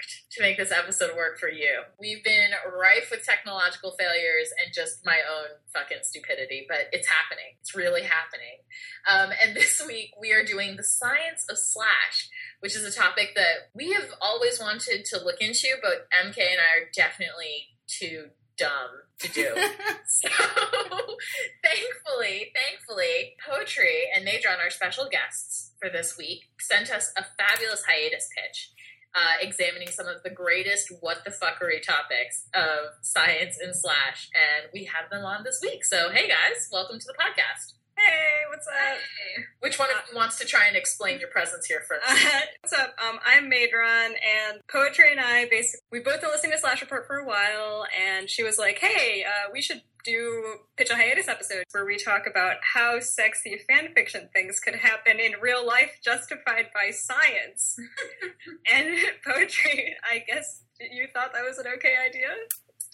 [0.00, 1.82] worked to make this episode work for you.
[1.98, 7.56] We've been rife with technological failures and just my own fucking stupidity, but it's happening.
[7.60, 8.64] It's really happening.
[9.08, 12.28] Um, and this week, we are doing the science of Slash,
[12.60, 16.60] which is a topic that we have always wanted to look into, but MK and
[16.60, 18.26] I are definitely too
[18.56, 18.90] dumb
[19.20, 19.48] to do.
[20.06, 20.28] so
[21.64, 27.84] thankfully, thankfully, Poetry and Madron, our special guests for this week, sent us a fabulous
[27.88, 28.70] hiatus pitch.
[29.12, 34.70] Uh, examining some of the greatest what the fuckery topics of science and slash, and
[34.72, 35.84] we have them on this week.
[35.84, 37.79] So, hey guys, welcome to the podcast.
[38.02, 38.74] Hey, what's up?
[38.74, 39.44] Hey.
[39.60, 42.02] Which one of you wants to try and explain your presence here first?
[42.08, 42.16] Uh,
[42.62, 42.94] what's up?
[43.06, 47.06] Um, I'm Madron, and Poetry and I basically we both been listening to Slash Report
[47.06, 51.28] for a while, and she was like, "Hey, uh, we should do pitch a hiatus
[51.28, 55.98] episode where we talk about how sexy fan fiction things could happen in real life,
[56.02, 57.76] justified by science."
[58.72, 62.28] and Poetry, I guess you thought that was an okay idea,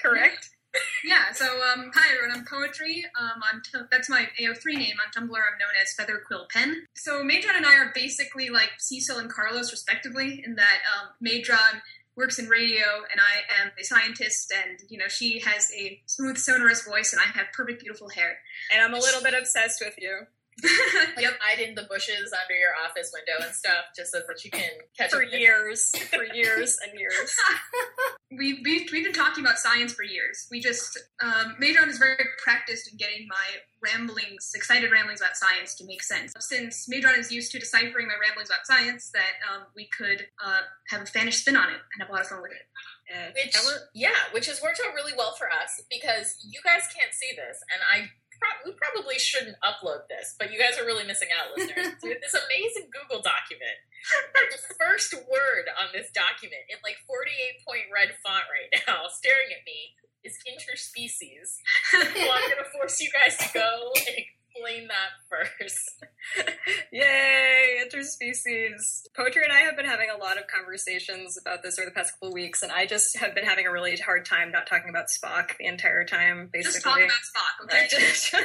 [0.03, 0.51] correct?
[1.05, 3.05] Yeah, so um, hi everyone, I'm Poetry.
[3.19, 4.97] Um, on t- that's my AO3 name.
[5.05, 6.87] On Tumblr, I'm known as Feather Quill Pen.
[6.95, 11.81] So Madron and I are basically like Cecil and Carlos, respectively, in that um, Madron
[12.17, 16.39] works in radio and I am a scientist, and you know she has a smooth,
[16.39, 18.39] sonorous voice, and I have perfect, beautiful hair.
[18.73, 20.27] And I'm a little bit obsessed with you.
[21.19, 24.51] Yep, hide in the bushes under your office window and stuff, just so that you
[24.51, 27.37] can catch for years, for years and years.
[28.39, 30.47] we've, we've we've been talking about science for years.
[30.51, 33.47] We just um, Madron is very practiced in getting my
[33.83, 36.33] ramblings, excited ramblings about science to make sense.
[36.39, 40.61] Since Madron is used to deciphering my ramblings about science, that um, we could uh,
[40.89, 42.67] have a fanish spin on it and have a lot of fun with it.
[43.06, 43.55] Uh, which,
[43.94, 47.62] yeah, which has worked out really well for us because you guys can't see this,
[47.71, 48.11] and I
[48.65, 51.97] we probably shouldn't upload this, but you guys are really missing out, listeners.
[52.03, 53.79] we have this amazing Google document.
[54.35, 59.55] the first word on this document in like 48 point red font right now, staring
[59.55, 59.95] at me,
[60.27, 61.63] is interspecies.
[61.95, 66.05] so I'm going to force you guys to go and explain that first.
[66.93, 69.06] Yay, interspecies.
[69.15, 72.12] Poetry and I have been having a lot of conversations about this over the past
[72.15, 75.06] couple weeks, and I just have been having a really hard time not talking about
[75.06, 76.72] Spock the entire time, basically.
[76.72, 77.87] Just talk about Spock, okay?
[77.91, 78.33] Just...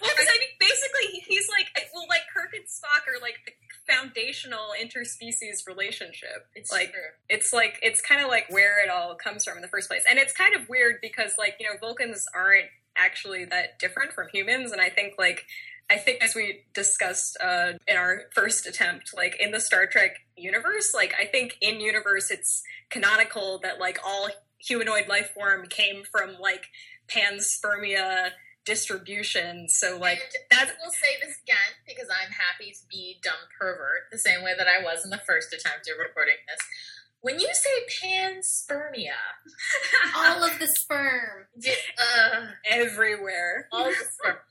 [0.00, 3.52] well, because I mean, basically, he's like, well, like Kirk and Spock are like the
[3.92, 6.46] foundational interspecies relationship.
[6.54, 7.00] It's like, true.
[7.28, 10.04] it's like, it's kind of like where it all comes from in the first place,
[10.08, 14.28] and it's kind of weird because, like, you know, Vulcans aren't actually that different from
[14.32, 15.46] humans, and I think like
[15.90, 20.16] I think as we discussed uh, in our first attempt, like in the Star Trek
[20.36, 24.28] universe, like I think in universe it's canonical that like all
[24.58, 26.66] humanoid life form came from like
[27.08, 28.30] panspermia
[28.66, 29.66] distribution.
[29.68, 34.18] So like that we'll say this again because I'm happy to be dumb pervert the
[34.18, 36.60] same way that I was in the first attempt of recording this.
[37.20, 39.18] When you say panspermia,
[40.16, 41.46] all of the sperm,
[41.98, 44.47] uh, everywhere, all the sperm, so much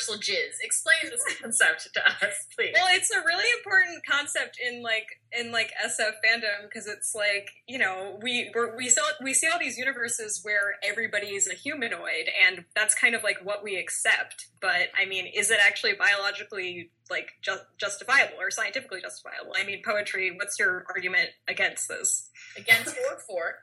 [0.00, 0.56] universal jizz.
[0.62, 2.72] Explain this concept to us, please.
[2.74, 7.50] Well, it's a really important concept in like in like SF fandom because it's like
[7.66, 11.54] you know we we're, we saw we see all these universes where everybody is a
[11.54, 14.48] humanoid, and that's kind of like what we accept.
[14.60, 19.52] But I mean, is it actually biologically like ju- justifiable or scientifically justifiable?
[19.56, 20.32] I mean, poetry.
[20.36, 22.30] What's your argument against this?
[22.56, 23.54] Against or for?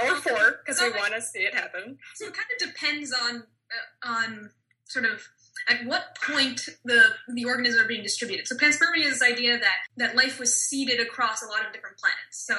[0.00, 1.98] Or for because we want to see it happen.
[2.14, 4.50] So it kind of depends on uh, on
[4.84, 5.22] sort of
[5.68, 8.46] at what point the the organisms are being distributed.
[8.46, 11.98] So panspermia is this idea that that life was seeded across a lot of different
[11.98, 12.46] planets.
[12.46, 12.54] So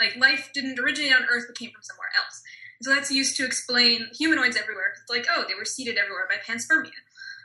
[0.00, 2.42] like life didn't originate on Earth, but came from somewhere else.
[2.82, 4.92] So that's used to explain humanoids everywhere.
[5.00, 6.90] It's like oh, they were seeded everywhere by panspermia.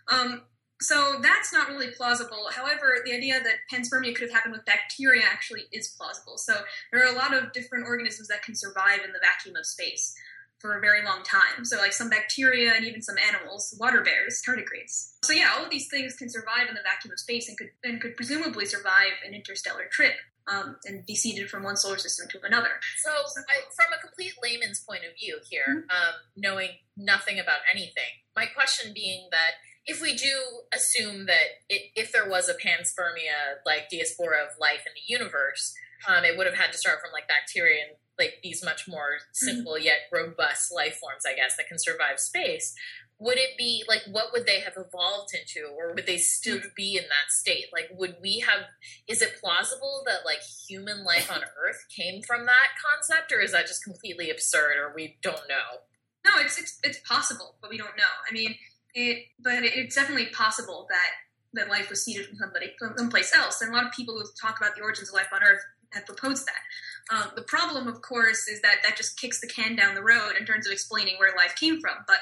[0.08, 0.42] Um,
[0.82, 2.50] so that's not really plausible.
[2.52, 6.40] However, the idea that panspermia could have happened with bacteria actually is plausible.
[6.40, 6.56] So
[6.92, 10.16] there are a lot of different organisms that can survive in the vacuum of space
[10.62, 11.66] for a very long time.
[11.66, 15.14] So, like some bacteria and even some animals, water bears, tardigrades.
[15.24, 17.72] So, yeah, all of these things can survive in the vacuum of space and could
[17.84, 20.14] and could presumably survive an interstellar trip.
[20.52, 22.82] Um, and be seeded from one solar system to another.
[23.04, 25.92] So, I, from a complete layman's point of view here, mm-hmm.
[25.92, 30.34] um, knowing nothing about anything, my question being that if we do
[30.74, 35.74] assume that it, if there was a panspermia like diaspora of life in the universe,
[36.08, 39.18] um, it would have had to start from like bacteria and like these much more
[39.18, 39.34] mm-hmm.
[39.34, 42.74] simple yet robust life forms, I guess, that can survive space.
[43.20, 46.76] Would it be like what would they have evolved into, or would they still mm-hmm.
[46.76, 47.66] be in that state?
[47.72, 48.66] Like, would we have?
[49.08, 53.52] Is it plausible that like human life on Earth came from that concept, or is
[53.52, 55.86] that just completely absurd, or we don't know?
[56.26, 58.14] No, it's it's, it's possible, but we don't know.
[58.30, 58.56] I mean,
[58.94, 61.12] it, but it's definitely possible that
[61.54, 63.62] that life was seeded from somebody from someplace else.
[63.62, 66.06] And a lot of people who talk about the origins of life on Earth have
[66.06, 66.62] proposed that.
[67.10, 70.34] Um, the problem, of course, is that that just kicks the can down the road
[70.40, 71.96] in terms of explaining where life came from.
[72.08, 72.18] But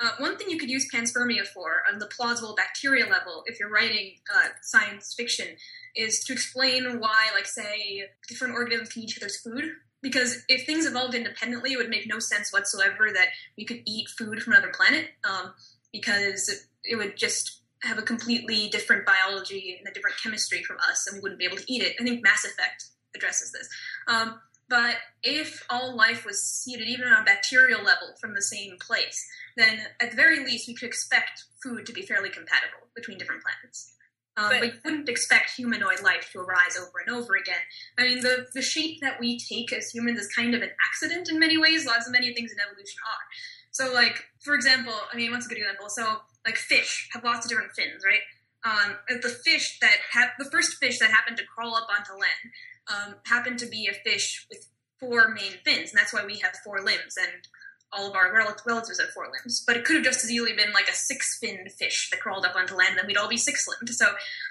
[0.00, 3.70] uh, one thing you could use panspermia for, on the plausible bacteria level, if you're
[3.70, 5.46] writing uh, science fiction,
[5.94, 9.64] is to explain why, like, say, different organisms can eat each other's food.
[10.02, 14.08] Because if things evolved independently, it would make no sense whatsoever that we could eat
[14.08, 15.54] food from another planet, um,
[15.92, 21.06] because it would just have a completely different biology and a different chemistry from us,
[21.06, 21.96] and we wouldn't be able to eat it.
[21.98, 23.68] I think Mass Effect addresses this.
[24.08, 28.76] Um, but if all life was seeded, even on a bacterial level, from the same
[28.80, 29.26] place,
[29.56, 33.42] then at the very least we could expect food to be fairly compatible between different
[33.42, 33.92] planets.
[34.36, 37.60] Um, but, but you wouldn't expect humanoid life to arise over and over again.
[37.98, 41.28] I mean, the, the shape that we take as humans is kind of an accident
[41.28, 41.86] in many ways.
[41.86, 43.24] Lots of many things in evolution are.
[43.70, 45.88] So, like, for example, I mean, what's a good example?
[45.88, 48.20] So, like, fish have lots of different fins, right?
[48.64, 52.50] Um, the fish that ha- the first fish that happened to crawl up onto land
[52.92, 54.66] um, happened to be a fish with
[55.00, 57.48] four main fins, and that's why we have four limbs, and
[57.92, 58.32] all of our
[58.66, 59.62] relatives have four limbs.
[59.66, 62.44] But it could have just as easily been like a six finned fish that crawled
[62.44, 63.94] up onto land, then we'd all be six limbed.
[63.94, 64.06] So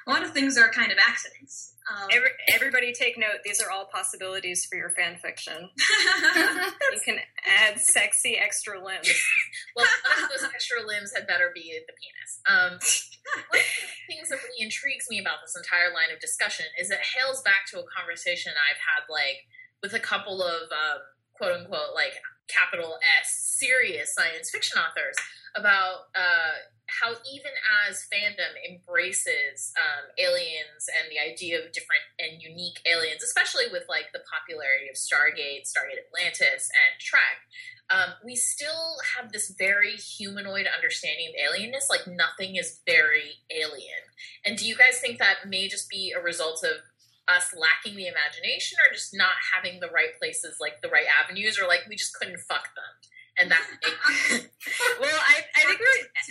[0.07, 1.73] a lot of things are kind of accidents.
[1.91, 3.44] Um, Every, everybody take note.
[3.44, 5.69] These are all possibilities for your fan fiction.
[6.35, 9.12] you can add sexy extra limbs.
[9.75, 12.39] well, one of those extra limbs had better be the penis.
[12.47, 12.80] Um,
[13.51, 16.89] one of the things that really intrigues me about this entire line of discussion is
[16.89, 19.44] it hails back to a conversation I've had like
[19.81, 21.00] with a couple of um,
[21.36, 22.15] quote unquote like
[22.47, 25.15] capital S serious science fiction authors
[25.56, 27.51] about uh, how even
[27.88, 33.83] as fandom embraces um, aliens and the idea of different and unique aliens, especially with
[33.88, 37.39] like the popularity of Stargate, Stargate Atlantis, and Trek,
[37.89, 41.89] um, we still have this very humanoid understanding of alienness.
[41.89, 44.03] Like nothing is very alien.
[44.45, 46.83] And do you guys think that may just be a result of
[47.27, 51.59] us lacking the imagination or just not having the right places, like the right avenues,
[51.59, 52.94] or like we just couldn't fuck them?
[53.38, 53.62] And that.
[55.01, 55.79] well, I, I think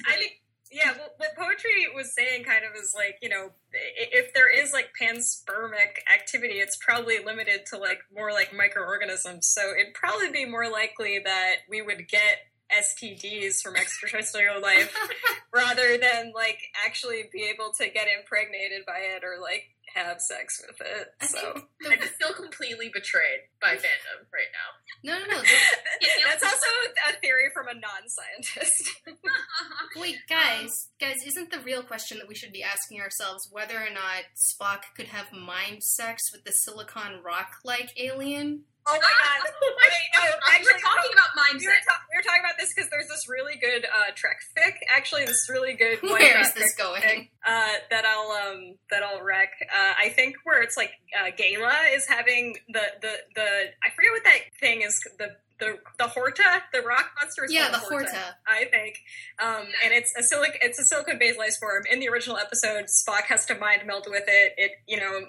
[0.06, 0.41] I think
[0.72, 4.72] yeah, well, what poetry was saying kind of is like, you know, if there is
[4.72, 9.46] like panspermic activity, it's probably limited to like more like microorganisms.
[9.46, 12.38] So it'd probably be more likely that we would get
[12.72, 14.96] STDs from extraterrestrial life
[15.54, 19.64] rather than like actually be able to get impregnated by it or like
[19.94, 21.08] have sex with it.
[21.20, 24.68] I so I just feel completely betrayed by fandom right now.
[25.04, 25.42] No, no, no.
[26.28, 26.66] That's also
[27.08, 28.90] a theory from a non-scientist.
[29.24, 30.00] Uh-huh.
[30.00, 33.90] Wait, guys, guys, isn't the real question that we should be asking ourselves whether or
[33.90, 38.64] not Spock could have mind sex with the silicon rock-like alien?
[38.86, 39.50] Oh my god!
[39.62, 40.20] Wait, no,
[40.50, 41.60] actually, we're talking about mindset.
[41.60, 44.38] We were, ta- we were, talking about this because there's this really good uh, Trek
[44.56, 44.74] fic.
[44.92, 45.98] Actually, this really good.
[46.02, 47.02] Where is this going?
[47.02, 49.50] Fic, uh, that I'll um that I'll rec.
[49.62, 53.48] Uh, I think where it's like uh, Gaila is having the the the
[53.84, 57.70] I forget what that thing is the the the Horta, the rock monster is yeah,
[57.70, 58.98] the Horta, Horta, I think.
[59.40, 61.84] Um, and it's a silic it's a silicon based life form.
[61.90, 64.54] In the original episode, Spock has to mind meld with it.
[64.56, 65.20] It you know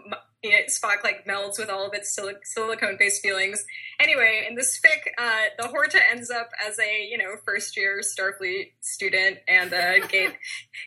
[0.43, 3.65] it, Spock like melds with all of its sil- silicone based feelings.
[4.00, 8.01] Anyway, in this fic, uh, the Horta ends up as a you know first year
[8.01, 10.35] Starfleet student, and uh, Ga-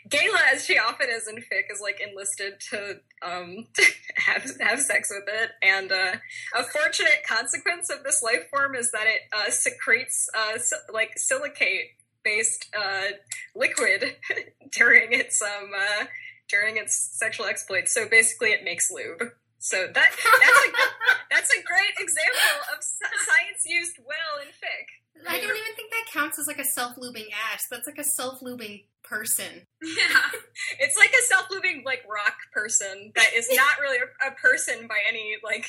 [0.08, 3.66] Gaila, as she often is in fic, is like enlisted to um,
[4.16, 5.50] have have sex with it.
[5.62, 6.16] And uh,
[6.54, 11.12] a fortunate consequence of this life form is that it uh, secretes uh, si- like
[11.16, 13.12] silicate based uh,
[13.54, 14.16] liquid
[14.72, 15.70] during its um
[16.48, 17.92] during its sexual exploits.
[17.92, 19.32] So basically, it makes lube.
[19.66, 20.70] So that that's a
[21.28, 24.86] that's a great example of science used well in fic.
[25.28, 27.64] I don't even think that counts as like a self-lubing ass.
[27.68, 29.66] That's like a self-lubing person.
[29.82, 30.22] Yeah,
[30.78, 34.98] it's like a self-lubing like rock person that is not really a, a person by
[35.08, 35.66] any like.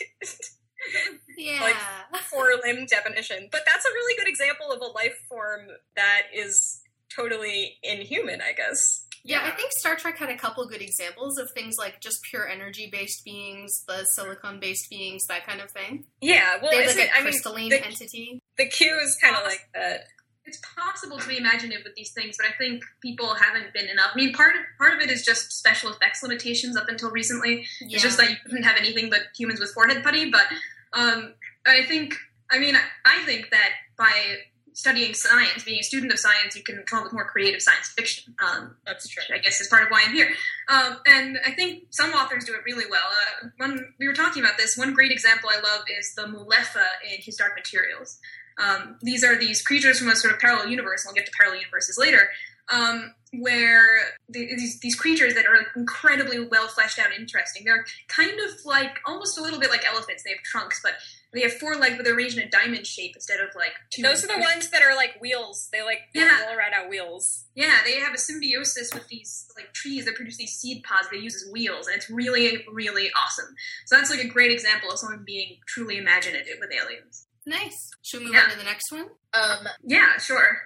[1.37, 1.61] yeah.
[1.61, 3.49] like four limb definition.
[3.51, 5.61] But that's a really good example of a life form
[5.95, 6.81] that is
[7.15, 9.06] totally inhuman, I guess.
[9.27, 12.47] Yeah, I think Star Trek had a couple good examples of things like just pure
[12.47, 16.05] energy based beings, the silicon based beings, that kind of thing.
[16.21, 18.41] Yeah, well, they like a I crystalline mean, the, entity.
[18.57, 20.05] The Q is kind of like that.
[20.45, 24.11] It's possible to be imaginative with these things, but I think people haven't been enough.
[24.13, 27.65] I mean, part of, part of it is just special effects limitations up until recently.
[27.81, 27.95] Yeah.
[27.95, 30.31] It's just that you couldn't have anything but humans with forehead putty.
[30.31, 30.45] But
[30.93, 31.33] um,
[31.65, 32.15] I think,
[32.49, 34.37] I mean, I think that by
[34.77, 37.87] studying science, being a student of science, you can come up with more creative science
[37.87, 38.35] fiction.
[38.37, 39.23] Um, That's true.
[39.33, 40.29] I guess is part of why I'm here.
[40.69, 43.01] Um, and I think some authors do it really well.
[43.09, 44.77] Uh, one we were talking about this.
[44.77, 48.19] One great example I love is the Mulefa in His Dark Materials.
[48.59, 51.03] Um, these are these creatures from a sort of parallel universe.
[51.03, 52.29] And we'll get to parallel universes later.
[52.69, 53.87] Um, where
[54.29, 57.63] the, these, these creatures that are incredibly well fleshed out and interesting.
[57.65, 60.23] They're kind of like almost a little bit like elephants.
[60.23, 60.93] They have trunks, but
[61.33, 64.01] they have four legs, but they're arranged in a diamond shape instead of like two.
[64.01, 65.69] Those are the ones that are like wheels.
[65.71, 66.45] They like Yeah.
[66.45, 67.45] roll around on wheels.
[67.55, 71.17] Yeah, they have a symbiosis with these like trees that produce these seed pods they
[71.17, 73.53] use as wheels, and it's really, really awesome.
[73.85, 77.27] So that's like a great example of someone being truly imaginative with aliens.
[77.45, 77.89] Nice.
[78.01, 78.43] Should we move Yeah.
[78.43, 79.07] on to the next one?
[79.33, 80.61] Um, Yeah, sure.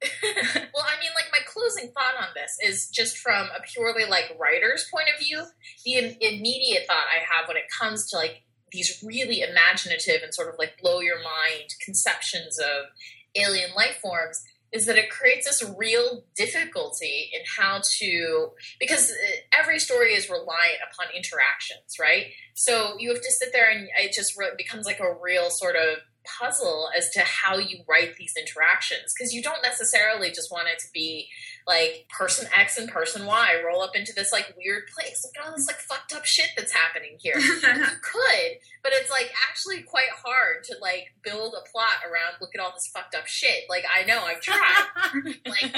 [0.02, 4.34] well, I mean, like my closing thought on this is just from a purely like
[4.38, 5.44] writer's point of view.
[5.84, 10.34] The im- immediate thought I have when it comes to like these really imaginative and
[10.34, 12.86] sort of like blow your mind conceptions of
[13.34, 19.14] alien life forms is that it creates this real difficulty in how to because uh,
[19.52, 22.26] every story is reliant upon interactions, right?
[22.54, 25.76] So you have to sit there and it just re- becomes like a real sort
[25.76, 25.98] of
[26.38, 30.78] puzzle as to how you write these interactions because you don't necessarily just want it
[30.78, 31.28] to be
[31.70, 35.24] like person X and person Y roll up into this like weird place.
[35.24, 37.38] Look at all this like fucked up shit that's happening here.
[37.38, 38.50] you could,
[38.82, 42.72] but it's like actually quite hard to like build a plot around look at all
[42.74, 43.64] this fucked up shit.
[43.68, 44.86] Like I know I've tried.
[45.46, 45.72] like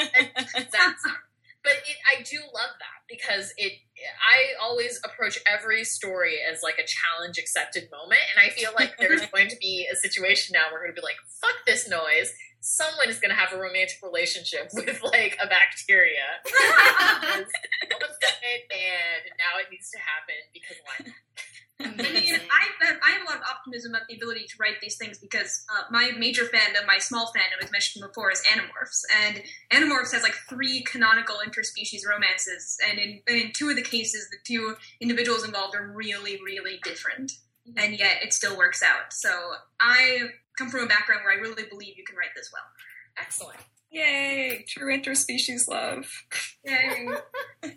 [0.73, 1.05] that's
[1.63, 3.73] but it, I do love that because it
[4.19, 8.97] I always approach every story as like a challenge accepted moment and I feel like
[8.99, 11.89] there's going to be a situation now where we're going to be like fuck this
[11.89, 12.33] noise
[12.63, 17.51] someone is going to have a romantic relationship with like a bacteria Because
[17.91, 21.13] someone's done it and now it needs to happen because why?
[21.81, 22.47] I mean, Amazing.
[22.49, 25.65] I, I have a lot of optimism about the ability to write these things because
[25.69, 29.03] uh, my major fandom, my small fandom, as mentioned before, is Animorphs.
[29.25, 29.43] And
[29.73, 34.29] Animorphs has like three canonical interspecies romances, and in, and in two of the cases,
[34.31, 37.33] the two individuals involved are really, really different.
[37.77, 39.13] And yet it still works out.
[39.13, 39.31] So
[39.81, 42.65] I come from a background where I really believe you can write this well.
[43.19, 43.61] excellent
[43.93, 44.65] Yay!
[44.67, 46.09] True interspecies love.
[46.65, 47.09] Yay.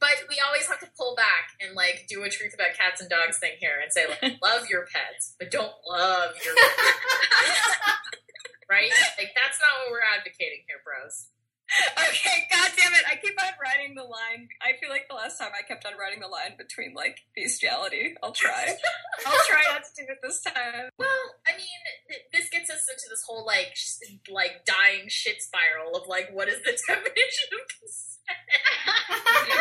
[0.00, 3.08] but we always have to pull back and like do a truth about cats and
[3.08, 6.54] dogs thing here and say like love your pets but don't love your
[8.70, 11.28] right like that's not what we're advocating here bros
[11.98, 13.04] Okay, god damn it.
[13.10, 14.48] I keep on writing the line.
[14.62, 18.14] I feel like the last time I kept on writing the line between like bestiality.
[18.22, 18.76] I'll try.
[19.26, 20.88] I'll try not to do it this time.
[20.98, 23.96] well i mean th- this gets us into this whole like sh-
[24.30, 29.58] like dying shit spiral of like what is the definition of consent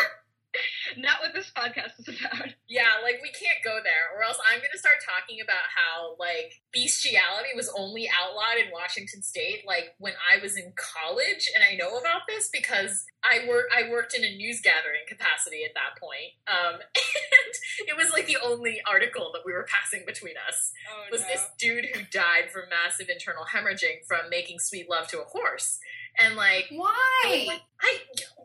[0.98, 2.50] Not what this podcast is about.
[2.68, 6.18] Yeah, like we can't go there, or else I'm going to start talking about how
[6.18, 11.64] like bestiality was only outlawed in Washington State, like when I was in college, and
[11.64, 15.78] I know about this because I work I worked in a news gathering capacity at
[15.78, 16.82] that point, um,
[17.38, 17.54] and
[17.88, 21.46] it was like the only article that we were passing between us Oh was this
[21.60, 25.80] dude who died from massive internal hemorrhaging from making sweet love to a horse,
[26.20, 27.60] and like Why?
[27.82, 27.92] I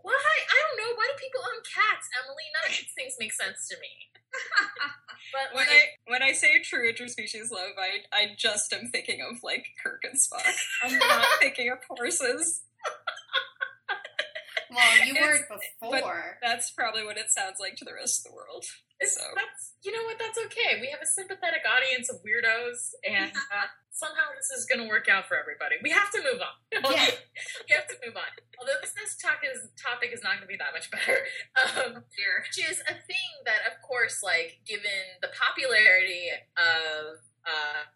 [0.03, 2.45] why I don't know why do people own cats, Emily?
[2.55, 3.89] None of these things make sense to me.
[5.33, 9.21] But When like, I when I say true interspecies love, I I just am thinking
[9.23, 10.43] of like Kirk and Spock.
[10.83, 12.63] I'm not thinking of horses.
[14.71, 15.59] Well, you It's- were
[15.91, 16.39] before.
[16.43, 18.65] That's probably what it sounds like to the rest of the world.
[19.01, 20.77] It's, So that's you know what that's okay.
[20.81, 25.09] We have a sympathetic audience of weirdos, and uh, somehow this is going to work
[25.09, 25.81] out for everybody.
[25.81, 26.57] We have to move on.
[26.91, 27.13] Yeah.
[27.65, 28.29] we have to move on.
[28.61, 31.25] Although this next talk is topic is not going to be that much better.
[31.61, 32.45] Um, Here.
[32.45, 36.29] which is a thing that, of course, like given the popularity
[36.61, 37.89] of uh,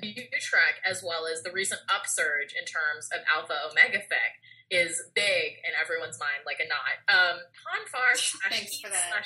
[0.00, 4.32] New Trek as well as the recent upsurge in terms of Alpha Omega Fic
[4.70, 6.96] is big in everyone's mind, like a knot.
[7.06, 9.22] Um, Pon farr slash Thanks for that.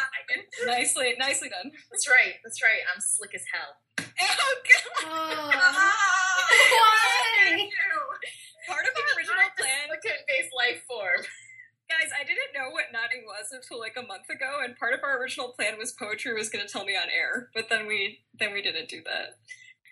[0.66, 1.72] nicely nicely done.
[1.90, 2.36] That's right.
[2.44, 2.82] That's right.
[2.92, 3.80] I'm slick as hell.
[3.98, 5.08] Oh god!
[5.08, 5.50] Oh.
[6.74, 7.68] Why?
[8.68, 11.20] Part of our original plan silicon-based life form.
[11.88, 15.00] Guys, I didn't know what knotting was until like a month ago, and part of
[15.04, 18.20] our original plan was poetry was going to tell me on air, but then we
[18.38, 19.36] then we didn't do that.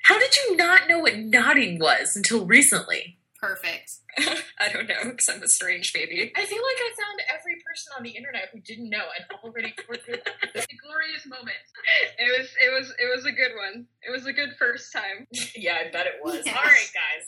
[0.05, 3.19] How did you not know what knotting was until recently?
[3.43, 3.91] Perfect.
[4.63, 6.31] I don't know because I'm a strange baby.
[6.37, 9.75] I feel like I found every person on the internet who didn't know and already
[9.83, 10.23] tore through.
[10.55, 11.59] A glorious moment.
[12.21, 13.87] It was it was it was a good one.
[14.07, 15.27] It was a good first time.
[15.57, 16.47] Yeah, I bet it was.
[16.47, 16.55] Yes.
[16.57, 17.27] All right, guys.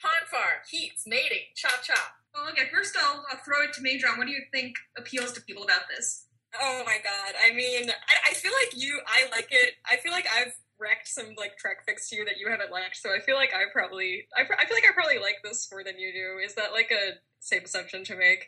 [0.00, 2.16] Pon farr, heats, mating, chop chop.
[2.34, 4.16] Oh, well, okay, first I'll, I'll throw it to Madron.
[4.16, 6.26] What do you think appeals to people about this?
[6.60, 7.34] Oh my god!
[7.44, 8.98] I mean, I, I feel like you.
[9.06, 9.74] I like it.
[9.84, 12.96] I feel like I've wrecked some like Trek fics to you that you haven't liked.
[12.96, 14.26] So I feel like I probably.
[14.36, 16.44] I, pr- I feel like I probably like this more than you do.
[16.44, 18.46] Is that like a safe assumption to make?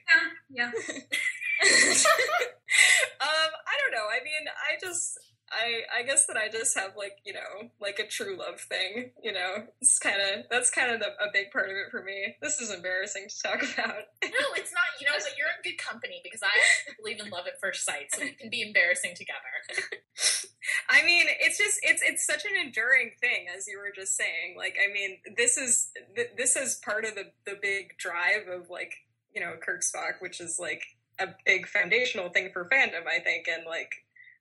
[0.50, 0.72] Yeah, yeah.
[3.20, 4.08] um, I don't know.
[4.10, 5.18] I mean, I just
[5.52, 9.12] I I guess that I just have like you know like a true love thing.
[9.22, 12.02] You know, it's kind of that's kind of the, a big part of it for
[12.02, 12.36] me.
[12.40, 14.08] This is embarrassing to talk about.
[14.22, 14.88] no, it's not.
[15.00, 16.52] You know, but you're in good company because I
[16.98, 19.78] believe in love at first sight, so we can be embarrassing together.
[20.88, 24.54] I mean, it's just it's it's such an enduring thing, as you were just saying.
[24.56, 28.70] Like, I mean, this is th- this is part of the the big drive of
[28.70, 28.94] like
[29.34, 30.82] you know Kirk Spock, which is like
[31.18, 33.92] a big foundational thing for fandom, I think, and like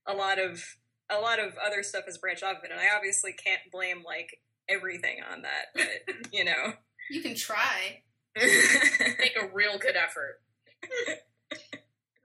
[0.07, 0.63] a lot of
[1.11, 4.03] a lot of other stuff has branched off of it, and I obviously can't blame
[4.05, 4.39] like
[4.69, 6.73] everything on that, but you know,
[7.09, 8.01] You can try.
[8.35, 10.41] Make a real good effort.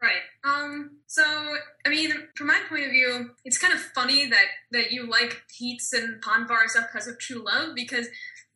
[0.02, 0.20] Right.
[0.44, 0.98] Um.
[1.06, 5.08] So, I mean, from my point of view, it's kind of funny that that you
[5.08, 8.06] like heats and Pon farr and stuff because of true love, because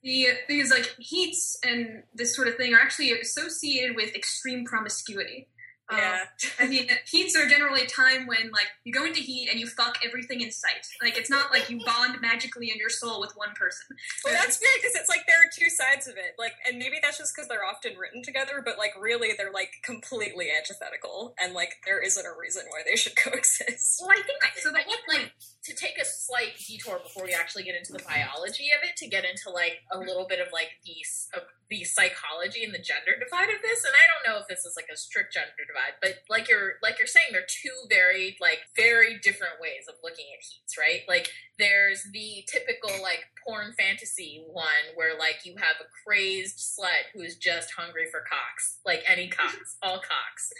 [0.03, 5.49] the because like heats and this sort of thing are actually associated with extreme promiscuity.
[5.91, 6.25] Um, yeah.
[6.59, 9.67] I mean, heats are generally a time when like you go into heat and you
[9.67, 10.87] fuck everything in sight.
[11.03, 13.97] Like it's not like you bond magically in your soul with one person.
[14.25, 16.37] Well, that's weird because it's like there are two sides of it.
[16.39, 19.73] Like, and maybe that's just because they're often written together, but like really they're like
[19.83, 23.99] completely antithetical, and like there isn't a reason why they should coexist.
[24.01, 24.71] Well, I think so.
[24.71, 25.33] The whole like
[25.65, 29.09] to take a slight detour before we actually get into the biology of it, to
[29.09, 30.95] get into like a little bit of like the
[31.37, 33.87] uh, the psychology and the gender divide of this.
[33.87, 36.75] And I don't know if this is like a strict gender divide, but like you're
[36.83, 41.03] like you're saying, they're two very like very different ways of looking at heats, right?
[41.09, 47.13] Like there's the typical like porn fantasy one where like you have a crazed slut
[47.15, 50.53] who's just hungry for cocks, like any cocks, all cocks,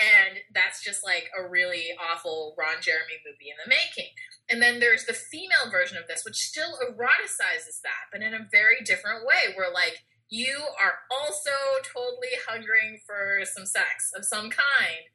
[0.00, 4.12] and that's just like a really awful Ron Jeremy movie in the making.
[4.48, 8.46] And then there's the female version of this, which still eroticizes that, but in a
[8.50, 11.50] very different way, where like you are also
[11.82, 15.06] totally hungering for some sex of some kind,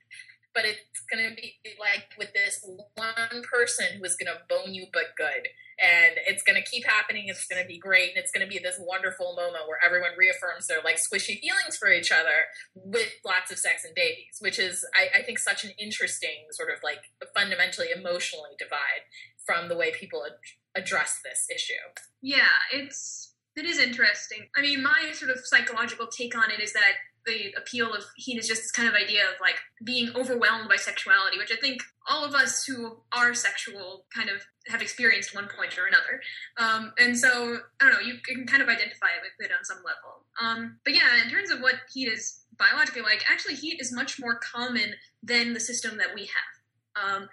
[0.54, 2.64] but it's gonna be like with this
[2.96, 5.48] one person who is gonna bone you but good.
[5.82, 9.36] And it's gonna keep happening, it's gonna be great, and it's gonna be this wonderful
[9.36, 13.84] moment where everyone reaffirms their like squishy feelings for each other with lots of sex
[13.84, 17.00] and babies, which is I, I think such an interesting sort of like
[17.36, 19.08] fundamentally emotionally divide
[19.46, 21.74] from the way people ad- address this issue.
[22.22, 23.21] Yeah, it's
[23.56, 24.48] it is interesting.
[24.56, 26.94] I mean, my sort of psychological take on it is that
[27.26, 30.76] the appeal of heat is just this kind of idea of like being overwhelmed by
[30.76, 35.48] sexuality, which I think all of us who are sexual kind of have experienced one
[35.56, 36.22] point or another.
[36.58, 39.78] Um, and so I don't know, you can kind of identify with it on some
[39.78, 40.26] level.
[40.42, 44.20] Um, but yeah, in terms of what heat is biologically like, actually, heat is much
[44.20, 47.22] more common than the system that we have.
[47.22, 47.30] Um,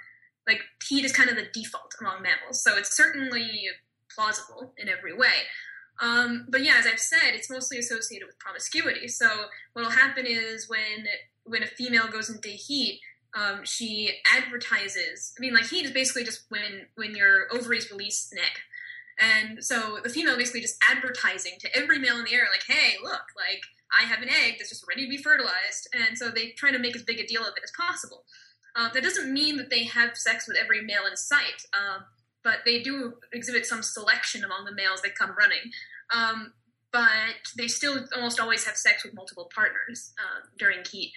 [0.46, 3.68] like heat is kind of the default among mammals, so it's certainly
[4.14, 5.44] plausible in every way.
[6.00, 9.08] Um, but yeah, as I've said, it's mostly associated with promiscuity.
[9.08, 9.28] So
[9.72, 11.06] what'll happen is when
[11.44, 13.00] when a female goes into heat,
[13.34, 15.34] um, she advertises.
[15.37, 18.61] I mean, like heat is basically just when when your ovaries release an egg,
[19.18, 22.96] and so the female basically just advertising to every male in the air, like, "Hey,
[23.02, 26.50] look, like I have an egg that's just ready to be fertilized," and so they
[26.50, 28.24] try to make as big a deal of it as possible.
[28.76, 31.66] Uh, that doesn't mean that they have sex with every male in sight.
[31.72, 32.04] Um,
[32.44, 35.70] but they do exhibit some selection among the males that come running.
[36.14, 36.53] Um,
[36.92, 41.12] but they still almost always have sex with multiple partners uh, during heat.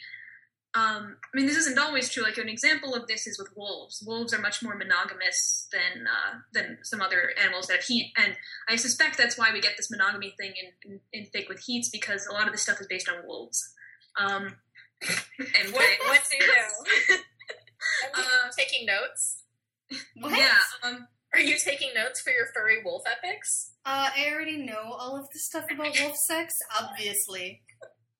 [0.73, 2.23] Um, I mean, this isn't always true.
[2.23, 4.01] Like an example of this is with wolves.
[4.05, 8.37] Wolves are much more monogamous than uh, than some other animals that have heat, and
[8.69, 10.53] I suspect that's why we get this monogamy thing
[10.83, 13.27] in, in, in fic with Heats because a lot of this stuff is based on
[13.27, 13.73] wolves.
[14.17, 14.55] Um,
[15.01, 16.47] and what what do you
[17.09, 17.17] know?
[18.15, 19.30] uh, taking notes.
[20.19, 20.37] What?
[20.37, 20.57] Yeah.
[20.83, 23.71] Um, Are you taking notes for your furry wolf epics?
[23.85, 27.61] Uh, I already know all of the stuff about wolf sex, obviously.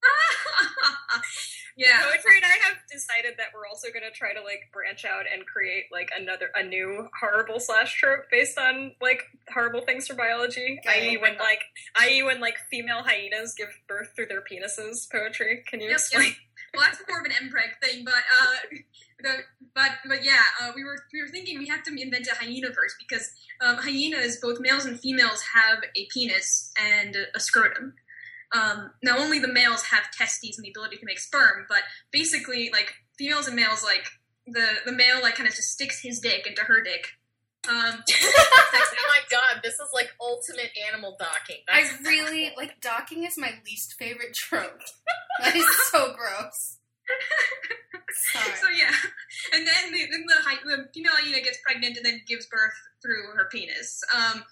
[1.78, 2.02] yeah.
[2.02, 5.26] Poetry and I have decided that we're also going to try to like branch out
[5.32, 10.18] and create like another a new horrible slash trope based on like horrible things from
[10.18, 10.80] biology.
[10.86, 11.10] Okay.
[11.12, 11.18] I.e.
[11.18, 11.62] when like
[11.98, 12.24] i.e.
[12.24, 15.10] when like female hyenas give birth through their penises.
[15.12, 15.64] Poetry.
[15.68, 16.26] Can you Yep, explain?
[16.28, 16.36] yep.
[16.74, 18.56] Well, that's more of an MPreg thing, but uh,
[19.22, 19.30] the,
[19.74, 22.70] but but yeah, uh, we were we were thinking we have to invent a hyena
[22.70, 23.30] verse because
[23.62, 27.94] um, hyenas, both males and females, have a penis and a scrotum.
[28.54, 31.80] Um, now, only the males have testes and the ability to make sperm, but
[32.12, 34.06] basically, like females and males, like
[34.48, 37.08] the the male like kind of just sticks his dick into her dick.
[37.70, 41.58] Um, oh my god, this is like ultimate animal docking.
[41.70, 44.82] I That's really like docking is my least favorite trope.
[45.40, 46.78] That is so gross.
[48.60, 48.94] So yeah,
[49.54, 53.34] and then the, then the, the female hyena gets pregnant and then gives birth through
[53.36, 54.02] her penis.
[54.16, 54.44] Um,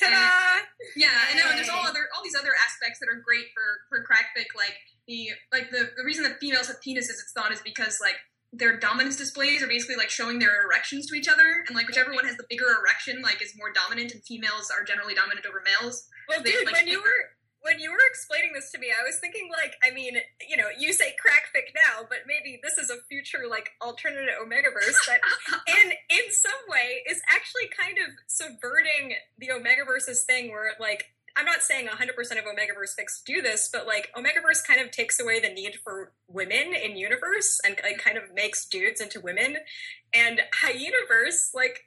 [0.00, 0.66] Ta-da!
[0.96, 1.48] Yeah, I know.
[1.50, 4.54] And there's all other all these other aspects that are great for for crackfic.
[4.56, 4.74] Like
[5.06, 8.16] the like the the reason that females have penises, it's thought, is because like
[8.52, 12.12] their dominance displays are basically like showing their erections to each other, and like whichever
[12.12, 15.62] one has the bigger erection, like is more dominant, and females are generally dominant over
[15.64, 16.08] males.
[16.28, 17.33] Well, They, dude, like, when you were
[17.64, 20.68] when you were explaining this to me, I was thinking like, I mean, you know,
[20.78, 25.20] you say crackfic now, but maybe this is a future like alternative Omegaverse that,
[25.66, 31.10] in in some way, is actually kind of subverting the Omegaverse's thing, where like.
[31.36, 35.18] I'm not saying 100% of Omegaverse fics do this, but like Omegaverse kind of takes
[35.18, 39.56] away the need for women in universe and like kind of makes dudes into women.
[40.14, 41.86] And Hyenaverse, like,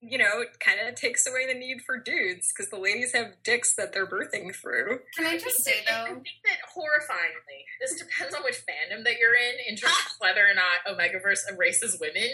[0.00, 3.42] you know, it kind of takes away the need for dudes because the ladies have
[3.42, 5.00] dicks that they're birthing through.
[5.16, 6.04] Can I just say though?
[6.04, 10.16] I think that horrifyingly, this depends on which fandom that you're in, in terms of
[10.20, 12.28] whether or not Omegaverse erases women.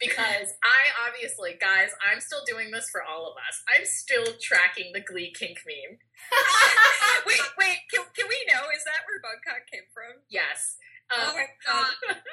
[0.00, 3.62] Because I obviously, guys, I'm still doing this for all of us.
[3.70, 5.98] I'm still tracking the Glee kink meme.
[7.26, 8.68] wait, wait, can, can we know?
[8.74, 10.22] Is that where Bugcock came from?
[10.28, 10.76] Yes.
[11.12, 11.94] Oh Um, my god.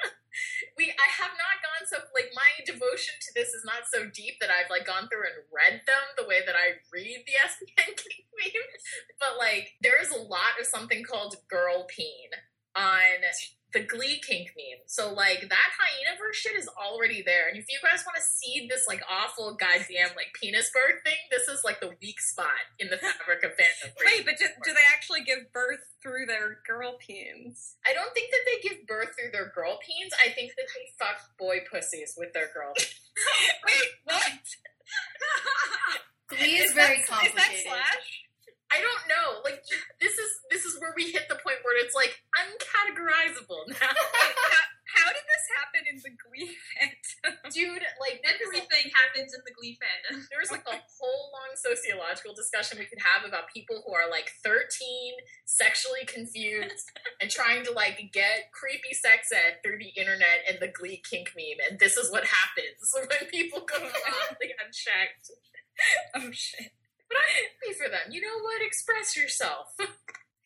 [0.78, 4.40] we I have not gone so like my devotion to this is not so deep
[4.40, 7.92] that I've like gone through and read them the way that I read the SPN
[7.96, 8.72] kink meme.
[9.20, 12.32] But like there is a lot of something called girl peen
[12.74, 13.20] on
[13.72, 14.84] the Glee kink meme.
[14.86, 17.48] So like that Hyenaverse shit is already there.
[17.48, 21.16] And if you guys want to see this like awful goddamn like penis bird thing,
[21.30, 23.96] this is like the weak spot in the fabric of fandom.
[24.04, 27.76] Wait, but do, do they actually give birth through their girl peens?
[27.86, 30.12] I don't think that they give birth through their girl peens.
[30.20, 32.72] I think that they fuck boy pussies with their girl.
[33.66, 34.40] Wait, what?
[36.28, 37.56] Glee is, very that, complicated.
[37.56, 38.22] Is that Slash?
[38.72, 39.44] I don't know.
[39.44, 39.60] Like
[40.00, 44.64] this is this is where we hit the point where it's like uncategorizable now, how,
[44.96, 47.36] how did this happen in the Glee fandom?
[47.52, 47.84] dude.
[48.00, 50.24] Like there is a- Everything happens in the Glee fandom.
[50.32, 54.30] there's like a whole long sociological discussion we could have about people who are like
[54.44, 54.56] 13,
[55.44, 56.88] sexually confused,
[57.20, 61.32] and trying to like get creepy sex ed through the internet and the Glee kink
[61.36, 61.60] meme.
[61.68, 65.30] And this is what happens when people go wildly unchecked.
[66.14, 66.72] oh shit.
[67.12, 68.12] But I'm happy for them.
[68.12, 68.62] You know what?
[68.64, 69.74] Express yourself.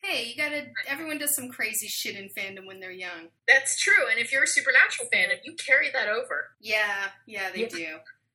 [0.03, 0.67] Hey, you gotta.
[0.87, 3.27] Everyone does some crazy shit in fandom when they're young.
[3.47, 4.07] That's true.
[4.09, 7.67] And if you're a supernatural fan, if you carry that over, Yeah, yeah, they Yeah.
[7.67, 7.87] do.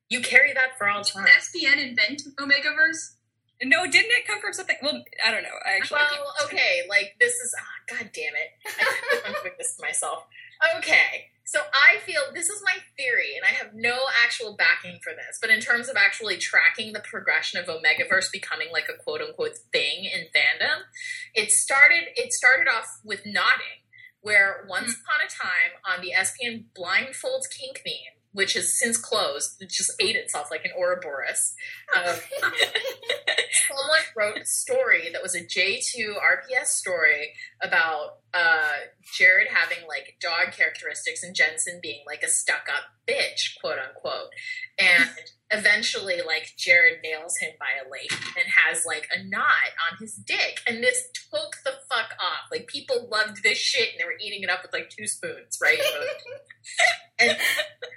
[0.09, 1.25] you carry that for all time.
[1.25, 3.15] Did SPN invent Omegaverse?
[3.63, 4.75] No, didn't it come from something?
[4.83, 5.57] Well, I don't know.
[5.65, 6.01] I actually.
[6.01, 8.49] Well, okay, like this is ah, god damn it.
[8.67, 10.25] I feel like I'm doing this to myself.
[10.77, 11.31] Okay.
[11.53, 15.37] So I feel this is my theory, and I have no actual backing for this,
[15.39, 19.59] but in terms of actually tracking the progression of Omegaverse becoming like a quote unquote
[19.71, 20.81] thing in fandom,
[21.35, 23.85] it started it started off with knotting,
[24.21, 29.61] where once upon a time on the SPN blindfolds kink meme, which has since closed,
[29.61, 31.53] it just ate itself like an Ouroboros.
[31.95, 32.15] Um,
[33.67, 38.71] someone wrote a story that was a J2 RPS story about uh,
[39.17, 44.29] Jared having like dog characteristics and Jensen being like a stuck up bitch, quote unquote.
[44.79, 45.09] And
[45.51, 49.45] eventually, like, Jared nails him by a lake and has like a knot
[49.91, 50.61] on his dick.
[50.67, 52.49] And this took the fuck off.
[52.51, 55.59] Like, people loved this shit and they were eating it up with like two spoons,
[55.61, 55.79] right?
[57.19, 57.37] and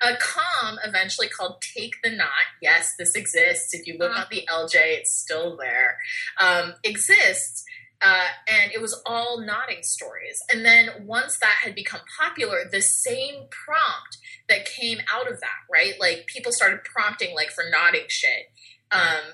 [0.02, 2.28] a com eventually called Take the Knot.
[2.60, 3.72] Yes, this exists.
[3.72, 4.20] If you look Uh.
[4.20, 5.98] up the LJ, it's still there.
[6.38, 7.64] Um, exists.
[8.02, 10.42] Uh, and it was all knotting stories.
[10.52, 15.64] And then once that had become popular, the same prompt that came out of that,
[15.72, 15.94] right?
[15.98, 18.50] Like people started prompting like for knotting shit.
[18.90, 19.32] Um,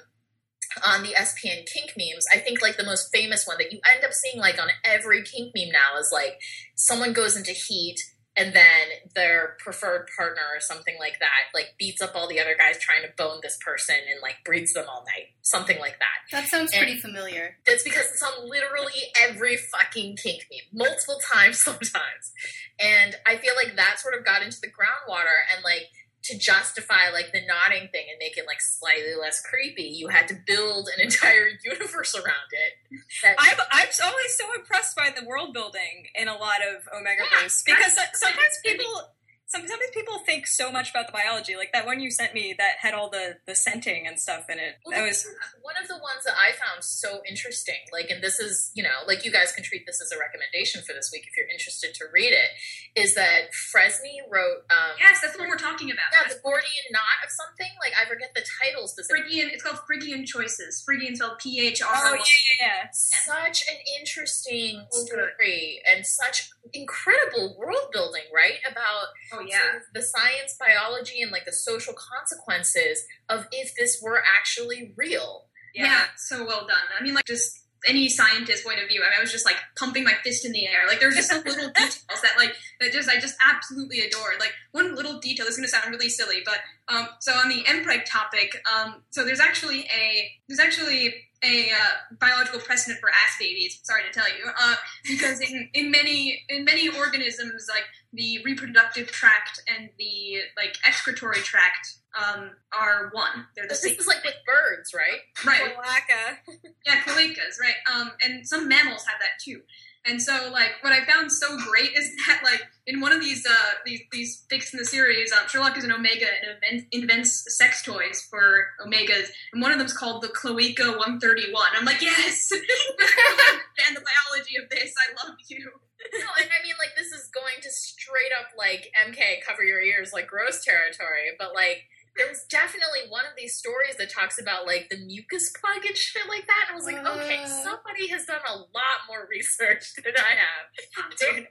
[0.87, 4.05] on the SPN kink memes, I think like the most famous one that you end
[4.05, 6.41] up seeing like on every kink meme now is like
[6.75, 8.01] someone goes into heat
[8.37, 12.55] and then their preferred partner or something like that like beats up all the other
[12.59, 15.29] guys trying to bone this person and like breeds them all night.
[15.43, 16.17] Something like that.
[16.31, 17.59] That sounds And- pretty familiar.
[17.67, 20.87] that's because it's on literally every fucking kink meme.
[20.89, 22.33] Multiple times sometimes.
[22.81, 25.89] And i feel like that sort of got into the groundwater and like
[26.25, 30.29] to justify like the knotting thing and make it like slightly less creepy you had
[30.29, 33.01] to build an entire universe around it.
[33.23, 37.65] That I'm, I'm always so impressed by the world building in a lot of Omegaverse
[37.65, 39.11] because sometimes people
[39.53, 41.55] sometimes people think so much about the biology.
[41.57, 44.59] Like that one you sent me that had all the the scenting and stuff in
[44.59, 44.77] it.
[44.85, 45.27] Well, That was
[45.61, 47.77] one of the ones that I found so interesting.
[47.93, 50.81] Like, and this is, you know, like you guys can treat this as a recommendation
[50.83, 52.49] for this week if you're interested to read it.
[52.97, 56.09] Is that Fresney wrote, um, Yes, that's the one we're talking about.
[56.13, 57.71] yeah, the Gordian knot of something.
[57.81, 59.23] Like, I forget the title specifically.
[59.37, 59.51] Phrygian.
[59.53, 60.83] It's called Phrygian Choices.
[60.85, 61.89] Phrygian spelled P H R.
[61.93, 62.21] oh yeah
[62.61, 62.89] yeah yeah.
[62.93, 65.09] Such an interesting So good.
[65.37, 68.59] story and such incredible world building, right?
[68.71, 69.77] About Oh sort yeah.
[69.77, 75.47] of the science, biology, and like the social consequences of if this were actually real.
[75.75, 76.87] yeah, so well done.
[76.99, 79.01] I mean, like just any scientist point of view.
[79.03, 80.87] I, mean, I was just like pumping my fist in the air.
[80.87, 84.35] Like there's just some little details that like that just I just absolutely adore.
[84.39, 85.47] Like one little detail.
[85.47, 86.59] This is going to sound really silly, but
[86.89, 92.15] um, so on the mpreg topic, um, so there's actually a there's actually a uh,
[92.21, 93.81] biological precedent for ass babies.
[93.83, 94.75] Sorry to tell you, uh,
[95.09, 101.41] because in, in many in many organisms, like the reproductive tract and the like excretory
[101.41, 103.47] tract um, are one.
[103.57, 103.99] They're the This same.
[103.99, 105.21] is like with birds, right?
[105.47, 105.75] right.
[105.75, 106.39] Cloaca.
[106.87, 107.75] Yeah, cloacas, right?
[107.93, 109.63] Um, and some mammals have that too.
[110.05, 113.47] And so, like, what I found so great is that, like, in one of these
[113.47, 117.57] uh, these these fics in the series, um, Sherlock is an Omega and invent, invents
[117.57, 121.67] sex toys for Omegas, and one of them's called the Cloaca 131.
[121.77, 122.51] I'm like, yes,
[123.83, 124.93] understand the biology of this.
[124.97, 125.71] I love you.
[126.13, 129.81] No, and I mean, like, this is going to straight up, like, MK, cover your
[129.81, 134.39] ears, like, gross territory, but, like, there was definitely one of these stories that talks
[134.41, 137.65] about, like, the mucus plug and shit like that, and I was like, okay, Uh.
[137.65, 141.17] somebody has done a lot more research than I have.
[141.17, 141.47] Taken,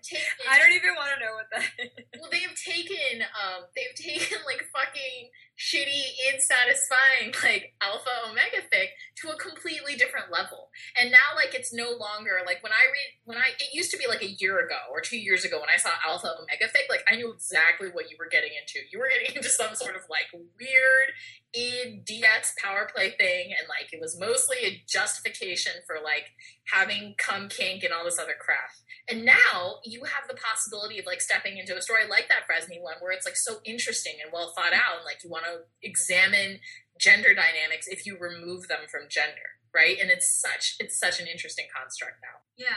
[0.50, 1.90] I don't even want to know what that is.
[2.22, 5.30] well, they've taken, um, they've taken, like, fucking
[5.62, 10.74] shitty, insatisfying, like, alpha omega fic to a completely different level.
[10.98, 13.98] And now, like, it's no longer like when I read when I it used to
[13.98, 16.90] be like a year ago or two years ago when I saw Alpha Omega Fic,
[16.90, 18.80] like I knew exactly what you were getting into.
[18.92, 21.14] You were getting into some sort of like weird
[21.54, 26.32] id DX power play thing, and like it was mostly a justification for like
[26.66, 28.72] having cum kink and all this other crap.
[29.10, 32.80] And now you have the possibility of like stepping into a story like that Fresney
[32.80, 35.62] one where it's like so interesting and well thought out and like you want to
[35.82, 36.60] examine
[37.00, 41.28] gender dynamics if you remove them from gender right and it's such it's such an
[41.28, 42.68] interesting construct now Yeah,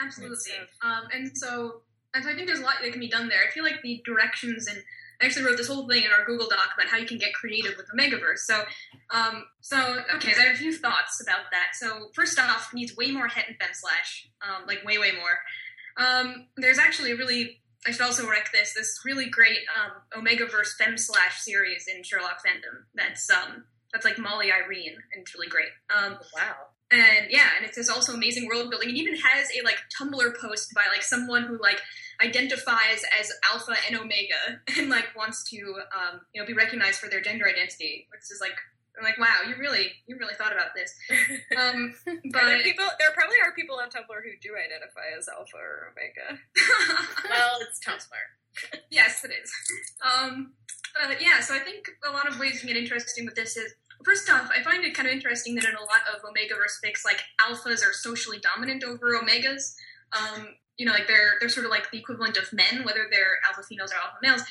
[0.00, 0.52] absolutely.
[0.82, 1.82] Um, and so,
[2.14, 3.40] and so I think there's a lot that can be done there.
[3.46, 4.82] I feel like the directions and
[5.20, 7.34] I actually wrote this whole thing in our Google Doc about how you can get
[7.34, 8.38] creative with the Megaverse.
[8.38, 8.64] So,
[9.10, 11.68] um, so okay, so I have a few thoughts about that.
[11.74, 15.12] So first off, it needs way more het and fem slash, um, like way way
[15.12, 15.38] more.
[15.96, 20.76] Um, there's actually a really I should also rec this this really great um, Omegaverse
[20.78, 22.84] fem slash series in Sherlock fandom.
[22.94, 25.68] That's um that's like Molly Irene and it's really great.
[25.94, 28.90] Um, wow and yeah, and it's has also amazing world building.
[28.90, 31.80] It even has a like Tumblr post by like someone who like
[32.22, 35.56] identifies as alpha and omega and like wants to
[35.94, 38.56] um, you know be recognized for their gender identity, which is like
[38.96, 40.94] I'm like wow, you really you really thought about this.
[41.54, 42.84] Um, Are there but people?
[42.98, 46.40] There probably are people on Tumblr who do identify as alpha or omega.
[47.30, 49.52] well it's tumblr yes, it is.
[50.02, 50.52] Um,
[50.94, 53.74] but yeah, so I think a lot of ways to get interesting with this is
[54.04, 57.04] first off, I find it kind of interesting that in a lot of Omegaverse fics,
[57.04, 59.74] like alphas are socially dominant over omegas.
[60.12, 63.38] Um, you know, like they're they're sort of like the equivalent of men, whether they're
[63.46, 64.42] alpha females or alpha males.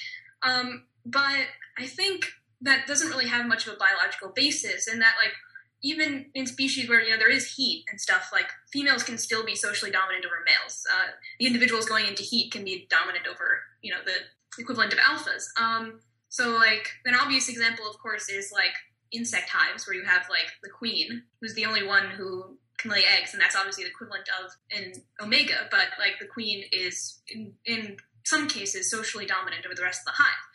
[0.41, 1.45] Um, but
[1.77, 2.31] I think
[2.63, 5.33] that doesn't really have much of a biological basis, and that like
[5.81, 9.45] even in species where you know there is heat and stuff, like females can still
[9.45, 10.83] be socially dominant over males.
[10.91, 14.99] Uh, the individuals going into heat can be dominant over you know the equivalent of
[14.99, 15.43] alphas.
[15.59, 15.99] Um,
[16.29, 18.73] so like an obvious example, of course, is like
[19.11, 23.03] insect hives where you have like the queen, who's the only one who can lay
[23.19, 25.67] eggs, and that's obviously the equivalent of an omega.
[25.69, 30.05] But like the queen is in, in some cases socially dominant over the rest of
[30.05, 30.47] the hive.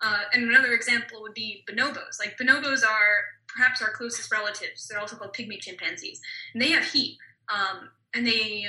[0.00, 2.18] Uh, and another example would be bonobos.
[2.20, 4.86] Like bonobos are perhaps our closest relatives.
[4.86, 6.20] They're also called pygmy chimpanzees,
[6.52, 7.18] and they have heat.
[7.48, 8.66] Um, and they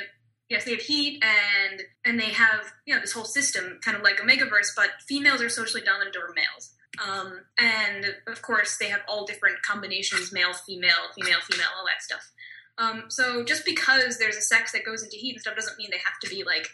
[0.49, 4.03] yes, they have heat and and they have you know this whole system kind of
[4.03, 6.73] like Omegaverse, but females are socially dominant over males.
[7.05, 12.01] Um, and of course, they have all different combinations: male, female, female, female, all that
[12.01, 12.31] stuff.
[12.79, 15.89] Um, so just because there's a sex that goes into heat and stuff doesn't mean
[15.91, 16.67] they have to be like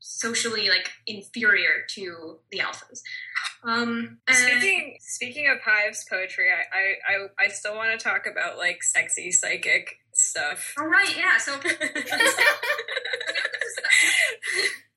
[0.00, 3.00] socially like inferior to the alphas.
[3.64, 8.26] Um, and- Speaking speaking of hives poetry, I I, I, I still want to talk
[8.30, 10.74] about like sexy psychic stuff.
[10.78, 11.38] all right, yeah.
[11.38, 11.56] So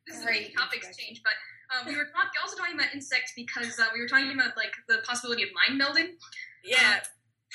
[0.07, 1.33] this is a topics change, but
[1.75, 4.73] um, we were talk- also talking about insects because uh, we were talking about like
[4.87, 6.09] the possibility of mind melding.
[6.63, 6.99] yeah.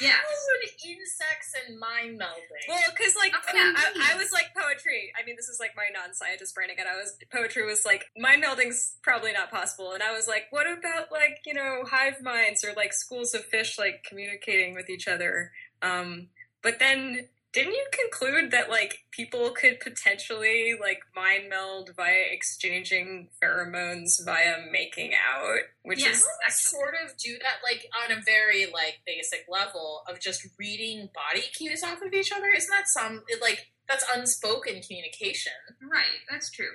[0.01, 0.13] Yeah.
[0.13, 3.59] Would insects and mind melding Well, because like Okay.
[3.59, 5.13] I, I was like poetry.
[5.19, 6.87] I mean, this is like my non-scientist brain again.
[6.87, 10.67] I was poetry was like mind melding's probably not possible, and I was like, what
[10.67, 15.09] about like you know hive minds or like schools of fish like communicating with each
[15.09, 15.53] other?
[15.83, 16.29] Um,
[16.63, 23.31] but then didn't you conclude that like people could potentially like mind meld via exchanging
[23.43, 26.19] pheromones via making out, which Yes.
[26.19, 30.47] is I sort of do that like on a very like basic level of just
[30.59, 35.53] reading body cues off of each other isn't that some it, like that's unspoken communication
[35.81, 36.73] Right, that's true.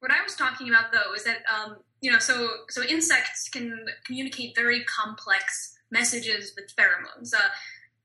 [0.00, 3.84] What I was talking about though is that um, you know, so so insects can
[4.06, 7.34] communicate very complex messages with pheromones.
[7.34, 7.48] Uh,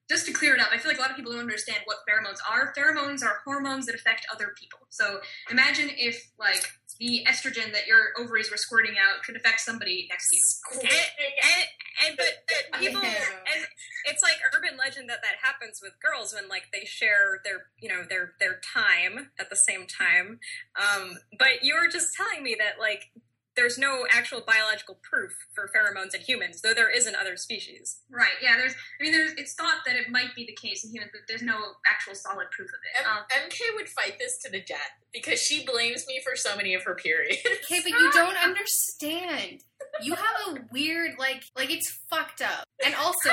[0.09, 1.97] just to clear it up, I feel like a lot of people don't understand what
[2.07, 2.73] pheromones are.
[2.77, 4.79] Pheromones are hormones that affect other people.
[4.89, 5.19] So
[5.51, 6.63] imagine if like
[6.99, 10.43] the estrogen that your ovaries were squirting out could affect somebody next to you.
[10.81, 11.65] and, and,
[12.07, 13.65] and but, but people and
[14.05, 17.89] it's like urban legend that that happens with girls when like they share their you
[17.89, 20.39] know their their time at the same time
[20.75, 23.09] um but you were just telling me that like
[23.57, 27.97] there's no actual biological proof for pheromones in humans though there is in other species
[28.09, 28.37] Right.
[28.41, 28.55] Yeah.
[28.57, 28.73] There's.
[28.73, 29.33] I mean, there's.
[29.33, 32.47] It's thought that it might be the case in humans, but there's no actual solid
[32.51, 33.05] proof of it.
[33.05, 36.55] Um, M- MK would fight this to the death because she blames me for so
[36.55, 37.37] many of her periods.
[37.45, 39.63] Okay, but you don't understand.
[40.01, 42.63] You have a weird, like, like it's fucked up.
[42.83, 43.29] And also,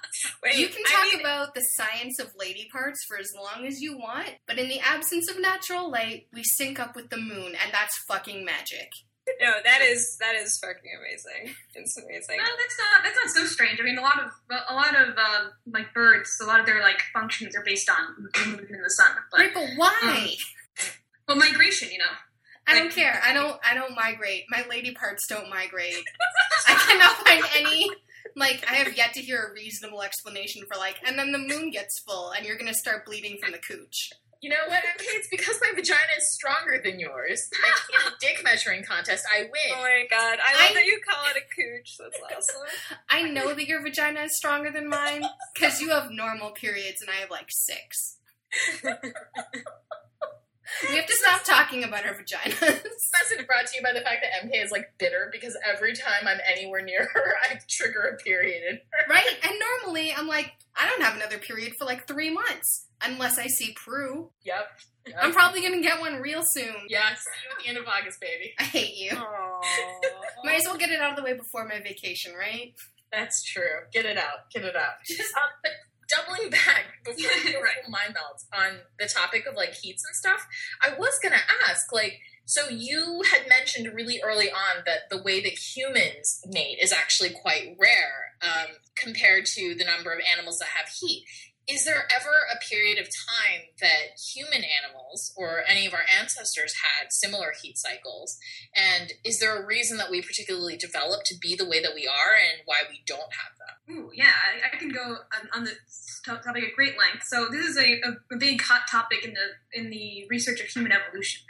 [0.44, 3.66] Wait, you can I talk mean, about the science of lady parts for as long
[3.66, 7.16] as you want, but in the absence of natural light, we sync up with the
[7.18, 8.88] moon, and that's fucking magic.
[9.40, 13.44] no that is that is fucking amazing it's amazing No, that's not that's not so
[13.44, 13.80] strange.
[13.80, 14.30] I mean, a lot of
[14.68, 18.28] a lot of um, like birds, a lot of their like functions are based on
[18.32, 19.10] the moon and the sun.
[19.30, 20.34] But Right, but why?
[21.26, 22.04] well, migration, you know.
[22.66, 23.22] I don't care.
[23.24, 23.58] I don't.
[23.64, 24.44] I don't migrate.
[24.50, 25.96] My lady parts don't migrate.
[26.66, 27.88] I cannot find any.
[28.36, 31.70] Like, I have yet to hear a reasonable explanation for like, and then the moon
[31.70, 34.10] gets full, and you're gonna start bleeding from the cooch.
[34.40, 35.02] You know what, MK?
[35.14, 37.50] It's because my vagina is stronger than yours.
[37.66, 39.74] And in a dick measuring contest, I win.
[39.74, 42.62] oh my god i love I- that you call it a cooch that's awesome
[43.10, 45.24] I know that your vagina is stronger than mine
[45.54, 48.18] because you have normal periods, and I have like six.
[50.88, 52.58] We have to stop talking about our vaginas.
[52.60, 55.94] This message brought to you by the fact that MK is like bitter because every
[55.94, 59.12] time I'm anywhere near her, I trigger a period in her.
[59.12, 59.26] right?
[59.42, 59.52] And
[59.84, 63.72] normally, I'm like, I don't have another period for like three months unless I see
[63.74, 64.30] Prue.
[64.44, 64.66] Yep.
[65.06, 65.16] yep.
[65.20, 66.74] I'm probably gonna get one real soon.
[66.88, 68.52] Yeah, see you at the end of August, baby.
[68.58, 69.16] I hate you.
[70.44, 72.74] Might as well get it out of the way before my vacation, right?
[73.12, 73.62] That's true.
[73.92, 74.50] Get it out.
[74.52, 74.94] Get it out.
[75.38, 75.72] Um,
[76.08, 77.76] doubling back before Right.
[77.88, 80.46] mind melts on the topic of like heats and stuff,
[80.82, 81.36] I was gonna
[81.68, 86.78] ask, like, so you had mentioned really early on that the way that humans mate
[86.80, 91.24] is actually quite rare um, compared to the number of animals that have heat.
[91.68, 96.74] Is there ever a period of time that human animals or any of our ancestors
[96.82, 98.38] had similar heat cycles?
[98.74, 102.06] And is there a reason that we particularly developed to be the way that we
[102.06, 103.96] are and why we don't have them?
[103.96, 105.72] Ooh, yeah, I, I can go on, on the
[106.24, 107.24] to- topic at great length.
[107.26, 110.66] So this is a, a, a big hot topic in the in the research of
[110.68, 111.42] human evolution.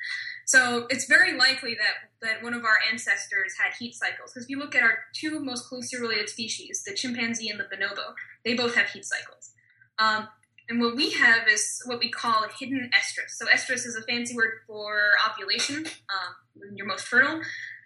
[0.47, 4.33] So it's very likely that that one of our ancestors had heat cycles.
[4.33, 7.65] Because if you look at our two most closely related species, the chimpanzee and the
[7.65, 9.53] bonobo, they both have heat cycles.
[9.99, 10.29] Um,
[10.69, 13.31] and what we have is what we call hidden estrus.
[13.31, 17.41] So estrus is a fancy word for ovulation, um, when you're most fertile.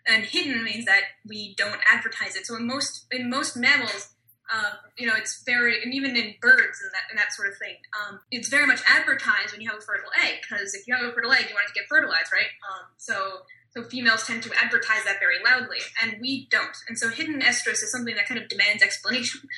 [0.06, 2.44] And hidden means that we don't advertise it.
[2.46, 4.10] So in most in most mammals,
[4.52, 7.56] uh, you know, it's very, and even in birds and that and that sort of
[7.56, 10.40] thing, um, it's very much advertised when you have a fertile egg.
[10.42, 12.50] Because if you have a fertile egg, you want it to get fertilized, right?
[12.68, 16.76] Um, so so females tend to advertise that very loudly, and we don't.
[16.88, 19.48] And so hidden estrus is something that kind of demands explanation.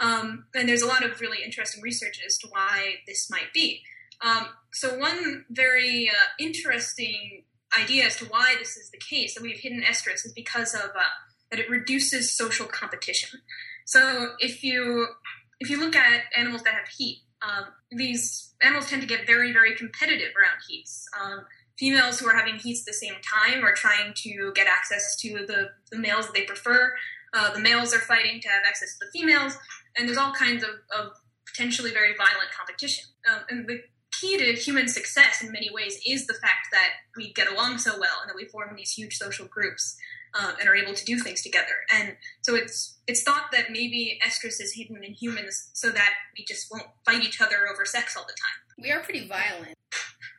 [0.00, 3.82] Um, and there's a lot of really interesting research as to why this might be.
[4.20, 7.44] Um, so one very uh, interesting
[7.78, 10.74] idea as to why this is the case that we have hidden estrus is because
[10.74, 11.02] of uh,
[11.50, 13.40] that it reduces social competition.
[13.84, 15.08] So if you
[15.58, 19.52] if you look at animals that have heat, um, these animals tend to get very
[19.52, 21.06] very competitive around heats.
[21.20, 21.44] Um,
[21.78, 25.44] females who are having heats at the same time are trying to get access to
[25.46, 26.94] the, the males that they prefer.
[27.34, 29.58] Uh, the males are fighting to have access to the females,
[29.96, 31.12] and there's all kinds of, of
[31.46, 33.04] potentially very violent competition.
[33.30, 33.80] Um, and the
[34.20, 37.92] key to human success in many ways is the fact that we get along so
[37.98, 39.96] well and that we form these huge social groups
[40.38, 41.84] uh, and are able to do things together.
[41.92, 46.44] And so it's it's thought that maybe estrus is hidden in humans so that we
[46.44, 48.82] just won't fight each other over sex all the time.
[48.82, 49.74] We are pretty violent.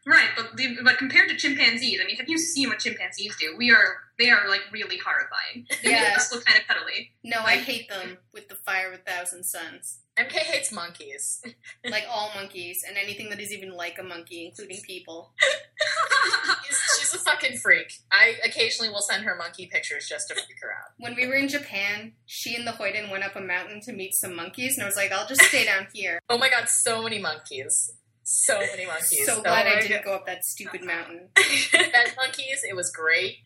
[0.09, 3.55] Right, but the, but compared to chimpanzees, I mean, have you seen what chimpanzees do?
[3.57, 5.67] We are they are like really horrifying.
[5.83, 6.13] They Yeah.
[6.13, 7.11] just look kind of cuddly.
[7.25, 9.99] No, I hate them with the fire of a thousand suns.
[10.17, 11.43] MK hates monkeys.
[11.85, 15.33] Like all monkeys, and anything that is even like a monkey, including people.
[16.65, 17.93] She's, she's a fucking freak.
[18.11, 20.91] I occasionally will send her monkey pictures just to freak her out.
[20.97, 24.13] When we were in Japan, she and the Hoyden went up a mountain to meet
[24.15, 26.19] some monkeys, and I was like, I'll just stay down here.
[26.29, 27.91] Oh my god, so many monkeys.
[28.29, 29.25] So many monkeys.
[29.25, 31.29] So glad I didn't go up that stupid mountain.
[31.37, 33.37] Fed monkeys, it was great.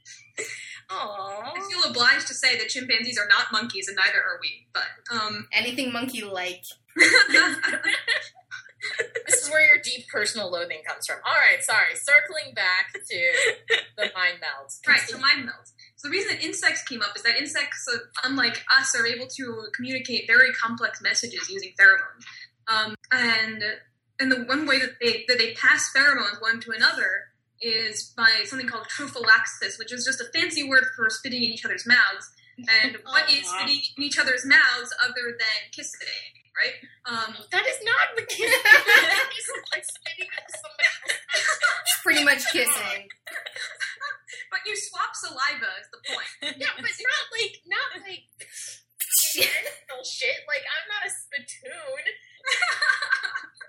[0.89, 1.51] Aww.
[1.55, 4.65] I feel obliged to say that chimpanzees are not monkeys, and neither are we.
[4.73, 6.63] But um, Anything monkey like.
[9.27, 11.17] This is where your deep personal loathing comes from.
[11.17, 11.93] Alright, sorry.
[11.93, 14.71] Circling back to the mind meld.
[14.87, 14.99] right.
[15.01, 15.69] So mind melt.
[15.97, 19.27] So the reason that insects came up is that insects, uh, unlike us, are able
[19.27, 22.25] to communicate very complex messages using pheromones.
[22.67, 23.63] Um, and
[24.21, 28.29] and the one way that they that they pass pheromones one to another is by
[28.45, 32.29] something called trophallaxis, which is just a fancy word for spitting in each other's mouths.
[32.57, 33.57] And what is Aw.
[33.57, 36.77] spitting in each other's mouths other than kissing, right?
[37.05, 38.49] Um, That is not the kissing.
[38.49, 43.09] It's like spitting into somebody else's pretty much kissing.
[44.51, 46.57] but you swap saliva is the point.
[46.57, 48.25] Yeah, but not like not like
[49.37, 50.37] intentional shit.
[50.49, 52.03] Like I'm not a spittoon.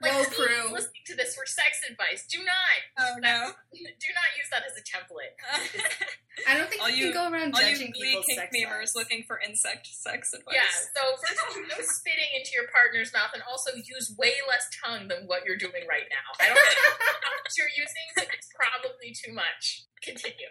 [0.03, 0.72] Like Whoa, please, crew.
[0.74, 2.26] listening to this for sex advice.
[2.26, 3.53] Do not Oh no.
[3.72, 5.36] do not use that as a template.
[6.48, 8.38] I don't think All you you- can go around All you judging Glee people's kink
[8.38, 8.94] sex memers lives.
[8.94, 10.55] looking for insect sex advice.
[10.55, 10.70] Yeah.
[10.94, 14.64] So first of all, no spitting into your partner's mouth, and also use way less
[14.78, 16.26] tongue than what you're doing right now.
[16.38, 19.84] I don't know how much you're using, but it's probably too much.
[20.03, 20.50] Continue.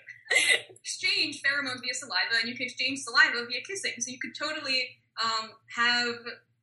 [0.79, 3.93] exchange pheromones via saliva, and you can exchange saliva via kissing.
[3.99, 4.87] So you could totally
[5.21, 6.15] um, have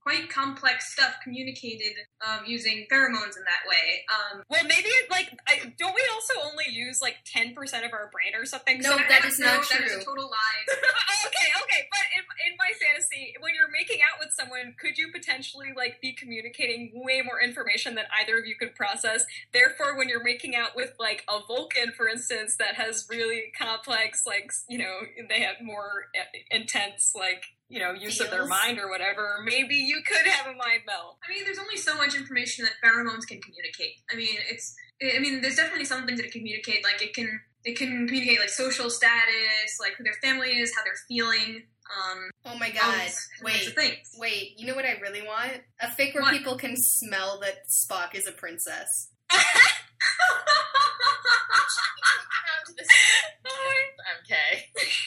[0.09, 1.92] quite complex stuff communicated
[2.26, 4.00] um, using pheromones in that way.
[4.09, 8.09] Um, Well, maybe like I, don't we also only use like ten percent of our
[8.11, 8.80] brain or something?
[8.80, 9.78] No, So- that is not true.
[9.78, 10.62] That is a total lie.
[11.28, 15.12] okay, okay, but in, in my fantasy, when you're making out with someone, could you
[15.12, 19.26] potentially like be communicating way more information than either of you could process?
[19.52, 24.24] Therefore, when you're making out with like a Vulcan, for instance, that has really complex,
[24.26, 28.78] like you know, they have more uh, intense, like you know, use of their mind
[28.78, 31.16] or whatever, maybe you could have a mind meld.
[31.26, 33.94] I mean, there's only so much information that pheromones can communicate.
[34.12, 34.74] I mean, it's.
[35.02, 36.82] I mean, there's definitely some things that it can communicate.
[36.84, 37.40] Like it can.
[37.64, 41.64] It can communicate like social status, like who their family is, how they're feeling.
[41.88, 43.10] Um, Oh my all god.
[43.42, 43.74] Wait.
[44.16, 45.52] Wait, you know what I really want?
[45.80, 46.32] A fic where What?
[46.32, 49.08] people can smell that Spock is a princess.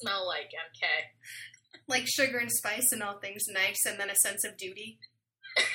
[0.00, 0.86] smell like, MK?
[1.88, 4.98] Like sugar and spice and all things nice, and then a sense of duty.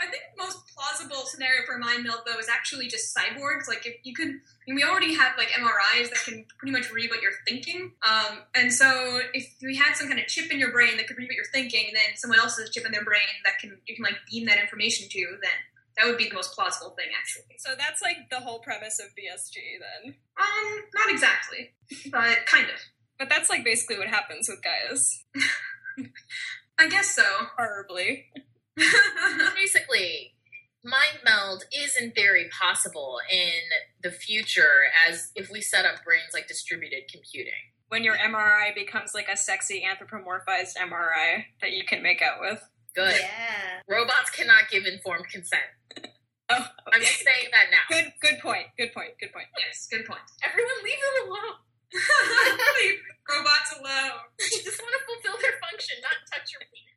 [0.03, 3.67] I think the most plausible scenario for mind meld though is actually just cyborgs.
[3.67, 6.91] Like if you could, I mean, we already have like MRIs that can pretty much
[6.91, 7.93] read what you're thinking.
[8.03, 11.17] Um, and so if we had some kind of chip in your brain that could
[11.17, 13.95] read what you're thinking, and then someone else's chip in their brain that can you
[13.95, 15.57] can like beam that information to, then
[15.97, 17.55] that would be the most plausible thing actually.
[17.57, 20.15] So that's like the whole premise of BSG then.
[20.39, 21.71] Um, not exactly,
[22.11, 22.79] but kind of.
[23.19, 25.23] But that's like basically what happens with Gaius.
[26.79, 27.23] I guess so.
[27.57, 28.25] Horribly.
[29.55, 30.33] Basically,
[30.83, 33.61] mind meld is in theory possible in
[34.01, 37.53] the future as if we set up brains like distributed computing.
[37.89, 42.67] When your MRI becomes like a sexy anthropomorphized MRI that you can make out with.
[42.95, 43.15] Good.
[43.19, 43.81] Yeah.
[43.87, 45.63] Robots cannot give informed consent.
[46.49, 47.87] Oh, I'm just saying that now.
[47.89, 48.67] good good point.
[48.77, 49.11] Good point.
[49.17, 49.47] Good point.
[49.57, 50.19] yes, good point.
[50.43, 51.55] Everyone leave them alone.
[53.29, 54.19] Robots alone.
[54.39, 56.93] They just want to fulfill their function, not touch your penis.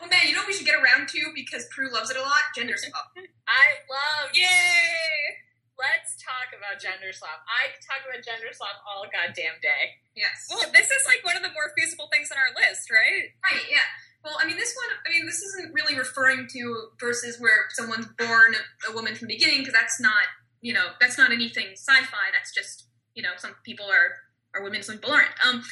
[0.00, 2.24] oh man, you know what we should get around to because Prue loves it a
[2.24, 2.52] lot?
[2.56, 3.12] Gender swap.
[3.44, 5.42] I love Yay!
[5.76, 7.42] Let's talk about gender swap.
[7.48, 9.98] I could talk about gender swap all goddamn day.
[10.14, 10.46] Yes.
[10.46, 13.34] Well, this is like one of the more feasible things on our list, right?
[13.42, 13.82] right, yeah.
[14.22, 16.62] Well, I mean, this one, I mean, this isn't really referring to
[17.00, 18.54] verses where someone's born
[18.88, 20.22] a woman from the beginning, because that's not,
[20.62, 22.30] you know, that's not anything sci-fi.
[22.32, 24.14] That's just, you know, some people are
[24.54, 25.30] are women, some people aren't.
[25.46, 25.62] Um,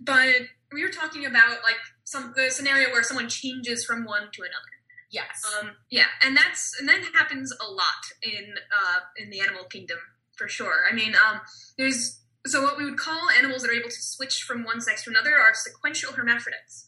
[0.00, 0.34] but
[0.72, 4.74] we were talking about like some the scenario where someone changes from one to another.
[5.10, 5.42] Yes.
[5.58, 9.98] Um, yeah, and that's and that happens a lot in uh, in the animal kingdom
[10.36, 10.84] for sure.
[10.90, 11.40] I mean, um,
[11.76, 15.04] there's so what we would call animals that are able to switch from one sex
[15.04, 16.87] to another are sequential hermaphrodites.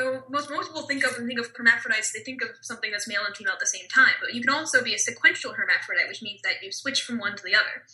[0.00, 2.90] So most most people think of when they think of hermaphrodites, they think of something
[2.90, 4.14] that's male and female at the same time.
[4.20, 7.36] But you can also be a sequential hermaphrodite, which means that you switch from one
[7.36, 7.84] to the other.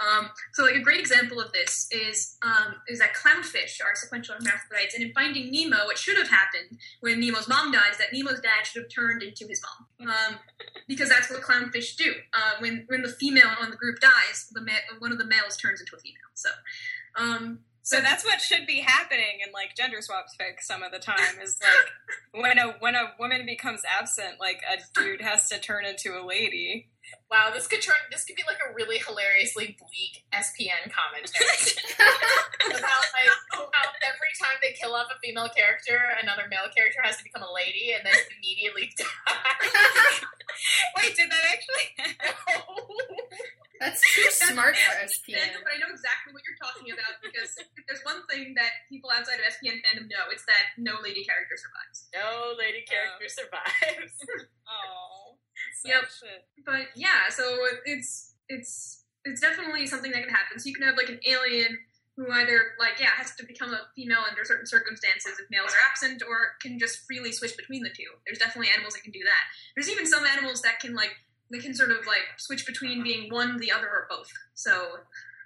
[0.00, 4.34] Um, so, like a great example of this is um, is that clownfish are sequential
[4.36, 8.14] hermaphrodites, and in Finding Nemo, what should have happened when Nemo's mom died is that
[8.14, 10.38] Nemo's dad should have turned into his mom, um,
[10.88, 12.14] because that's what clownfish do.
[12.32, 15.58] Uh, when when the female on the group dies, the ma- one of the males
[15.58, 16.32] turns into a female.
[16.32, 16.48] So,
[17.16, 21.00] um, So that's what should be happening in like gender swaps fic some of the
[21.00, 21.90] time is like
[22.42, 26.22] when a when a woman becomes absent, like a dude has to turn into a
[26.24, 26.88] lady.
[27.28, 27.98] Wow, this could turn.
[28.10, 31.74] This could be like a really hilariously bleak SPN commentary
[32.70, 37.16] about like how every time they kill off a female character, another male character has
[37.18, 39.06] to become a lady and then immediately die.
[41.02, 41.88] Wait, did that actually?
[43.80, 45.52] That's too smart for I know, SPN.
[45.64, 49.08] but I know exactly what you're talking about because if there's one thing that people
[49.10, 50.28] outside of SPN fandom know.
[50.30, 52.06] It's that no lady character survives.
[52.12, 54.14] No lady um, character survives.
[54.72, 55.36] Oh.
[55.84, 56.04] Yep.
[56.64, 57.44] But yeah, so
[57.84, 60.58] it's it's it's definitely something that can happen.
[60.58, 61.78] So you can have like an alien
[62.16, 65.82] who either like yeah has to become a female under certain circumstances if males are
[65.90, 68.08] absent, or can just freely switch between the two.
[68.26, 69.42] There's definitely animals that can do that.
[69.76, 71.12] There's even some animals that can like
[71.52, 74.32] they can sort of like switch between being one, the other, or both.
[74.54, 74.70] So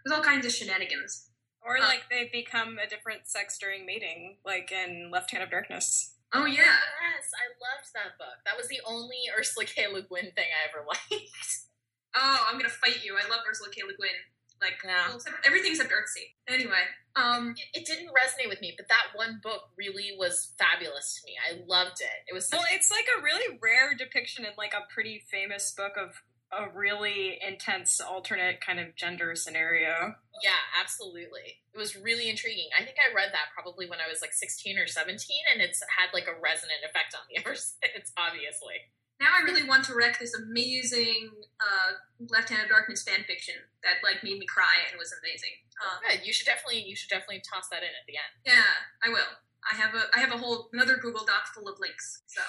[0.05, 1.29] there's all kinds of shenanigans.
[1.61, 5.51] Or uh, like they become a different sex during mating, like in Left Hand of
[5.51, 6.15] Darkness.
[6.33, 6.79] Oh yeah,
[7.17, 8.39] Yes, I loved that book.
[8.45, 9.87] That was the only Ursula K.
[9.89, 11.67] Le Guin thing I ever liked.
[12.15, 13.17] Oh, I'm gonna fight you.
[13.17, 13.83] I love Ursula K.
[13.83, 14.17] Le Guin.
[14.61, 15.09] Like Yeah.
[15.09, 16.33] well, except, everything except Earthsea.
[16.49, 16.83] Anyway,
[17.15, 21.27] um, It, it didn't resonate with me, but that one book really was fabulous to
[21.27, 21.37] me.
[21.37, 22.25] I loved it.
[22.29, 25.73] It was such Well, it's like a really rare depiction in like a pretty famous
[25.73, 30.15] book of a really intense alternate kind of gender scenario.
[30.43, 31.59] Yeah, absolutely.
[31.75, 32.69] It was really intriguing.
[32.79, 35.19] I think I read that probably when I was like 16 or 17,
[35.53, 38.79] and it's had like a resonant effect on me ever since, obviously.
[39.21, 41.93] Now I really want to rec this amazing uh,
[42.29, 45.57] Left Hand of Darkness fan fiction that like made me cry and was amazing.
[45.81, 46.27] Um, Good.
[46.27, 48.33] You should definitely you should definitely toss that in at the end.
[48.45, 49.33] yeah, I will.
[49.71, 52.23] I have a I have a whole another Google Doc full of links.
[52.27, 52.43] So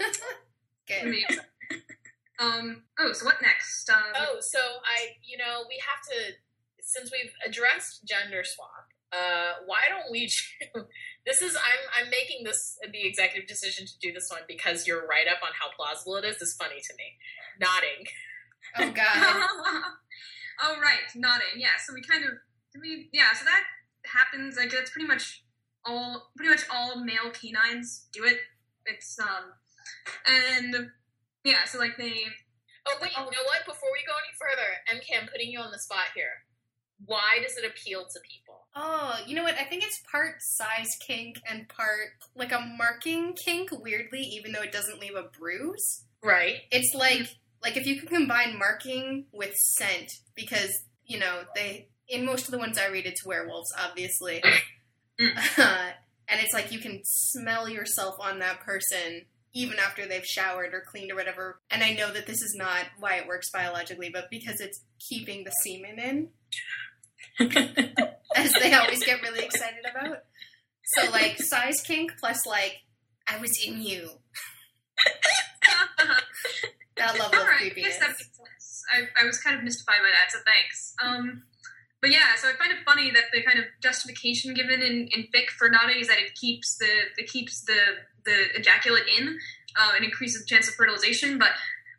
[0.88, 1.02] Good.
[1.02, 1.44] amazing.
[2.38, 2.82] um.
[2.98, 3.88] Oh, so what next?
[3.90, 6.34] Um, Oh, so I, you know, we have to
[6.80, 8.88] since we've addressed gender swap.
[9.14, 10.86] Uh, why don't we do
[11.26, 11.40] this?
[11.40, 15.28] Is I'm I'm making this the executive decision to do this one because your write
[15.28, 17.04] up on how plausible it is is funny to me.
[17.60, 18.06] Knotting.
[18.78, 19.48] Oh God.
[20.62, 21.58] oh right, knotting.
[21.58, 21.76] Yeah.
[21.84, 22.30] So we kind of
[22.80, 23.32] we yeah.
[23.34, 23.62] So that
[24.04, 24.56] happens.
[24.56, 25.44] Like that's pretty much
[25.84, 28.38] all pretty much all male canines do it.
[28.86, 29.52] It's um
[30.26, 30.90] and
[31.44, 31.64] yeah.
[31.66, 32.24] So like they
[32.86, 33.64] Oh wait, you know what?
[33.64, 36.44] Before we go any further, MK, I'm putting you on the spot here.
[37.06, 38.43] Why does it appeal to people?
[38.76, 39.54] Oh, you know what?
[39.54, 43.70] I think it's part size kink and part like a marking kink.
[43.72, 46.62] Weirdly, even though it doesn't leave a bruise, Right.
[46.70, 47.28] it's like
[47.62, 50.72] like if you can combine marking with scent, because
[51.06, 54.42] you know they in most of the ones I read, it's werewolves, obviously,
[55.20, 55.58] mm.
[55.58, 55.90] uh,
[56.28, 59.22] and it's like you can smell yourself on that person
[59.54, 61.60] even after they've showered or cleaned or whatever.
[61.70, 65.44] And I know that this is not why it works biologically, but because it's keeping
[65.44, 66.28] the semen in.
[68.34, 70.18] as they always get really excited about.
[70.84, 72.82] So like size kink plus like
[73.26, 74.08] I was in you.
[76.96, 77.98] That level All of right, I creepiness.
[77.98, 78.26] guess that.
[78.92, 80.94] I, I was kind of mystified by that, so thanks.
[81.02, 81.42] Um,
[82.00, 85.26] but yeah, so I find it funny that the kind of justification given in, in
[85.34, 87.78] fic for knotting is that it keeps the it keeps the
[88.24, 89.38] the ejaculate in
[89.80, 91.38] uh, and increases the chance of fertilization.
[91.38, 91.50] But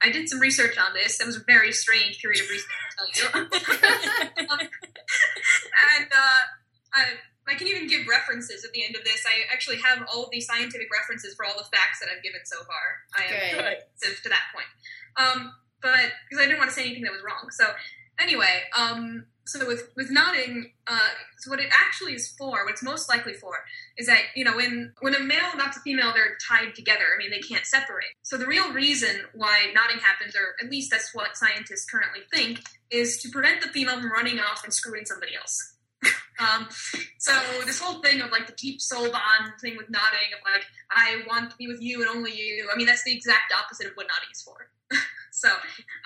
[0.01, 1.19] I did some research on this.
[1.19, 2.69] It was a very strange period of research,
[2.99, 3.49] I'll tell you.
[4.47, 4.59] Um,
[5.97, 6.41] and uh,
[6.93, 7.01] I,
[7.47, 9.25] I can even give references at the end of this.
[9.25, 12.41] I actually have all of the scientific references for all the facts that I've given
[12.45, 12.85] so far.
[13.15, 13.63] I am Good.
[13.63, 13.77] Good.
[13.95, 14.69] sensitive to that point.
[15.17, 17.49] Um, but because I didn't want to say anything that was wrong.
[17.51, 17.69] So
[18.19, 22.81] anyway, um, so with with knotting, uh, so what it actually is for, what it's
[22.81, 23.53] most likely for,
[23.97, 27.05] is that you know when when a male knocks a female, they're tied together.
[27.13, 28.07] I mean, they can't separate.
[28.23, 32.61] So the real reason why knotting happens, or at least that's what scientists currently think,
[32.89, 35.73] is to prevent the female from running off and screwing somebody else.
[36.37, 36.67] Um,
[37.17, 37.31] so
[37.65, 41.21] this whole thing of like the deep soul bond thing with knotting of like I
[41.29, 42.67] want to be with you and only you.
[42.73, 44.69] I mean that's the exact opposite of what knotting is for.
[45.31, 45.47] so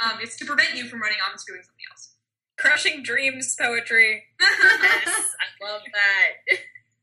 [0.05, 2.08] um, it's to prevent you from running off and screwing somebody else.
[2.59, 4.23] Crushing dreams poetry.
[4.39, 6.59] Yes, I love that.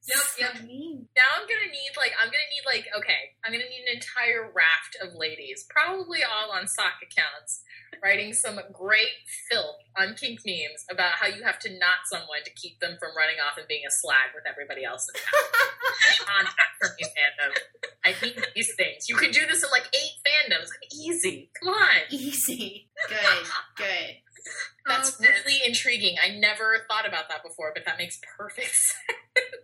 [0.07, 0.53] Yep, yep.
[0.57, 0.63] So.
[0.63, 4.47] Now I'm gonna need like I'm gonna need like okay, I'm gonna need an entire
[4.55, 7.63] raft of ladies, probably all on sock accounts,
[8.03, 9.19] writing some great
[9.51, 13.17] filth on kink memes about how you have to knot someone to keep them from
[13.17, 16.47] running off and being a slag with everybody else in town.
[16.79, 17.57] From me, fandom.
[18.05, 19.09] I need these things.
[19.09, 20.69] You can do this in like eight fandoms.
[20.69, 21.51] I'm easy.
[21.59, 21.97] Come on.
[22.11, 22.89] Easy.
[23.09, 23.47] Good.
[23.77, 24.17] Good.
[24.87, 26.17] That's Um, really intriguing.
[26.23, 28.75] I never thought about that before, but that makes perfect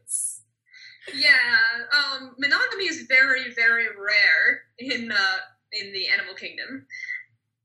[0.03, 0.43] sense.
[1.15, 1.37] yeah.
[1.97, 5.37] Um, monogamy is very, very rare in uh,
[5.73, 6.87] in the animal kingdom.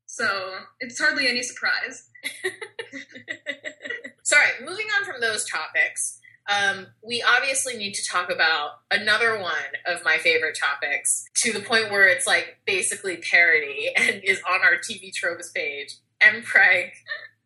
[0.05, 2.09] So it's hardly any surprise.
[4.23, 9.53] Sorry, moving on from those topics, um, we obviously need to talk about another one
[9.85, 14.61] of my favorite topics to the point where it's like basically parody and is on
[14.61, 15.95] our TV tropes page.
[16.21, 16.41] M.
[16.41, 16.91] Preg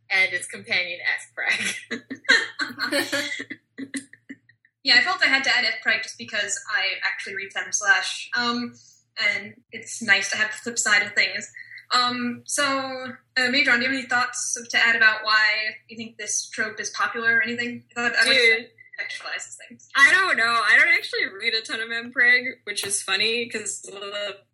[0.09, 1.31] and its companion F.
[1.35, 2.01] Preg.
[4.83, 7.71] Yeah, I felt I had to add F Preg just because I actually read Fem
[7.71, 8.73] Slash, um,
[9.17, 11.51] and it's nice to have the flip side of things.
[11.93, 16.17] Um, so, uh, Madron, do you have any thoughts to add about why you think
[16.17, 17.83] this trope is popular or anything?
[17.95, 18.69] I thought I Dude,
[19.01, 19.89] contextualizes things.
[19.95, 20.43] I don't know.
[20.43, 23.89] I don't actually read a ton of Mpreg, which is funny because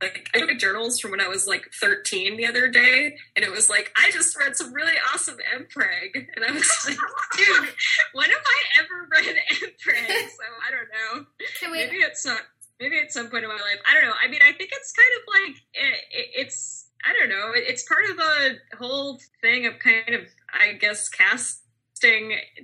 [0.01, 3.51] like I took journals from when I was like 13 the other day, and it
[3.51, 6.97] was like I just read some really awesome Mpreg, and I was like,
[7.37, 7.69] dude,
[8.13, 10.07] when have I ever read Mpreg?
[10.07, 10.89] So I don't
[11.19, 11.25] know.
[11.59, 11.77] Can we?
[11.79, 12.37] Maybe at some
[12.79, 13.79] maybe at some point in my life.
[13.89, 14.15] I don't know.
[14.21, 16.85] I mean, I think it's kind of like it, it, it's.
[17.05, 17.51] I don't know.
[17.53, 20.21] It's part of the whole thing of kind of,
[20.51, 21.66] I guess, casting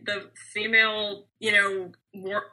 [0.04, 2.44] the female, you know, war,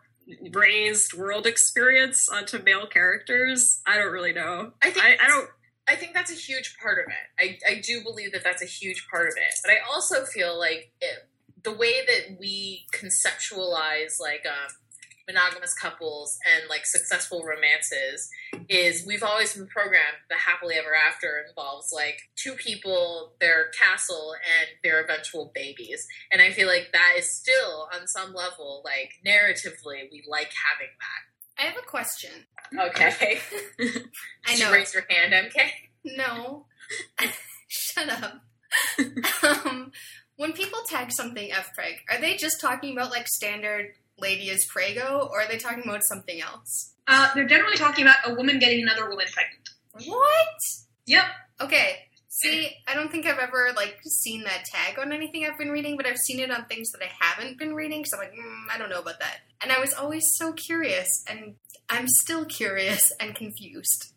[0.53, 3.81] raised world experience onto male characters.
[3.87, 4.73] I don't really know.
[4.83, 5.49] I think I, I don't.
[5.89, 7.59] I think that's a huge part of it.
[7.67, 9.55] I, I do believe that that's a huge part of it.
[9.65, 11.29] But I also feel like it,
[11.65, 14.71] the way that we conceptualize like um,
[15.31, 18.29] monogamous couples and like successful romances
[18.69, 24.33] is we've always been programmed the happily ever after involves like two people, their castle,
[24.35, 26.07] and their eventual babies.
[26.33, 30.93] And I feel like that is still on some level like narratively we like having
[30.99, 31.63] that.
[31.63, 32.31] I have a question.
[32.77, 33.39] Okay.
[33.81, 33.85] I
[34.47, 34.73] Did you know.
[34.73, 35.71] raise your hand, MK?
[36.05, 36.67] No.
[37.69, 38.41] Shut up.
[39.43, 39.93] um,
[40.37, 45.29] when people tag something FPreg, are they just talking about like standard lady is prego,
[45.31, 46.95] or are they talking about something else?
[47.07, 49.69] Uh, they're generally talking about a woman getting another woman pregnant.
[50.07, 50.59] What?
[51.07, 51.25] Yep.
[51.61, 51.97] Okay.
[52.29, 55.97] See, I don't think I've ever like seen that tag on anything I've been reading,
[55.97, 58.05] but I've seen it on things that I haven't been reading.
[58.05, 59.39] So I'm like, mm, I don't know about that.
[59.61, 61.57] And I was always so curious, and
[61.89, 64.13] I'm still curious and confused.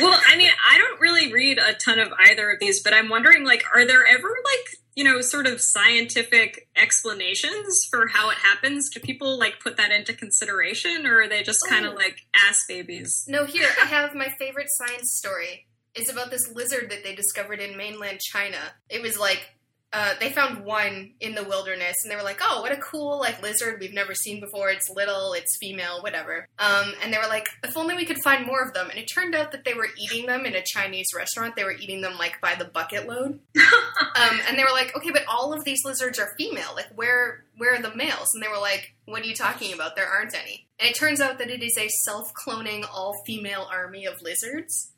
[0.00, 3.08] Well, I mean, I don't really read a ton of either of these, but I'm
[3.08, 8.36] wondering, like, are there ever like you know sort of scientific explanations for how it
[8.38, 8.90] happens?
[8.90, 11.96] Do people like put that into consideration, or are they just kind of Oh.
[11.96, 13.24] like ass babies?
[13.28, 15.66] No, here I have my favorite science story.
[15.94, 18.58] It's about this lizard that they discovered in mainland China.
[18.88, 19.48] It was like
[19.92, 23.18] uh, they found one in the wilderness, and they were like, "Oh, what a cool
[23.18, 24.68] like lizard we've never seen before.
[24.68, 28.46] It's little, it's female, whatever." Um, and they were like, "If only we could find
[28.46, 31.08] more of them." And it turned out that they were eating them in a Chinese
[31.16, 31.56] restaurant.
[31.56, 33.40] They were eating them like by the bucket load.
[34.14, 36.72] Um, and they were like, "Okay, but all of these lizards are female.
[36.74, 39.94] Like, where where are the males?" And they were like, "What are you talking about?
[39.94, 44.20] There aren't any." And it turns out that it is a self-cloning all-female army of
[44.22, 44.92] lizards.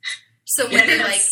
[0.51, 1.23] So when they like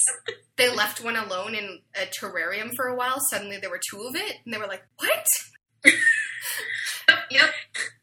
[0.56, 4.14] they left one alone in a terrarium for a while, suddenly there were two of
[4.14, 5.26] it, and they were like, "What?"
[7.30, 7.50] Yep.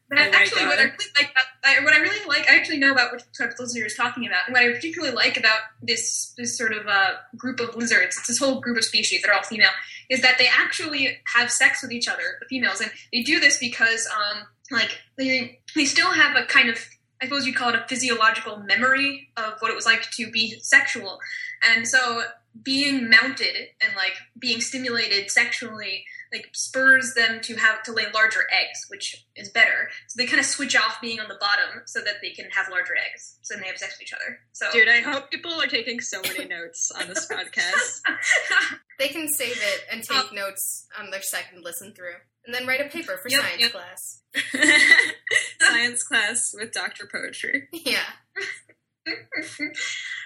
[0.08, 2.54] But Oh my actually, what I really like, about, I, what I really like, I
[2.54, 5.36] actually know about what sort of lizard is talking about, and what I particularly like
[5.38, 9.30] about this this sort of uh, group of lizards, this whole group of species that
[9.30, 9.70] are all female,
[10.10, 13.58] is that they actually have sex with each other, the females, and they do this
[13.58, 16.78] because, um, like, they they still have a kind of
[17.20, 20.58] I suppose you'd call it a physiological memory of what it was like to be
[20.60, 21.18] sexual.
[21.68, 22.22] And so
[22.62, 28.40] being mounted and like being stimulated sexually like spurs them to have to lay larger
[28.50, 29.88] eggs, which is better.
[30.08, 32.66] So they kind of switch off being on the bottom so that they can have
[32.70, 33.38] larger eggs.
[33.42, 34.38] So then they have sex with each other.
[34.52, 38.00] So Dude, I hope people are taking so many notes on this podcast.
[38.98, 42.14] They can save it and take um, notes on their second listen through,
[42.46, 43.72] and then write a paper for Yep, science yep.
[43.72, 44.22] class.
[45.60, 47.06] Science class with Dr.
[47.06, 47.68] Poetry.
[47.72, 47.98] Yeah.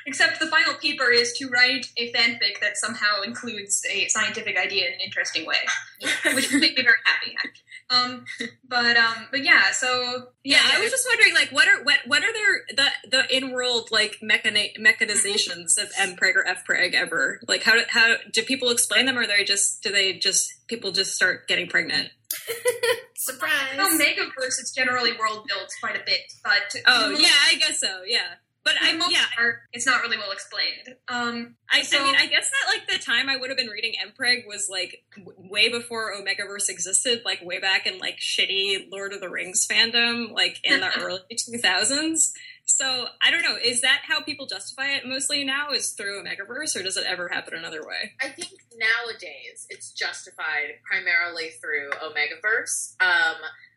[0.06, 4.88] Except the final paper is to write a fanfic that somehow includes a scientific idea
[4.88, 5.56] in an interesting way,
[6.34, 7.34] which would make me very happy.
[7.38, 7.64] Actually.
[7.90, 8.24] Um,
[8.66, 9.72] but um, but yeah.
[9.72, 13.36] So Yeah, I was just wondering, like, what are what what are their the the
[13.36, 17.40] in world like mechani- mechanizations of M Mpreg or F Fpreg ever?
[17.48, 20.92] Like, how do, how do people explain them, or they just do they just people
[20.92, 22.10] just start getting pregnant?
[23.16, 23.76] Surprise.
[23.76, 28.02] Oh, Megaverse, it's generally world built quite a bit, but Oh yeah, I guess so.
[28.06, 28.34] Yeah,
[28.64, 30.96] but for the I most yeah, part, it's not really well explained.
[31.08, 33.68] Um, I, So- I mean, I guess that like the time I would have been
[33.68, 38.88] reading Mpreg was like w- way before Omegaverse existed, like way back in like shitty
[38.90, 42.32] Lord of the Rings fandom, like in the early two thousands.
[42.66, 43.56] So I don't know.
[43.62, 45.72] Is that how people justify it mostly now?
[45.72, 48.12] Is through Omegaverse, or does it ever happen another way?
[48.22, 52.94] I think nowadays it's justified primarily through Omegaverse.
[53.00, 53.36] Um,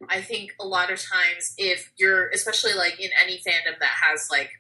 [0.10, 4.28] I think a lot of times, if you're, especially like in any fandom that has
[4.30, 4.52] like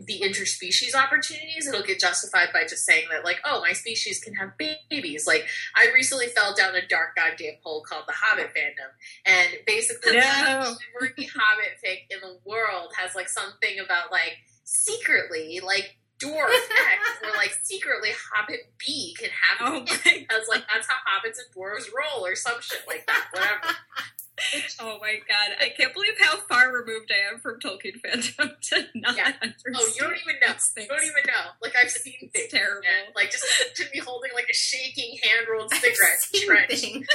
[0.00, 4.34] the interspecies opportunities, it'll get justified by just saying that, like, oh, my species can
[4.34, 5.26] have babies.
[5.26, 8.90] Like, I recently fell down a dark goddamn hole called the Hobbit fandom,
[9.24, 10.74] and basically, No.
[10.96, 17.00] every Hobbit fic in the world has like something about like secretly, like dwarf X
[17.24, 21.86] or like secretly Hobbit B can have Oh because like that's how hobbits and dwarves
[21.94, 23.28] roll or some shit like that.
[23.32, 23.76] Whatever.
[24.80, 25.56] oh my god!
[25.60, 29.32] I can't believe how far removed I am from Tolkien fandom to not Yeah.
[29.42, 29.76] understand.
[29.76, 30.54] Oh, you don't even know.
[30.74, 31.44] these You don't even know.
[31.62, 32.52] Like I've seen It's things.
[32.52, 32.82] terrible.
[33.16, 33.44] Like just
[33.76, 36.70] to be holding like a shaking hand rolled cigarette I've seen trench.
[36.80, 37.06] things.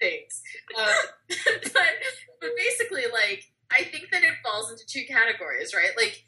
[0.00, 0.42] things.
[0.76, 0.92] Uh,
[1.28, 1.92] but
[2.40, 3.44] but basically, like
[5.60, 5.90] is, right?
[5.96, 6.22] Like,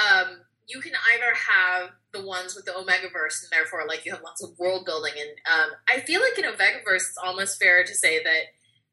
[0.00, 4.22] um, you can either have the ones with the Omegaverse, and therefore, like, you have
[4.22, 5.12] lots of world building.
[5.18, 5.30] And
[5.60, 8.40] um, I feel like in Omegaverse, it's almost fair to say that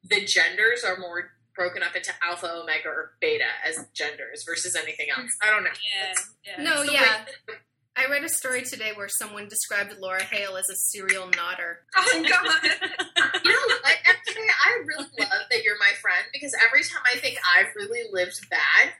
[0.03, 5.07] the genders are more broken up into alpha, omega, or beta as genders versus anything
[5.15, 5.29] else.
[5.41, 5.69] I don't know.
[5.95, 6.13] Yeah,
[6.57, 6.63] yeah.
[6.63, 7.25] No, that's yeah.
[7.47, 7.55] way-
[7.95, 11.81] I read a story today where someone described Laura Hale as a serial knotter.
[11.95, 12.63] Oh god.
[13.43, 17.19] You know, like, actually, I really love that you're my friend because every time I
[17.19, 18.93] think I've really lived bad,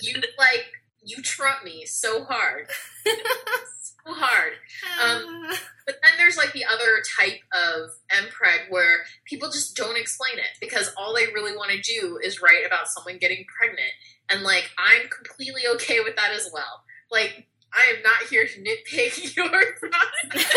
[0.00, 0.66] you like
[1.02, 2.68] you trump me so hard,
[3.04, 3.12] so
[4.14, 4.52] hard.
[5.02, 5.50] Um,
[5.88, 10.58] But then there's like the other type of MPreg where people just don't explain it
[10.60, 13.88] because all they really want to do is write about someone getting pregnant,
[14.28, 16.84] and like I'm completely okay with that as well.
[17.10, 19.80] Like I am not here to nitpick your process.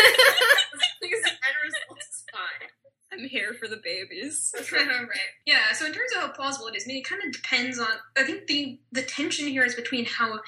[1.01, 2.69] the end result is fine.
[3.13, 4.53] I'm here for the babies.
[4.71, 5.07] right.
[5.45, 5.71] Yeah.
[5.73, 7.87] So in terms of how plausible it is, I mean, it kind of depends on.
[8.17, 10.39] I think the the tension here is between how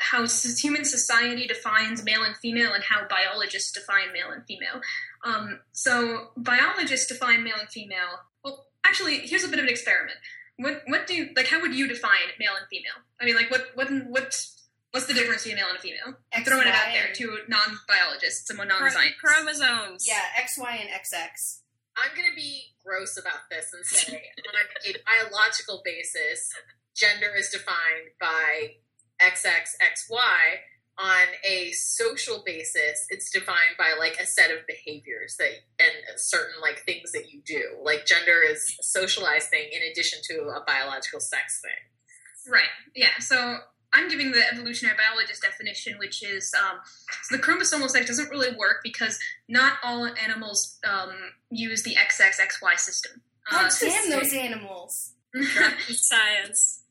[0.00, 0.26] how
[0.58, 4.80] human society defines male and female, and how biologists define male and female.
[5.24, 8.20] Um, so biologists define male and female.
[8.44, 10.18] Well, actually, here's a bit of an experiment.
[10.56, 11.48] What what do you like?
[11.48, 12.98] How would you define male and female?
[13.20, 14.46] I mean, like what what what
[14.94, 16.14] what's the difference between male and female?
[16.32, 19.20] I'm throwing it out there to non-biologists and non-scientists.
[19.20, 20.06] Chromosomes.
[20.06, 21.58] Yeah, XY and XX.
[21.96, 26.50] I'm going to be gross about this and say, on a biological basis,
[26.94, 28.78] gender is defined by
[29.20, 30.60] XXXY.
[30.96, 35.50] On a social basis, it's defined by like a set of behaviors that
[35.80, 37.62] and certain like things that you do.
[37.82, 42.52] Like gender is a socialized thing in addition to a biological sex thing.
[42.52, 42.68] Right.
[42.94, 43.18] Yeah.
[43.18, 43.56] So
[43.92, 46.78] I'm giving the evolutionary biologist definition, which is um,
[47.22, 51.10] so the chromosomal sex doesn't really work because not all animals um,
[51.50, 53.20] use the XXXY system.
[53.50, 55.12] God Uh, damn those animals.
[55.88, 56.82] Science.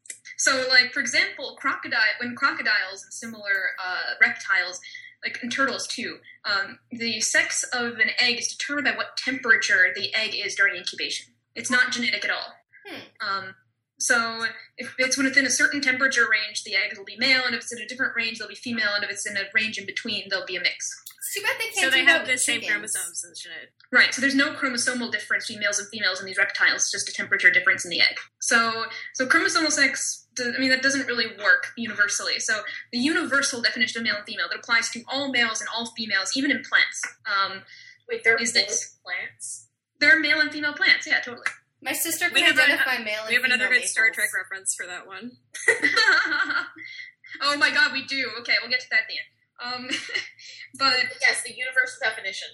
[0.43, 4.81] So, like for example, crocodile when crocodiles and similar uh, reptiles,
[5.23, 9.93] like and turtles too, um, the sex of an egg is determined by what temperature
[9.95, 11.33] the egg is during incubation.
[11.55, 12.55] It's not genetic at all.
[12.85, 13.25] Hmm.
[13.25, 13.55] Um,
[13.99, 14.43] so
[14.77, 17.71] if it's within a certain temperature range, the eggs will be male, and if it's
[17.71, 20.27] in a different range, they'll be female, and if it's in a range in between,
[20.29, 21.02] they'll be a mix.
[21.35, 22.71] It's too bad they So can't they have the with same chickens.
[22.93, 23.69] chromosomes as Jeanette.
[23.91, 24.13] Right.
[24.13, 26.91] So there's no chromosomal difference between males and females in these reptiles.
[26.91, 28.17] Just a temperature difference in the egg.
[28.39, 30.27] So so chromosomal sex.
[30.39, 32.39] I mean that doesn't really work universally.
[32.39, 32.61] So
[32.91, 36.35] the universal definition of male and female that applies to all males and all females,
[36.35, 37.01] even in plants.
[37.25, 37.63] Um,
[38.09, 39.69] Wait, there are Is this- plants?
[39.99, 41.07] there are male and female plants.
[41.07, 41.45] Yeah, totally.
[41.81, 44.09] My sister We can have a- identify male and We have another female good Star.
[44.11, 45.31] Trek reference for that one.
[47.41, 48.29] oh my god, we do.
[48.41, 49.27] Okay, we'll get to that at the end.
[49.63, 49.87] Um,
[50.79, 52.47] but Yes, the universal definition.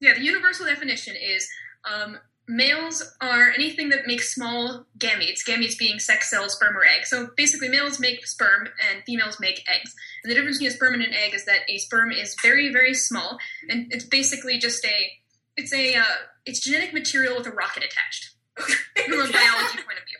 [0.00, 1.48] Yeah, the universal definition is
[1.90, 7.06] um, males are anything that makes small gametes, gametes being sex cells, sperm, or egg.
[7.06, 9.94] So basically, males make sperm and females make eggs.
[10.22, 12.72] And the difference between a sperm and an egg is that a sperm is very,
[12.72, 13.38] very small,
[13.68, 15.10] and it's basically just a
[15.56, 16.04] it's a uh,
[16.46, 18.30] it's genetic material with a rocket attached.
[18.54, 20.18] From a biology point of view,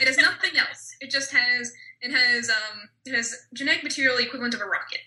[0.00, 0.96] it has nothing else.
[1.00, 5.00] It just has it has um, it has genetic material equivalent of a rocket.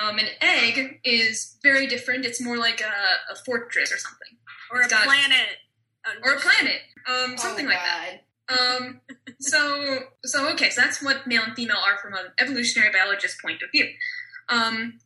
[0.00, 2.24] Um, an egg is very different.
[2.24, 4.36] It's more like a, a fortress or something,
[4.72, 5.48] Or It's a got- planet.
[6.24, 8.20] or a planet, um, Oh, something like that.
[8.48, 9.00] Um,
[9.40, 13.62] so, so okay, so that's what male and female are from an evolutionary biologist point
[13.62, 13.88] of view.
[14.48, 14.98] Um,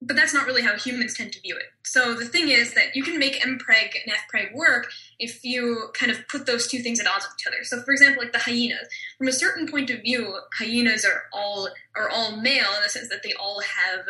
[0.00, 1.64] but that's not really how humans tend to view it.
[1.82, 6.12] So the thing is that you can make mpreg and fpreg work if you kind
[6.12, 7.64] of put those two things at odds with each other.
[7.64, 8.86] So, for example, like the hyenas,
[9.16, 13.08] from a certain point of view, hyenas are all are all male in the sense
[13.08, 14.04] that they all have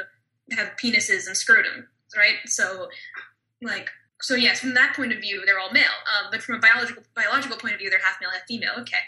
[0.52, 2.36] have penises and scrotum, right?
[2.46, 2.88] So,
[3.62, 3.90] like
[4.20, 5.84] so yes, from that point of view, they're all male.
[5.84, 8.72] Um, but from a biological biological point of view, they're half male, half female.
[8.78, 8.98] Okay,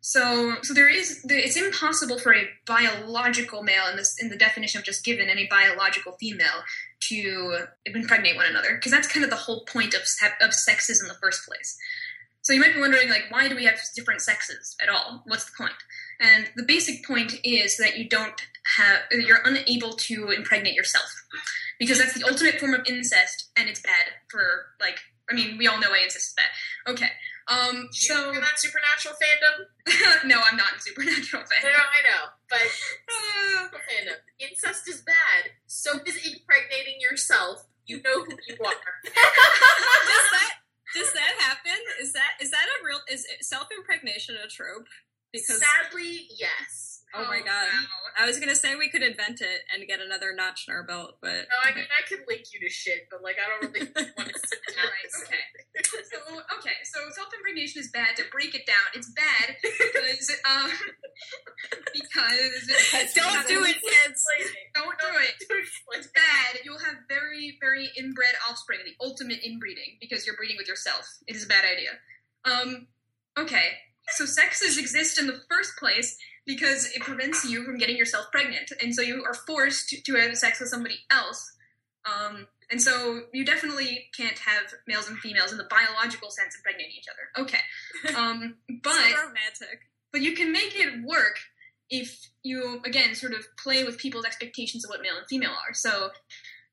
[0.00, 4.78] so so there is it's impossible for a biological male in this in the definition
[4.78, 6.62] I've just given and a biological female
[7.08, 10.02] to impregnate one another because that's kind of the whole point of
[10.40, 11.76] of sexes in the first place.
[12.46, 15.24] So you might be wondering, like, why do we have different sexes at all?
[15.26, 15.74] What's the point?
[16.20, 18.40] And the basic point is that you don't
[18.76, 21.12] have, you're unable to impregnate yourself
[21.80, 25.00] because that's the ultimate form of incest, and it's bad for like.
[25.28, 26.92] I mean, we all know why incest is bad.
[26.92, 27.10] Okay,
[27.48, 30.24] um, Did so hear that supernatural fandom?
[30.28, 31.68] no, I'm not in supernatural No.
[31.68, 32.60] I know, but
[33.90, 34.22] fandom.
[34.38, 35.50] Incest is bad.
[35.66, 37.66] So is impregnating yourself.
[37.86, 38.72] You know who you are.
[40.94, 41.78] does that happen?
[42.00, 44.86] Is that is that a real is self impregnation a trope?
[45.32, 46.95] Because Sadly, yes.
[47.14, 47.68] Oh my god.
[48.18, 51.18] I was gonna say we could invent it and get another notch in our belt,
[51.20, 53.86] but No, I mean I can link you to shit, but like I don't really
[54.16, 54.86] want to sit down.
[54.86, 55.44] Right, okay.
[55.84, 56.18] So
[56.58, 58.16] okay, so self impregnation is bad.
[58.16, 60.70] To break it down, it's bad because um
[61.92, 64.24] because don't do it, kids.
[64.74, 65.34] Don't do it.
[65.94, 66.60] It's bad.
[66.64, 71.06] You'll have very, very inbred offspring, the ultimate inbreeding, because you're breeding with yourself.
[71.26, 71.90] It is a bad idea.
[72.44, 72.86] Um,
[73.38, 73.70] okay,
[74.08, 76.16] so sexes exist in the first place
[76.46, 80.36] because it prevents you from getting yourself pregnant, and so you are forced to, have
[80.36, 81.52] sex with somebody else.
[82.04, 86.94] Um, and so you definitely can't have males and females in the biological sense impregnating
[86.96, 87.46] each other.
[87.46, 89.80] Okay, um, but so romantic.
[90.12, 91.38] but you can make it work
[91.90, 95.74] if you again sort of play with people's expectations of what male and female are
[95.74, 96.10] so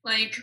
[0.04, 0.38] like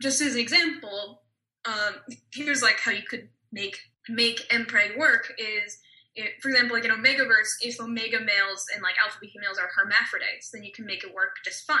[0.00, 1.22] just as an example
[1.64, 1.94] um,
[2.32, 5.78] here's like how you could make make mpreg work is
[6.16, 10.50] it, for example like in omegaverse if omega males and like alpha females are hermaphrodites
[10.52, 11.80] then you can make it work just fine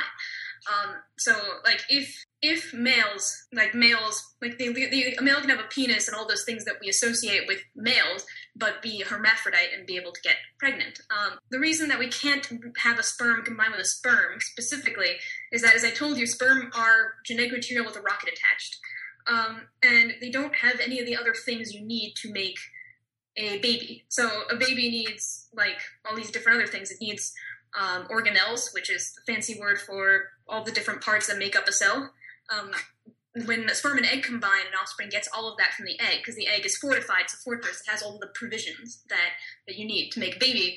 [0.72, 5.60] um, so like if if males like males like they, they, a male can have
[5.60, 8.24] a penis and all those things that we associate with males
[8.56, 11.00] but be hermaphrodite and be able to get pregnant.
[11.10, 15.16] Um, the reason that we can't have a sperm combined with a sperm specifically
[15.52, 18.78] is that, as I told you, sperm are genetic material with a rocket attached.
[19.26, 22.58] Um, and they don't have any of the other things you need to make
[23.36, 24.04] a baby.
[24.08, 25.78] So a baby needs like
[26.08, 26.90] all these different other things.
[26.90, 27.34] It needs
[27.78, 31.66] um, organelles, which is the fancy word for all the different parts that make up
[31.66, 32.12] a cell.
[32.54, 32.70] Um,
[33.46, 36.18] when a sperm and egg combine, an offspring gets all of that from the egg
[36.18, 37.82] because the egg is fortified, it's a fortress.
[37.86, 39.30] It has all the provisions that,
[39.66, 40.76] that you need to make a baby.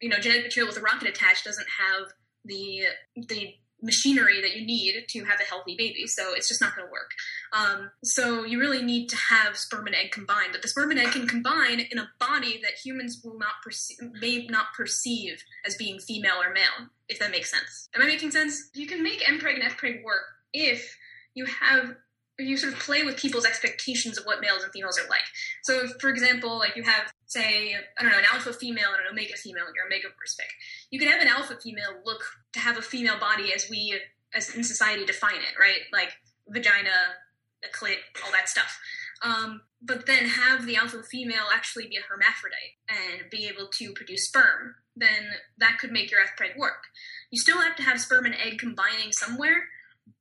[0.00, 2.08] You know, genetic material with a rocket attached doesn't have
[2.44, 2.82] the
[3.28, 6.86] the machinery that you need to have a healthy baby, so it's just not going
[6.86, 7.10] to work.
[7.52, 11.00] Um, so you really need to have sperm and egg combined, but the sperm and
[11.00, 15.76] egg can combine in a body that humans will not perceive, may not perceive as
[15.76, 16.88] being female or male.
[17.08, 17.88] If that makes sense.
[17.94, 18.68] Am I making sense?
[18.74, 20.94] You can make mpreg and fpreg work if
[21.34, 21.94] you have
[22.38, 25.24] you sort of play with people's expectations of what males and females are like.
[25.62, 29.06] So, if, for example, like you have, say, I don't know, an alpha female and
[29.06, 30.46] an omega female in your omega fic.
[30.90, 32.22] You can have an alpha female look
[32.52, 34.00] to have a female body as we,
[34.34, 35.80] as in society, define it, right?
[35.92, 36.12] Like
[36.48, 37.16] vagina,
[37.64, 38.78] a clit, all that stuff.
[39.22, 43.92] Um, but then have the alpha female actually be a hermaphrodite and be able to
[43.92, 44.76] produce sperm.
[44.96, 46.84] Then that could make your FPreg work.
[47.30, 49.64] You still have to have sperm and egg combining somewhere,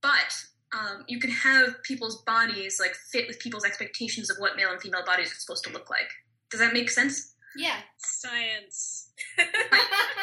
[0.01, 4.69] but um, you can have people's bodies like fit with people's expectations of what male
[4.69, 6.09] and female bodies are supposed to look like.
[6.49, 7.33] Does that make sense?
[7.55, 7.77] Yeah.
[7.97, 9.11] Science.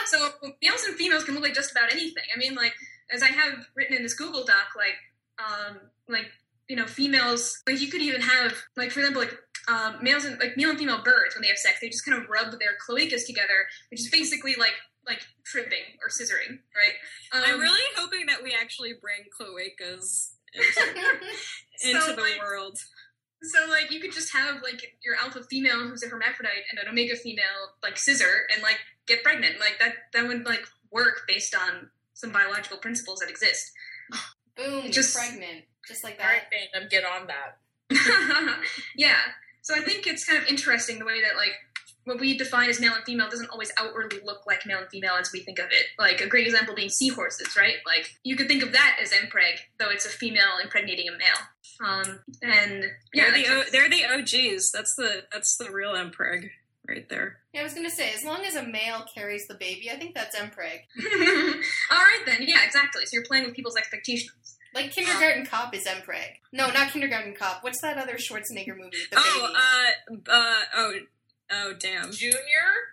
[0.07, 0.31] so
[0.63, 2.25] males and females can look like just about anything.
[2.35, 2.75] I mean, like
[3.13, 4.97] as I have written in this Google Doc, like
[5.39, 5.79] um,
[6.09, 6.27] like
[6.69, 9.37] you know, females like you could even have like for example, like
[9.69, 12.23] um, males and like male and female birds when they have sex, they just kind
[12.23, 14.75] of rub their cloacas together, which is basically like
[15.07, 16.95] like tripping or scissoring, right?
[17.33, 20.34] Um, I'm really hoping that we actually bring cloacas
[21.83, 22.79] into, into So, the like, world.
[23.43, 26.89] So like you could just have like your alpha female who's a hermaphrodite and an
[26.89, 29.61] omega female like scissor and like get pregnant.
[29.61, 33.73] Like that that would like work based on some biological principles that exist.
[34.57, 35.65] Boom, Just- pregnant.
[35.87, 36.25] Just like that.
[36.25, 36.43] All right,
[36.73, 36.81] that.
[36.83, 37.59] fandom, get on that.
[38.97, 39.19] yeah.
[39.61, 41.53] So I think it's kind of interesting the way that like
[42.05, 45.15] what we define as male and female doesn't always outwardly look like male and female
[45.19, 45.87] as we think of it.
[45.99, 47.77] Like a great example being seahorses, right?
[47.87, 51.85] Like you could think of that as Mpreg, though it's a female impregnating a male.
[51.85, 54.71] Um, and yeah, they're the o- it's- they're the OGs.
[54.73, 56.51] That's the that's the real Mpreg
[56.87, 57.39] right there.
[57.53, 60.15] Yeah, I was gonna say, as long as a male carries the baby, I think
[60.15, 60.81] that's Mpreg.
[61.91, 63.05] All right then, yeah, exactly.
[63.07, 64.31] So you're playing with people's expectations.
[64.75, 66.41] Like Kindergarten Cop is Mpreg.
[66.53, 67.63] No, not Kindergarten Cop.
[67.63, 68.91] What's that other Schwarzenegger movie?
[68.99, 70.93] with The Oh, uh, uh, oh,
[71.51, 72.11] oh, damn.
[72.13, 72.39] Junior?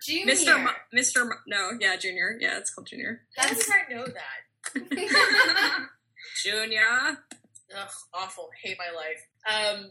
[0.02, 0.34] Junior.
[0.34, 0.62] Mr.
[0.62, 1.24] Mo- Mr.
[1.28, 2.36] Mo- no, yeah, Junior.
[2.40, 3.22] Yeah, it's called Junior.
[3.36, 5.88] How That's did I know that?
[6.42, 7.18] Junior.
[7.76, 8.50] Ugh, awful.
[8.62, 9.26] Hate my life.
[9.48, 9.90] Um,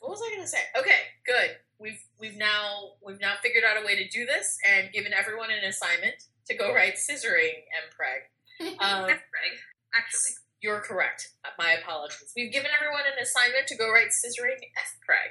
[0.00, 0.58] what was I going to say?
[0.78, 1.56] Okay, good.
[1.78, 5.50] We've we've now we've now figured out a way to do this and given everyone
[5.50, 6.14] an assignment
[6.48, 8.26] to go write scissoring mpreg.
[8.80, 9.54] Um, Impreg,
[9.94, 10.32] actually.
[10.60, 11.28] you're correct.
[11.44, 12.32] Uh, My apologies.
[12.34, 15.30] We've given everyone an assignment to go write scissoring fpreg.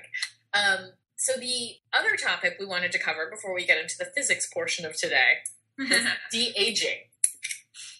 [0.54, 4.48] Um, so the other topic we wanted to cover before we get into the physics
[4.52, 5.44] portion of today
[5.80, 7.00] is de aging.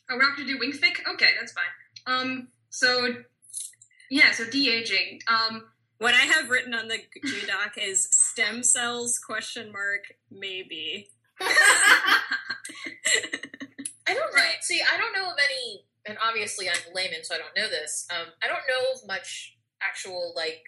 [0.10, 1.06] Oh, we're not going to do wing fic?
[1.16, 1.66] Okay, that's fine.
[2.08, 3.08] Um, so,
[4.10, 5.20] yeah, so de-aging.
[5.28, 5.66] Um,
[5.98, 11.10] What I have written on the G doc is stem cells question mark maybe.
[11.42, 12.22] I
[14.08, 14.22] don't know.
[14.34, 14.62] Right.
[14.62, 17.68] See, I don't know of any, and obviously I'm a layman, so I don't know
[17.70, 18.08] this.
[18.10, 20.64] Um, I don't know of much actual like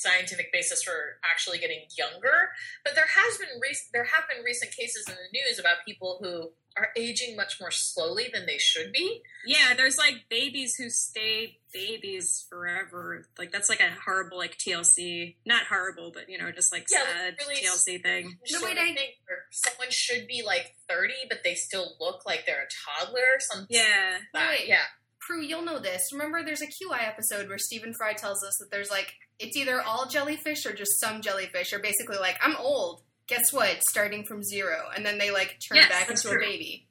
[0.00, 2.50] scientific basis for actually getting younger.
[2.84, 6.18] But there has been rec- there have been recent cases in the news about people
[6.22, 9.20] who are aging much more slowly than they should be.
[9.44, 13.26] Yeah, there's like babies who stay babies forever.
[13.38, 17.02] Like that's like a horrible like TLC, not horrible, but you know, just like Yeah,
[17.04, 18.38] sad really TLC thing.
[18.50, 22.24] No, sort wait, I- thing where someone should be like 30, but they still look
[22.24, 23.20] like they're a toddler.
[23.36, 24.50] Or something Yeah, like that.
[24.60, 24.68] Wait.
[24.68, 24.82] yeah.
[25.26, 26.10] Prue, you'll know this.
[26.12, 29.80] Remember, there's a QI episode where Stephen Fry tells us that there's like it's either
[29.80, 33.02] all jellyfish or just some jellyfish are basically like I'm old.
[33.28, 33.82] Guess what?
[33.88, 36.36] Starting from zero, and then they like turn Yes, back into true.
[36.38, 36.88] a baby.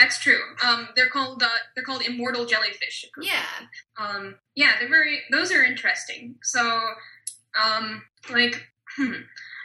[0.00, 0.40] That's true.
[0.66, 3.04] Um, they're called uh, they're called immortal jellyfish.
[3.22, 3.42] Yeah,
[3.98, 5.20] Um, yeah, they're very.
[5.30, 6.36] Those are interesting.
[6.42, 6.80] So,
[7.62, 8.66] um, like,
[8.96, 9.12] hmm.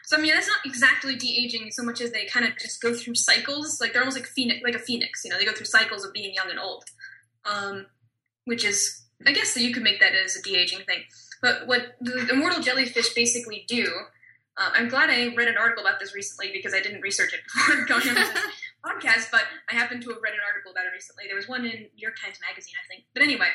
[0.06, 2.82] So I mean, that's not exactly de aging so much as they kind of just
[2.82, 3.80] go through cycles.
[3.82, 5.22] Like they're almost like phoenix, like a phoenix.
[5.24, 6.84] You know, they go through cycles of being young and old.
[7.46, 7.86] Um,
[8.46, 11.04] which is, I guess, you could make that as a de aging thing.
[11.42, 13.88] But what the immortal jellyfish basically do.
[14.58, 17.40] Uh, I'm glad I read an article about this recently because I didn't research it
[17.56, 18.30] before going on this
[18.86, 21.24] podcast, but I happened to have read an article about it recently.
[21.28, 23.06] There was one in New York Times Magazine, I think.
[23.14, 23.48] But anyway,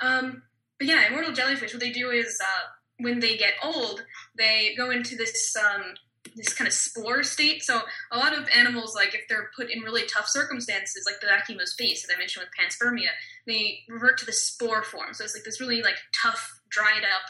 [0.00, 0.42] um,
[0.78, 1.72] but yeah, immortal jellyfish.
[1.72, 2.68] What they do is uh,
[2.98, 4.04] when they get old,
[4.36, 5.94] they go into this um,
[6.36, 7.62] this kind of spore state.
[7.62, 11.26] So a lot of animals, like if they're put in really tough circumstances, like the
[11.26, 13.10] Akimos base, as I mentioned with panspermia,
[13.46, 15.14] they revert to the spore form.
[15.14, 17.28] So it's like this really like tough, dried up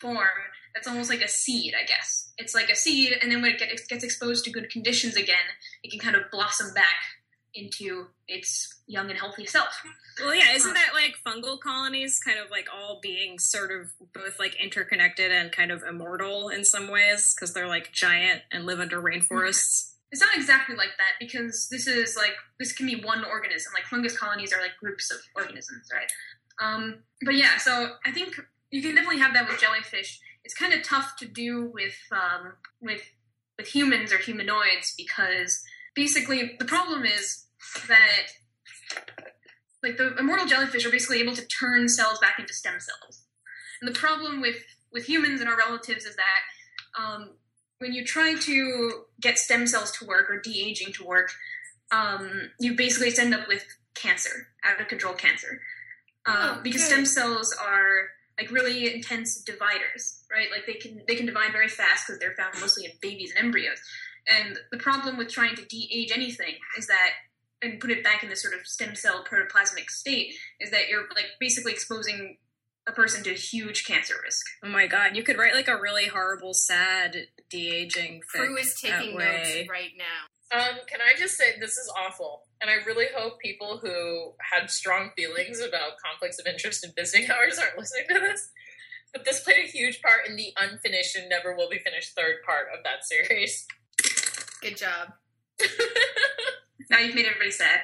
[0.00, 0.28] form
[0.74, 2.32] that's almost like a seed, I guess.
[2.36, 5.36] It's like a seed, and then when it gets exposed to good conditions again,
[5.82, 6.84] it can kind of blossom back
[7.56, 9.82] into its young and healthy self.
[10.20, 14.38] Well, yeah, isn't that like fungal colonies kind of like all being sort of both
[14.38, 18.80] like interconnected and kind of immortal in some ways because they're like giant and live
[18.80, 19.92] under rainforests?
[20.12, 23.72] It's not exactly like that because this is like this can be one organism.
[23.74, 26.10] Like fungus colonies are like groups of organisms, right?
[26.62, 28.40] Um, but yeah, so I think
[28.70, 30.20] you can definitely have that with jellyfish.
[30.44, 33.02] It's kind of tough to do with um, with
[33.58, 35.62] with humans or humanoids because
[35.94, 37.45] basically the problem is
[37.88, 38.26] that
[39.82, 43.24] like the immortal jellyfish are basically able to turn cells back into stem cells.
[43.80, 44.56] And the problem with
[44.92, 47.30] with humans and our relatives is that um,
[47.78, 51.30] when you try to get stem cells to work or de aging to work,
[51.92, 53.64] um, you basically end up with
[53.94, 55.60] cancer, out of control cancer,
[56.26, 56.88] uh, Oh, because good.
[56.88, 58.08] stem cells are
[58.38, 60.48] like really intense dividers, right?
[60.50, 63.46] Like they can they can divide very fast because they're found mostly in babies and
[63.46, 63.78] embryos.
[64.28, 67.10] And the problem with trying to de-age anything is that
[67.62, 71.04] and put it back in this sort of stem cell protoplasmic state is that you're
[71.14, 72.36] like basically exposing
[72.86, 74.44] a person to huge cancer risk.
[74.64, 77.16] Oh my god, you could write like a really horrible, sad
[77.50, 79.68] de aging Prue fic is taking notes way.
[79.70, 80.58] right now.
[80.58, 84.70] Um, can I just say this is awful, and I really hope people who had
[84.70, 88.50] strong feelings about conflicts of interest in visiting hours aren't listening to this.
[89.12, 92.36] But this played a huge part in the unfinished and never will be finished third
[92.44, 93.66] part of that series.
[94.60, 95.14] Good job.
[96.90, 97.80] Now you've made everybody sad.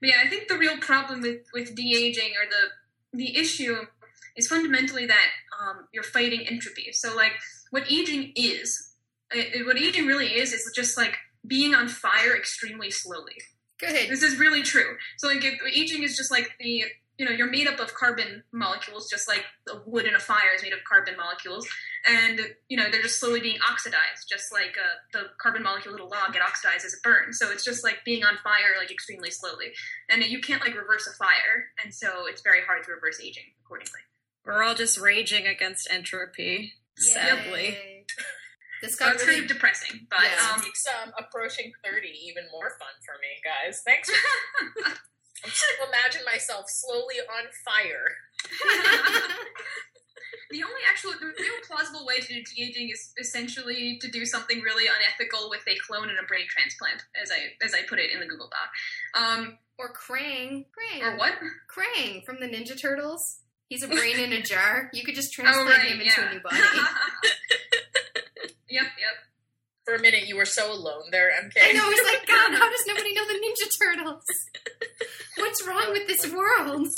[0.00, 3.86] But yeah, I think the real problem with with de aging or the the issue
[4.36, 5.28] is fundamentally that
[5.60, 6.92] um, you're fighting entropy.
[6.92, 7.32] So like
[7.70, 8.94] what aging is,
[9.34, 11.16] uh, what aging really is, is just like
[11.46, 13.34] being on fire extremely slowly.
[13.78, 14.10] Good.
[14.10, 14.96] This is really true.
[15.18, 16.84] So like if, aging is just like the
[17.18, 20.54] you know you're made up of carbon molecules, just like the wood in a fire
[20.54, 21.66] is made of carbon molecules,
[22.06, 26.08] and you know they're just slowly being oxidized, just like uh, the carbon molecule little
[26.08, 27.38] log get oxidized as it burns.
[27.38, 29.72] So it's just like being on fire like extremely slowly,
[30.10, 33.44] and you can't like reverse a fire, and so it's very hard to reverse aging
[33.64, 34.00] accordingly.
[34.44, 37.64] We're all just raging against entropy, sadly.
[37.70, 38.04] Yay.
[38.82, 40.52] This So got it's kind of depressing, but Yeah.
[40.52, 43.80] um, makes um, approaching 30 even more fun for me, guys.
[43.86, 44.10] Thanks.
[44.10, 48.12] For- I'm just going to imagine myself slowly on fire.
[50.50, 54.60] the only actual, the real plausible way to do de-aging is essentially to do something
[54.60, 58.10] really unethical with a clone and a brain transplant, as I as I put it
[58.12, 58.70] in the Google Doc.
[59.22, 60.64] Um, or Krang.
[60.72, 61.02] Krang.
[61.02, 61.34] or what?
[61.68, 63.40] Krang from the Ninja Turtles.
[63.68, 64.88] He's a brain in a jar.
[64.94, 66.30] You could just Oh, transplant right, him into yeah.
[66.30, 66.56] a new body.
[68.70, 69.14] yep, yep.
[69.84, 71.52] For a minute, you were so alone there, MK.
[71.62, 71.84] I know.
[71.84, 74.24] I was like, God, how does nobody know the Ninja Turtles?
[75.36, 76.88] What's wrong with this world?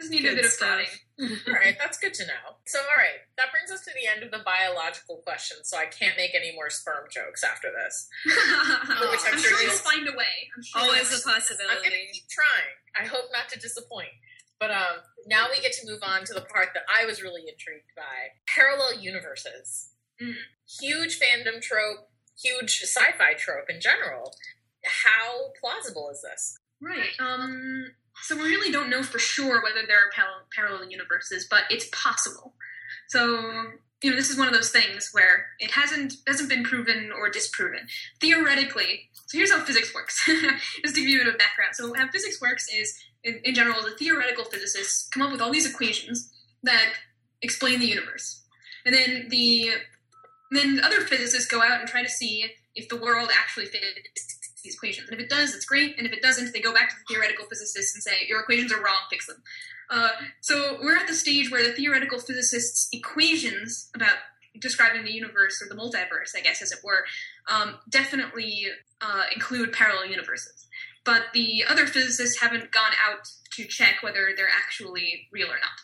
[0.00, 0.80] Just need a bit of stuff.
[1.20, 2.56] all right, that's good to know.
[2.64, 5.68] So, all right, that brings us to the end of the biological questions.
[5.68, 8.08] So I can't make any more sperm jokes after this.
[8.26, 10.48] Oh, which I'm I'm sure sure you- you'll find a way.
[10.56, 12.72] I'm sure Always a find I'm going to keep trying.
[12.98, 14.16] I hope not to disappoint.
[14.58, 17.42] But um, now we get to move on to the part that I was really
[17.48, 19.92] intrigued by parallel universes.
[20.20, 20.34] Mm.
[20.80, 22.08] Huge fandom trope,
[22.40, 24.32] huge sci fi trope in general.
[24.84, 26.58] How plausible is this?
[26.80, 27.12] Right.
[27.18, 27.92] Um.
[28.22, 32.54] So we really don't know for sure whether there are parallel, universes, but it's possible.
[33.08, 37.10] So you know, this is one of those things where it hasn't hasn't been proven
[37.14, 37.86] or disproven.
[38.20, 40.24] Theoretically, so here's how physics works.
[40.82, 41.74] Just to give you a bit of background.
[41.74, 45.52] So how physics works is, in, in general, the theoretical physicists come up with all
[45.52, 46.94] these equations that
[47.42, 48.42] explain the universe,
[48.86, 49.70] and then the
[50.50, 54.74] then other physicists go out and try to see if the world actually fits these
[54.74, 55.08] equations.
[55.08, 55.96] And if it does, it's great.
[55.98, 58.72] And if it doesn't, they go back to the theoretical physicists and say, your equations
[58.72, 59.42] are wrong, fix them.
[59.90, 64.14] Uh, so we're at the stage where the theoretical physicists' equations about
[64.58, 67.04] describing the universe or the multiverse, I guess, as it were,
[67.48, 68.66] um, definitely
[69.00, 70.66] uh, include parallel universes.
[71.04, 75.80] But the other physicists haven't gone out to check whether they're actually real or not.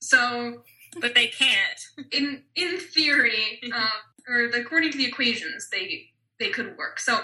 [0.00, 0.62] So,
[1.00, 1.80] but they can't.
[2.10, 3.88] in in theory, uh,
[4.28, 6.08] or according to the equations, they
[6.38, 6.98] they could work.
[6.98, 7.20] So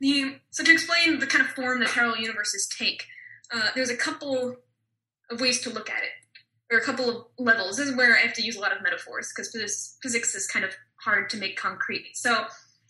[0.00, 3.04] the so to explain the kind of form that parallel universes take,
[3.52, 4.56] uh, there's a couple
[5.30, 7.76] of ways to look at it, or a couple of levels.
[7.76, 10.46] This is where I have to use a lot of metaphors because physics, physics is
[10.46, 12.06] kind of hard to make concrete.
[12.14, 12.46] So,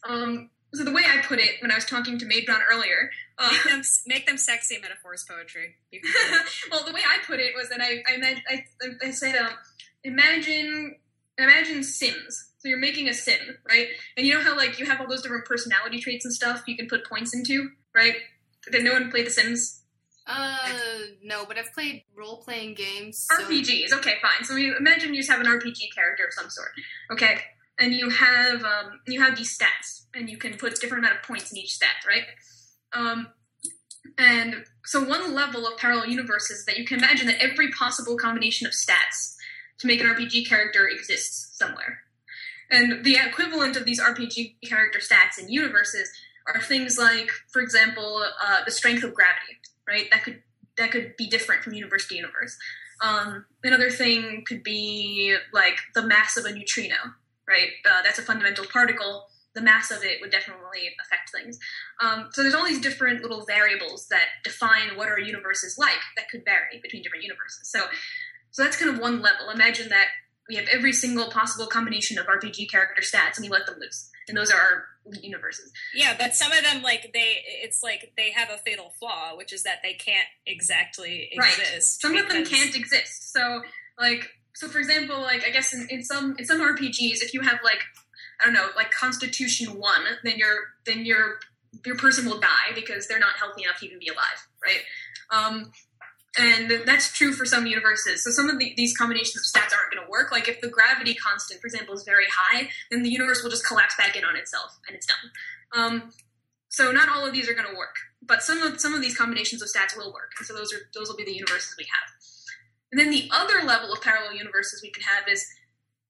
[0.08, 3.10] um, so the way I put it when I was talking to Maid Brown earlier,
[3.38, 5.74] uh, Make them, make them sexy metaphors poetry.
[5.90, 6.46] You can do it.
[6.70, 9.50] well, the way I put it was that I I, I, I said, um,
[10.04, 10.96] imagine
[11.38, 12.52] imagine Sims.
[12.64, 13.88] So you're making a sim, right?
[14.16, 16.78] And you know how like you have all those different personality traits and stuff you
[16.78, 18.14] can put points into, right?
[18.72, 19.82] Did no one play The Sims?
[20.26, 20.70] Uh,
[21.22, 23.26] no, but I've played role playing games.
[23.30, 23.92] So RPGs.
[23.92, 24.44] Okay, fine.
[24.44, 26.70] So you imagine you just have an RPG character of some sort.
[27.12, 27.40] Okay,
[27.78, 31.22] and you have um, you have these stats, and you can put different amount of
[31.22, 32.24] points in each stat, right?
[32.94, 33.26] Um,
[34.16, 38.16] and so one level of parallel universe is that you can imagine that every possible
[38.16, 39.34] combination of stats
[39.80, 42.03] to make an RPG character exists somewhere.
[42.74, 46.10] And the equivalent of these RPG character stats in universes
[46.52, 50.06] are things like, for example, uh, the strength of gravity, right?
[50.10, 50.42] That could
[50.76, 52.56] that could be different from universe to universe.
[53.00, 56.96] Um, another thing could be like the mass of a neutrino,
[57.48, 57.68] right?
[57.88, 59.26] Uh, that's a fundamental particle.
[59.54, 61.60] The mass of it would definitely affect things.
[62.00, 66.00] Um, so there's all these different little variables that define what our universe is like
[66.16, 67.70] that could vary between different universes.
[67.70, 67.82] So,
[68.50, 69.50] so that's kind of one level.
[69.50, 70.08] Imagine that
[70.48, 74.10] we have every single possible combination of RPG character stats and we let them loose,
[74.28, 74.84] and those are our
[75.22, 75.72] universes.
[75.94, 79.52] Yeah, but some of them like they it's like they have a fatal flaw, which
[79.52, 81.58] is that they can't exactly Right.
[81.58, 82.00] exist.
[82.00, 83.32] Some of them can't exist.
[83.32, 83.62] So,
[83.98, 87.40] like, so for example, like I guess in, in some in some RPGs, if you
[87.40, 87.80] have like
[88.40, 91.38] I don't know, like Constitution one, then your then your
[91.84, 94.80] your person will die because they're not healthy enough to even be alive, right?
[95.30, 95.72] Um,
[96.36, 98.24] and that's true for some universes.
[98.24, 100.32] So some of the, these combinations of stats aren't going to work.
[100.32, 103.66] Like if the gravity constant, for example, is very high, then the universe will just
[103.66, 105.30] collapse back in on itself, and it's done.
[105.76, 106.12] Um,
[106.68, 109.16] so not all of these are going to work, but some of some of these
[109.16, 111.84] combinations of stats will work, and so those are those will be the universes we
[111.84, 112.10] have.
[112.90, 115.46] And then the other level of parallel universes we could have is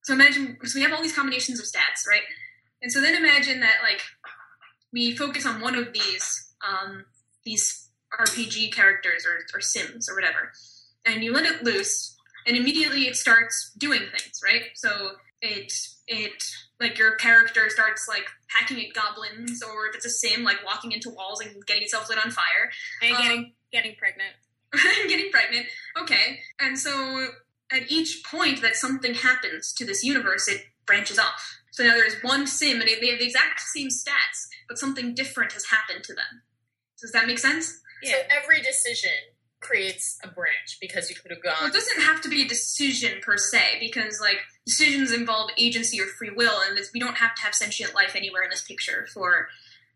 [0.05, 2.23] so imagine so we have all these combinations of stats, right?
[2.83, 4.01] And so then imagine that like
[4.93, 7.05] we focus on one of these um,
[7.45, 7.84] these
[8.21, 10.53] RPG characters or, or Sims or whatever,
[11.05, 14.65] and you let it loose, and immediately it starts doing things, right?
[14.75, 15.73] So it
[16.07, 16.43] it
[16.81, 20.93] like your character starts like hacking at goblins, or if it's a Sim, like walking
[20.93, 22.71] into walls and getting itself lit on fire,
[23.03, 24.33] and um, getting getting pregnant.
[25.01, 25.67] and getting pregnant.
[26.01, 27.29] Okay, and so
[27.71, 31.59] at each point that something happens to this universe, it branches off.
[31.71, 35.53] So now there's one sim, and they have the exact same stats, but something different
[35.53, 36.43] has happened to them.
[37.01, 37.81] Does that make sense?
[38.05, 38.13] Yeah.
[38.17, 39.11] So every decision
[39.61, 41.71] creates a branch because you could have Well, gone.
[41.71, 46.07] it doesn't have to be a decision per se, because like decisions involve agency or
[46.07, 49.49] free will, and we don't have to have sentient life anywhere in this picture for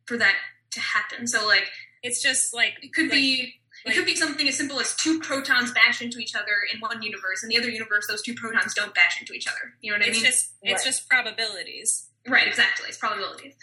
[0.06, 0.34] for that
[0.72, 1.26] to happen.
[1.26, 1.70] So like
[2.02, 3.54] It's just like it could like- be.
[3.84, 6.80] like- it could be something as simple as two protons bash into each other in
[6.80, 9.74] one universe, and the other universe, those two protons don't bash into each other.
[9.82, 10.24] You know what I it's mean?
[10.30, 10.84] just it's Right.
[10.84, 12.08] just probabilities.
[12.26, 12.88] Right, exactly.
[12.88, 13.54] It's probabilities.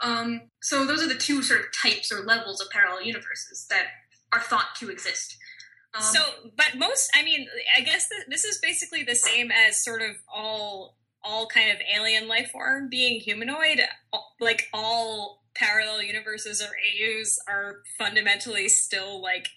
[0.00, 3.86] Um, so those are the two sort of types or levels of parallel universes that
[4.32, 5.36] are thought to exist.
[5.94, 6.20] Um, so,
[6.56, 10.16] but most, I mean, I guess th- this is basically the same as sort of
[10.32, 13.80] all all kind of alien life form being humanoid.
[14.40, 19.48] Like all parallel universes or AUs are fundamentally still like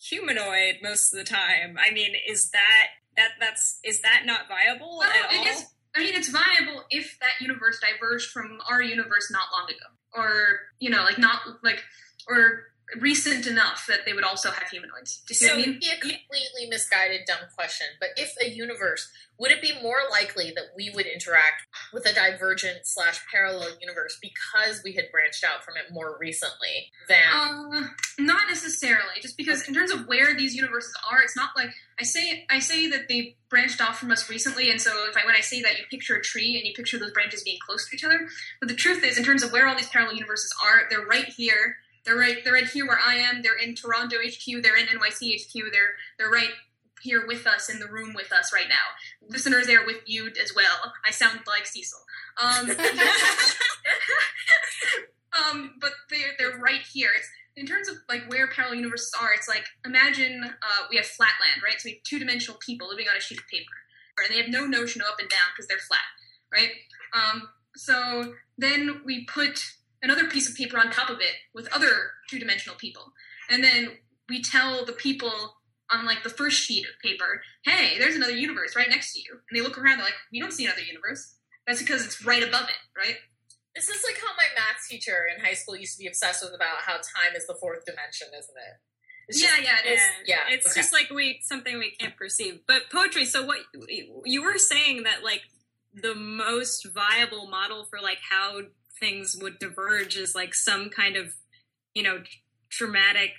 [0.00, 1.76] humanoid most of the time.
[1.78, 5.46] I mean, is that that that's is that not viable well, at all?
[5.46, 5.66] is-
[5.98, 10.60] I mean, it's viable if that universe diverged from our universe not long ago, or
[10.78, 11.82] you know, like not like,
[12.28, 12.66] or
[13.00, 15.22] recent enough that they would also have humanoids.
[15.26, 15.78] Do you see So what I mean?
[15.80, 17.86] be a completely misguided, dumb question.
[18.00, 21.62] But if a universe, would it be more likely that we would interact
[21.92, 26.90] with a divergent slash parallel universe because we had branched out from it more recently
[27.08, 27.88] than Uh,
[28.18, 29.20] not necessarily.
[29.22, 31.70] Just because in terms of where these universes are, it's not like
[32.00, 32.46] I say.
[32.50, 35.40] I say that they branched off from us recently, and so if I when I
[35.40, 38.04] say that, you picture a tree and you picture those branches being close to each
[38.04, 38.28] other.
[38.60, 41.26] But the truth is, in terms of where all these parallel universes are, they're right
[41.26, 41.76] here.
[42.04, 42.38] They're right.
[42.44, 43.42] They're right here where I am.
[43.42, 44.62] They're in Toronto HQ.
[44.62, 45.72] They're in NYC HQ.
[45.72, 46.52] They're they're right
[47.00, 48.74] here with us in the room with us right now.
[49.28, 50.92] Listeners, they're with you as well.
[51.06, 51.98] I sound like Cecil.
[52.42, 52.70] Um,
[55.38, 57.10] um, but they're they're right here.
[57.16, 59.32] It's in terms of like where parallel universes are.
[59.34, 61.80] It's like imagine uh, we have flatland, right?
[61.80, 63.66] So we have two dimensional people living on a sheet of paper,
[64.18, 66.00] and they have no notion of up and down because they're flat,
[66.52, 66.70] right?
[67.12, 69.60] Um, so then we put
[70.02, 73.12] another piece of paper on top of it with other two dimensional people,
[73.50, 73.98] and then
[74.28, 75.56] we tell the people
[75.90, 79.40] on like the first sheet of paper, "Hey, there's another universe right next to you,"
[79.48, 81.34] and they look around, they're like, "We don't see another universe."
[81.66, 83.16] That's because it's right above it, right?
[83.74, 86.54] This is like how my math teacher in high school used to be obsessed with
[86.54, 88.80] about how time is the fourth dimension, isn't it?
[89.28, 90.00] It's yeah, just- yeah, it is.
[90.26, 90.80] yeah, it's okay.
[90.80, 92.60] just like we something we can't perceive.
[92.66, 93.24] But poetry.
[93.26, 93.58] So what
[94.24, 95.42] you were saying that like
[95.94, 98.60] the most viable model for like how
[98.98, 101.34] things would diverge is like some kind of
[101.94, 102.22] you know
[102.70, 103.30] traumatic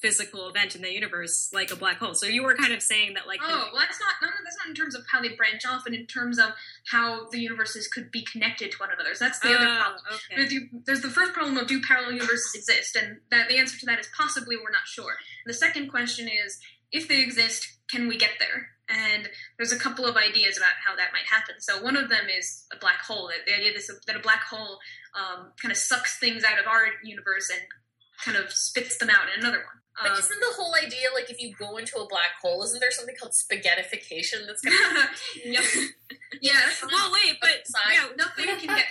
[0.00, 2.12] physical event in the universe, like a black hole.
[2.12, 4.14] So you were kind of saying that like the- Oh, well, that's not.
[4.20, 6.50] No, that's not in terms of how they branch off, and in terms of
[6.90, 9.14] how the universes could be connected to one another.
[9.14, 10.00] So that's the other Oh, problem.
[10.32, 10.44] Okay.
[10.48, 13.86] The- There's the first problem of do parallel universes exist, and that the answer to
[13.86, 15.16] that is possibly we're not sure.
[15.46, 16.58] The second question is
[16.90, 18.70] if they exist, can we get there?
[18.88, 21.56] And there's a couple of ideas about how that might happen.
[21.60, 23.28] So one of them is a black hole.
[23.28, 24.78] The- The idea is that a black hole
[25.14, 27.60] um, kind of sucks things out of our universe and
[28.24, 29.78] kind of spits them out in another one.
[30.00, 32.80] But Um, isn't the whole idea like if you go into a black hole, isn't
[32.80, 35.10] there something called spaghettification that's gonna
[35.44, 35.64] yep.
[36.40, 36.52] Yeah.
[36.54, 38.86] that's- well, wait, but yeah, nothing can get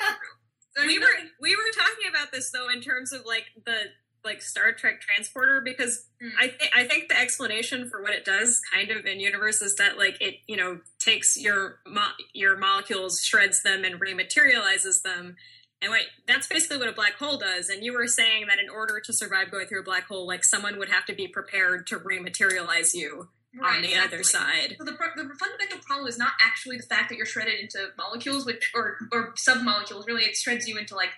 [0.78, 0.88] through.
[0.88, 1.08] we were
[1.42, 3.92] we were talking about this though in terms of like the
[4.24, 6.30] like Star Trek transporter because Mm.
[6.40, 9.76] I think I think the explanation for what it does kind of in universe is
[9.78, 15.36] that like it you know takes your mo- your molecules shreds them and rematerializes them
[15.82, 18.70] and wait that's basically what a black hole does and you were saying that in
[18.70, 21.88] order to survive going through a black hole like someone would have to be prepared
[21.88, 23.28] to rematerialize you
[23.64, 27.16] on the other side So the, the fundamental problem is not actually the fact that
[27.18, 30.06] you're shredded into molecules, which or or submolecules.
[30.06, 31.10] Really, it shreds you into like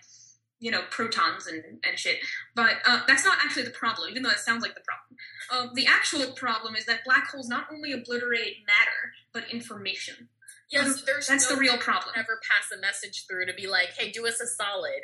[0.63, 2.17] you know protons and and shit.
[2.55, 5.17] But uh, that's not actually the problem, even though it sounds like the problem.
[5.51, 9.01] Um, the actual problem is that black holes not only obliterate matter
[9.33, 10.29] but information.
[10.71, 12.13] Yes, there's That's no the real problem.
[12.17, 15.01] ever pass a message through to be like, hey, do us a solid.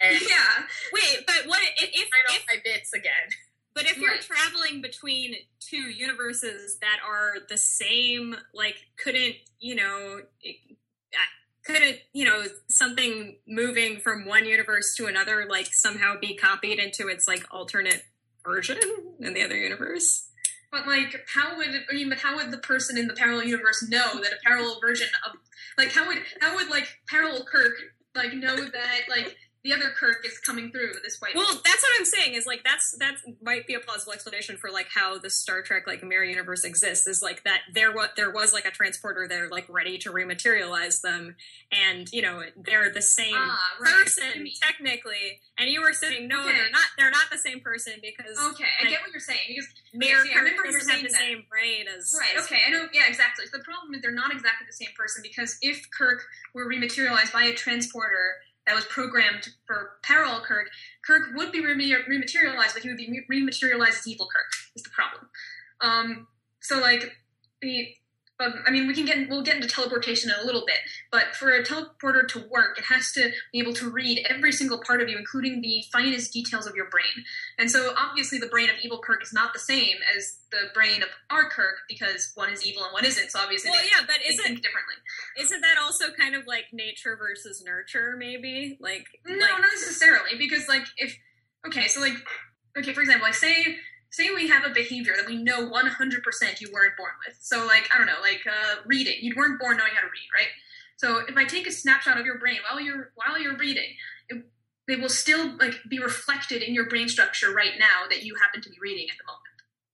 [0.00, 3.28] And Yeah, wait but what if if, I if my bits again.
[3.74, 4.20] But if you're Right.
[4.20, 10.20] traveling between two universes that are the same, like, couldn't, you know,
[11.68, 16.34] it- uh, couldn't, you know, something moving from one universe to another, like, somehow be
[16.36, 18.04] copied into its, like, alternate
[18.44, 18.78] version
[19.20, 20.28] in the other universe?
[20.72, 22.08] but like, how would I mean?
[22.08, 25.36] But how would the person in the parallel universe know that a parallel version of
[25.76, 27.74] like how would how would like parallel Kirk
[28.14, 31.30] like know that like the other Kirk is coming through this way?
[31.34, 32.34] Well, that's what I'm saying.
[32.34, 35.86] Is like that's that might be a plausible explanation for like how the Star Trek
[35.86, 37.06] like mirror universe exists.
[37.06, 41.00] Is like that there what there was like a transporter there like ready to rematerialize
[41.00, 41.36] them,
[41.70, 43.92] and you know they're the same Ah, right.
[44.04, 45.40] Person technically.
[45.58, 46.52] And you were saying no, Okay.
[46.56, 46.86] they're not.
[46.98, 50.32] They're not the same person because Okay, I get what you're saying because mirror yeah,
[50.34, 51.18] I remember you characters saying have the that.
[51.20, 52.36] same brain as right.
[52.36, 52.86] as- Okay, I know.
[52.92, 53.46] Yeah, exactly.
[53.46, 56.24] So the problem is they're not exactly the same person because if Kirk
[56.54, 58.36] were rematerialized by a transporter
[58.66, 60.68] that was programmed for parallel Kirk,
[61.04, 64.52] Kirk would be rematerialized, but he would be rematerialized as evil Kirk.
[64.76, 65.28] Is the problem?
[65.80, 66.26] Um,
[66.60, 67.16] so like
[67.60, 67.94] the.
[68.66, 70.78] I mean, we can get we'll get into teleportation in a little bit,
[71.10, 74.78] but for a teleporter to work, it has to be able to read every single
[74.78, 77.24] part of you, including the finest details of your brain.
[77.58, 81.02] And so, obviously, the brain of evil Kirk is not the same as the brain
[81.02, 83.30] of our Kirk because one is evil and one isn't.
[83.30, 84.94] So obviously, Well, yeah, but isn't think differently.
[85.40, 88.14] isn't that also kind of like nature versus nurture?
[88.18, 91.16] Maybe like No, like, not necessarily, because like if
[91.66, 92.14] okay, so like
[92.78, 93.78] okay, for example, like say
[94.12, 97.36] say we have a behavior that we know one hundred percent you weren't born with.
[97.40, 100.28] So like I don't know, like uh, reading, you weren't born knowing how to read,
[100.32, 100.52] right?
[100.96, 103.90] So if I take a snapshot of your brain while you're while you're reading,
[104.28, 104.44] it,
[104.86, 108.60] it will still like be reflected in your brain structure right now that you happen
[108.62, 109.51] to be reading at the moment.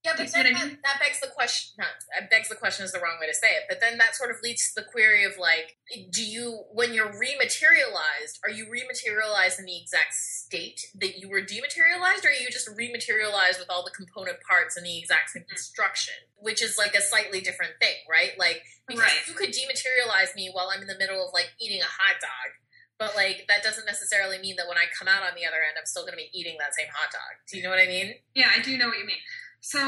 [0.09, 1.76] Yeah, but then what I that, that begs the question.
[1.76, 3.64] Not that begs the question is the wrong way to say it.
[3.68, 5.76] But then that sort of leads to the query of like,
[6.10, 11.43] do you when you're rematerialized, are you rematerialized in the exact state that you were
[11.43, 15.43] dematerialized, or are you just rematerialized with all the component parts in the exact same
[15.43, 15.51] mm-hmm.
[15.51, 16.14] construction?
[16.40, 18.32] Which is like a slightly different thing, right?
[18.39, 19.28] Like because Right.
[19.28, 22.56] you could dematerialize me while I'm in the middle of like eating a hot dog.
[22.98, 25.76] But like that doesn't necessarily mean that when I come out on the other end,
[25.78, 27.39] I'm still going to be eating that same hot dog.
[27.47, 28.14] Do you know what I mean?
[28.35, 29.22] Yeah, I do know what you mean.
[29.60, 29.78] So,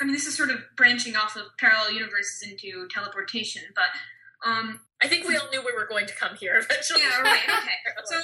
[0.00, 4.80] I mean, this is sort of branching off of parallel universes into teleportation, but um,
[5.02, 7.00] I think we all knew we were going to come here eventually.
[7.02, 7.70] yeah, right, okay.
[8.04, 8.20] So,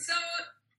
[0.00, 0.14] so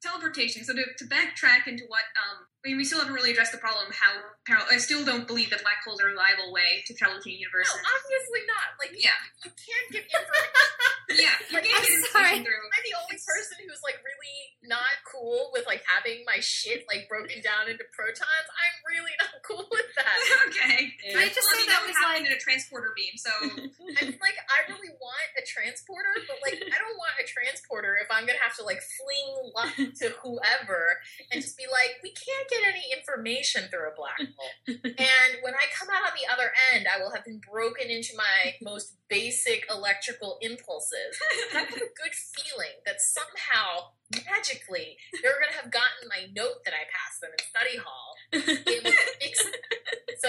[0.02, 0.64] teleportation.
[0.66, 3.58] So to, to backtrack into what um, I mean, we still haven't really addressed the
[3.58, 4.70] problem how parallel.
[4.70, 7.50] I still don't believe that black holes are a reliable way to travel between no,
[7.50, 7.74] universes.
[7.82, 8.68] obviously not.
[8.78, 11.18] Like, Yeah, you can't get information.
[11.26, 11.36] yeah.
[11.50, 12.38] You Like, can't I'm get sorry.
[12.38, 12.62] information through.
[12.70, 14.38] I'm the only person who's like really
[14.70, 18.46] not cool with like having my shit like broken down into protons.
[18.54, 20.18] I'm really not cool with that.
[20.54, 20.94] okay.
[21.02, 22.94] Can I just Well, say I mean, that would was happen like in a transporter
[22.94, 23.18] beam.
[23.18, 23.34] So
[23.98, 27.98] I mean, like, I really want a transporter, but like, I don't want a transporter
[27.98, 30.98] if I'm gonna have to like fling luck to whoever
[31.32, 34.54] and just be like, we can't get any information through a black hole.
[34.84, 38.14] and when I come out on the other end, I will have been broken into
[38.16, 41.20] my most basic electrical impulses.
[41.52, 43.92] And I have a good feeling that somehow,
[44.28, 48.72] magically, they're gonna have gotten my note that I passed them in study hall, be
[48.80, 49.81] able fix it,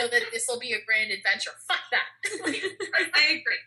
[0.03, 1.51] so that this will be a grand adventure.
[1.69, 2.11] Fuck that.
[3.15, 3.63] I agree.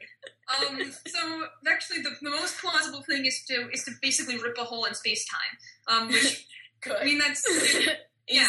[0.45, 4.64] Um, so actually, the, the most plausible thing is to is to basically rip a
[4.64, 6.02] hole in space time.
[6.02, 6.45] Um, which
[6.82, 6.98] Good.
[7.02, 7.41] I mean, that's
[8.30, 8.48] yeah,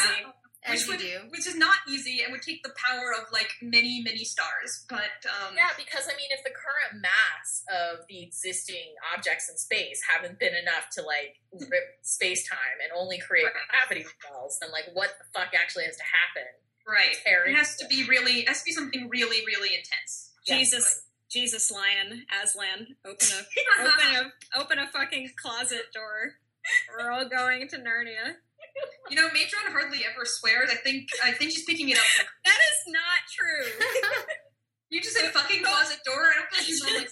[0.65, 1.17] as which would do.
[1.31, 4.85] which is not easy and would take the power of like many many stars.
[4.91, 9.57] But um, Yeah, because I mean, if the current mass of the existing objects in
[9.57, 11.41] space haven't been enough to like
[11.71, 15.97] rip space time and only create gravity wells, then like what the fuck actually has
[15.97, 16.51] to happen?
[16.87, 20.33] Right, Tear it has to be really it has to be something really really intense.
[20.47, 26.35] Jesus, Jesus, lion, Aslan, open a open a open a fucking closet door.
[26.91, 28.39] We're all going to Narnia.
[29.11, 30.69] You know, Matron hardly ever swears.
[30.71, 32.05] I think I think she's picking it up.
[32.45, 33.67] That is not true.
[34.91, 36.31] you just said fucking closet door.
[36.31, 37.11] I don't think say that.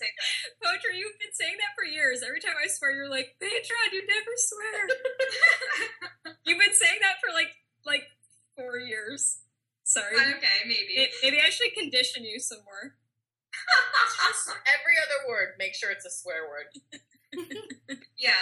[0.63, 2.23] Poetry, you've been saying that for years.
[2.23, 4.79] Every time I swear, you're like, Matron, you never swear.
[6.47, 7.51] you've been saying that for like
[7.85, 8.07] like
[8.57, 9.44] four years.
[9.95, 10.17] Sorry.
[10.17, 10.95] okay, maybe.
[10.97, 12.95] May- Maybe I should condition you some more.
[13.55, 16.69] Just every other word, make sure it's a swear word.
[18.19, 18.33] yeah,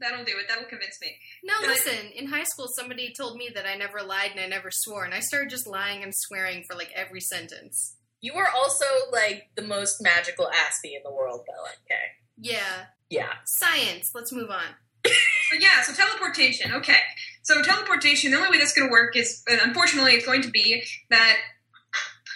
[0.00, 0.46] that'll do it.
[0.48, 1.14] That'll convince me.
[1.44, 2.10] No, But- listen.
[2.16, 5.14] In high school, somebody told me that I never lied and I never swore, and
[5.14, 7.96] I started just lying and swearing for like every sentence.
[8.20, 11.64] You are also like the most magical Aspie in the world, though.
[11.84, 12.02] Okay.
[12.38, 13.32] Yeah, Yeah.
[13.58, 14.10] science.
[14.14, 14.64] Let's move on.
[15.50, 16.72] But yeah, so teleportation.
[16.72, 16.96] Okay,
[17.42, 18.30] so teleportation.
[18.30, 21.38] The only way that's going to work is, uh, unfortunately, it's going to be that.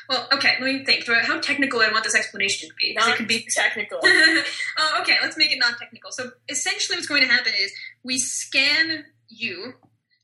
[0.09, 0.55] Well, okay.
[0.61, 1.07] Let me think.
[1.07, 2.95] How technical I want this explanation to be?
[2.95, 3.47] Not it could be.
[3.49, 3.99] technical.
[4.05, 6.13] uh, okay, let's make it non-technical.
[6.13, 7.73] So essentially, what's going to happen is
[8.05, 9.75] we scan you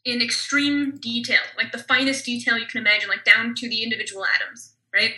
[0.04, 4.24] in extreme detail, like the finest detail you can imagine, like down to the individual
[4.24, 5.12] atoms, right?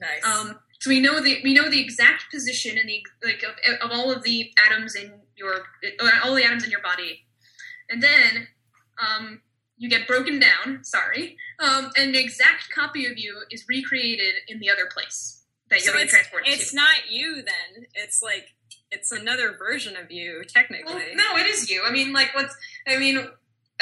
[0.00, 0.24] Nice.
[0.24, 3.90] Um, so we know the we know the exact position and the like of, of
[3.90, 5.64] all of the atoms in your
[6.24, 7.26] all the atoms in your body,
[7.90, 8.48] and then
[9.00, 9.40] um,
[9.78, 10.84] you get broken down.
[10.84, 15.84] Sorry, um, and an exact copy of you is recreated in the other place that
[15.84, 16.76] you're being it's, transported it's to.
[16.76, 17.86] not you then.
[17.94, 18.54] It's like
[18.90, 20.92] it's another version of you, technically.
[20.92, 21.82] Well, no, it is you.
[21.86, 22.54] I mean, like what's
[22.86, 23.26] I mean.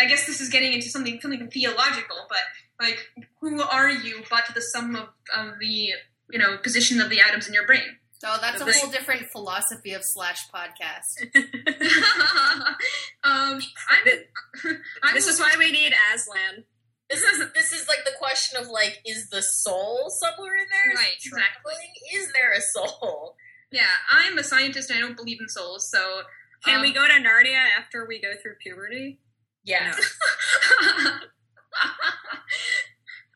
[0.00, 2.38] I guess this is getting into something something theological, but
[2.80, 2.98] like,
[3.40, 5.90] who are you but the sum of, of the
[6.30, 7.98] you know position of the atoms in your brain?
[8.24, 11.34] Oh, that's a This- whole different philosophy of slash podcast.
[13.24, 14.78] um, I'm,
[15.08, 16.64] I'm this is why we need Aslan.
[17.10, 20.94] This is this is like the question of like, is the soul somewhere in there?
[20.94, 21.92] Right, traveling?
[22.14, 23.36] Is there a soul?
[23.72, 26.22] yeah, I'm a scientist and I don't believe in souls, so
[26.64, 29.20] Can um, we go to Narnia after we go through puberty?
[29.64, 29.98] Yes.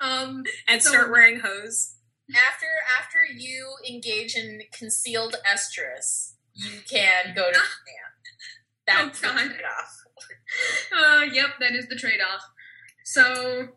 [0.01, 1.97] um, And So- start wearing hose?
[2.35, 2.67] After
[2.99, 8.09] after you engage in concealed estrus, you can go to Japan.
[8.87, 9.51] That's Oh, God.
[10.97, 12.43] Uh, yep, that is the trade-off.
[13.05, 13.69] So,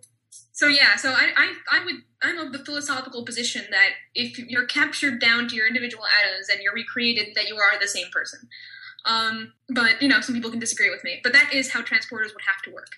[0.52, 4.66] so yeah, so I, I, I would, I'm of the philosophical position that if you're
[4.66, 8.48] captured down to your individual atoms and you're recreated, that you are the same person.
[9.06, 11.20] Um, but you know, some people can disagree with me.
[11.24, 12.90] But that is how transporters would have to work,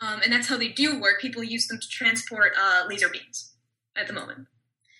[0.00, 1.20] um, and that's how they do work.
[1.20, 3.52] People use them to transport uh, laser beams
[3.96, 4.46] at the moment.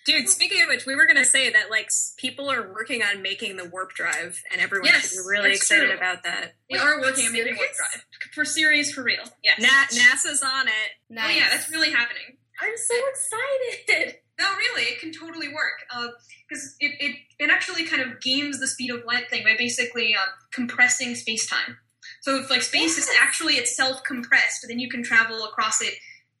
[0.07, 3.21] Dude, speaking of which, we were going to say that like people are working on
[3.21, 5.97] making the warp drive, and everyone Yes, should be really excited true.
[5.97, 6.53] about that.
[6.71, 9.23] We Wait, are working on making warp drive for serious, for real.
[9.43, 9.59] Yes.
[9.59, 10.73] Na- NASA's on it.
[11.09, 11.25] Nice.
[11.27, 12.37] Oh yeah, that's really happening.
[12.61, 14.15] I'm so excited.
[14.39, 16.13] No, really, it can totally work
[16.47, 20.15] because it, it it actually kind of games the speed of light thing by basically
[20.15, 21.77] um, compressing space time.
[22.21, 25.93] So if like space is actually itself compressed, then you can travel across it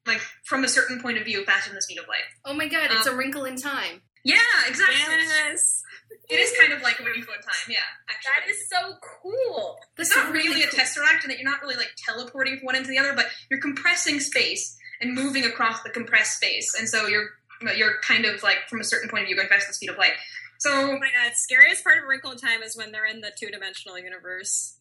[0.07, 2.23] like from a certain point of view faster than the speed of light.
[2.45, 4.01] Oh my god, it's Um, a wrinkle in time.
[4.23, 4.95] Yeah, exactly.
[4.97, 5.83] Yes.
[6.29, 7.53] It is kind of like a wrinkle in time.
[7.69, 7.77] Yeah,
[8.09, 8.31] actually.
[8.41, 9.77] That is so cool.
[9.95, 12.65] This it's not is really a tesseract in that you're not really like teleporting from
[12.65, 16.73] one end to the other, but you're compressing space and moving across the compressed space,
[16.77, 17.29] and so you're
[17.75, 19.89] you're kind of like from a certain point of view going faster than the speed
[19.89, 20.13] of light.
[20.59, 23.31] So Oh my god, scariest part of Wrinkle in Time is when they're in the
[23.39, 24.76] two dimensional universe.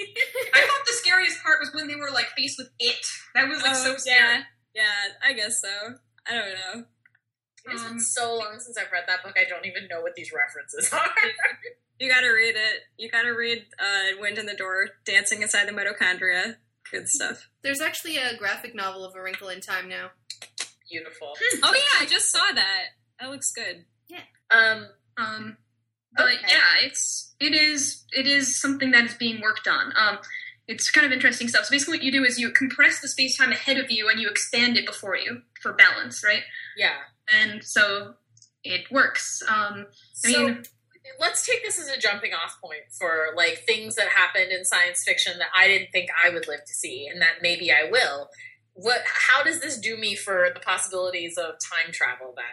[0.00, 3.04] I thought the scariest part was when they were like faced with it.
[3.34, 4.18] That was like so Oh, scary.
[4.18, 4.42] yeah,
[4.74, 4.84] yeah,
[5.24, 5.94] I guess so.
[6.26, 6.84] I don't know.
[7.70, 9.36] It's Um, been so long since I've read that book.
[9.38, 11.08] I don't even know what these references are.
[11.98, 12.82] You gotta read it.
[12.96, 16.56] You gotta read uh, Wind in the Door, Dancing Inside the Mitochondria.
[16.90, 17.48] Good stuff.
[17.62, 20.10] There's actually a graphic novel of A Wrinkle in Time now.
[20.90, 21.34] Beautiful.
[21.62, 22.84] Oh yeah, I just saw that.
[23.20, 23.84] That looks good.
[24.08, 24.20] Yeah.
[24.50, 24.86] Um,
[25.18, 25.56] Um,
[26.16, 26.38] but Okay.
[26.48, 29.92] yeah, it's it is it is something that is being worked on.
[29.96, 30.18] Um,
[30.66, 31.64] it's kind of interesting stuff.
[31.66, 34.20] So basically, what you do is you compress the space time ahead of you and
[34.20, 36.42] you expand it before you for balance, right?
[36.76, 36.96] yeah.
[37.32, 38.14] And so
[38.64, 39.42] it works.
[39.48, 39.86] Um,
[40.24, 40.62] I So mean,
[41.20, 45.04] let's take this as a jumping off point for like things that happened in science
[45.04, 48.28] fiction that I didn't think I would live to see, and that maybe I will.
[48.74, 49.02] What?
[49.06, 52.34] How does this do me for the possibilities of time travel?
[52.36, 52.44] Then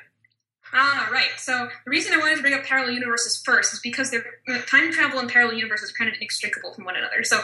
[0.73, 1.29] Ah, right.
[1.37, 4.25] So the reason I wanted to bring up parallel universes first is because they're,
[4.67, 7.23] time travel and parallel universes are kind of inextricable from one another.
[7.23, 7.41] So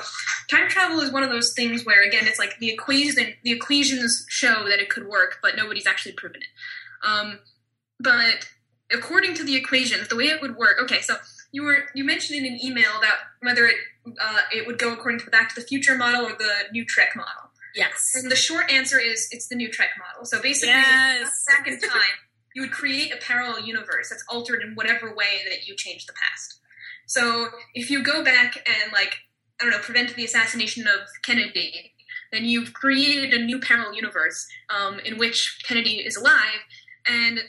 [0.49, 4.25] time travel is one of those things where, again, it's like the equation, the equations
[4.27, 7.07] show that it could work, but nobody's actually proven it.
[7.07, 7.39] Um,
[7.99, 8.49] but
[8.93, 10.77] according to the equations, the way it would work.
[10.83, 11.15] Okay, so
[11.51, 13.75] you were you mentioned in an email about whether it
[14.21, 16.85] uh, it would go according to the Back to the Future model or the New
[16.85, 17.51] Trek model.
[17.75, 20.25] yes, And the short answer is it's the New Trek model.
[20.25, 21.45] So basically, Yes.
[21.47, 21.99] back in time,
[22.55, 26.13] you would create a parallel universe that's altered in whatever way that you change the
[26.13, 26.59] past.
[27.07, 29.17] So if you go back and like
[29.59, 31.93] I don't know, prevent the assassination of Kennedy,
[32.31, 36.61] then you've created a new parallel universe um, in which Kennedy is alive,
[37.07, 37.39] and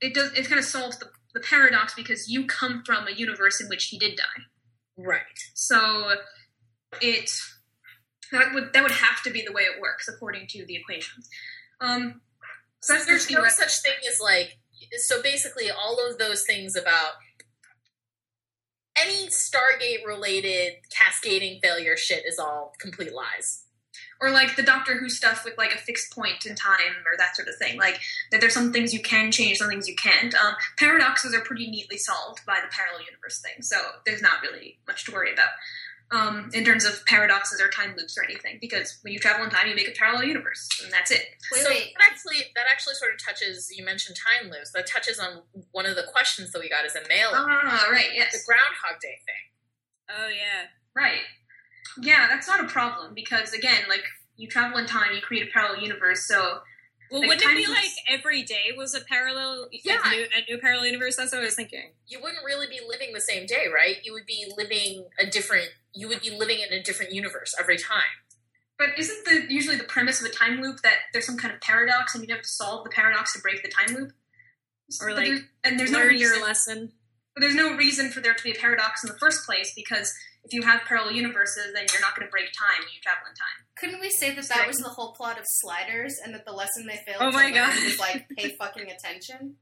[0.00, 3.60] it does it kind of solves the, the paradox because you come from a universe
[3.60, 4.42] in which he did die.
[4.98, 5.22] right.
[5.54, 6.10] So
[7.00, 7.30] it
[8.32, 11.28] that would that would have to be the way it works according to the equations.
[11.80, 12.20] Um,
[12.82, 14.58] so There's the no such thing as like.
[14.98, 17.12] So basically, all of those things about
[18.96, 23.64] any Stargate related cascading failure shit is all complete lies.
[24.20, 27.34] or like the Doctor Who stuff with like a fixed point in time or that
[27.34, 27.76] sort of thing.
[27.76, 28.00] Like
[28.30, 30.34] that there's some things you can change, some things you can't.
[30.34, 33.76] Um, paradoxes are pretty neatly solved by the parallel universe thing, so
[34.06, 35.48] there's not really much to worry about.
[36.12, 39.50] Um, in terms of paradoxes or time loops or anything, because when you travel in
[39.50, 41.22] time, you make a parallel universe, and that's it.
[41.50, 41.94] Wait, so wait.
[41.98, 43.70] that actually that actually sort of touches.
[43.74, 44.72] You mentioned time loops.
[44.72, 47.30] That touches on one of the questions that we got as a mail.
[47.32, 48.32] Ah, right, Yes.
[48.32, 50.14] the Groundhog Day thing.
[50.18, 50.66] Oh yeah.
[50.94, 51.20] right.
[52.00, 54.04] Yeah, that's not a problem because again, like
[54.36, 56.60] you travel in time, you create a parallel universe, so
[57.10, 59.98] Well, Like, wouldn't it be time like every day was a parallel, Yeah.
[60.04, 61.16] a, new, a new parallel universe?
[61.16, 61.92] That's what I was thinking.
[62.06, 63.96] You wouldn't really be living the same day, right?
[64.02, 65.68] You would be living a different.
[65.94, 68.02] You would be living in a different universe every time.
[68.78, 71.60] But isn't the usually the premise of a time loop that there's some kind of
[71.60, 74.12] paradox and you have to solve the paradox to break the time loop?
[75.00, 76.92] Or, But like, there's, and there's no Learn reason, your lesson.
[77.34, 80.12] but there's no reason for there to be a paradox in the first place because
[80.44, 83.22] if you have parallel universes, then you're not going to break time when you travel
[83.28, 83.66] in time.
[83.78, 86.84] Couldn't we say that that was the whole plot of Sliders, and that the lesson
[86.86, 87.74] they failed Oh to my learn God.
[87.84, 89.54] was like pay fucking attention?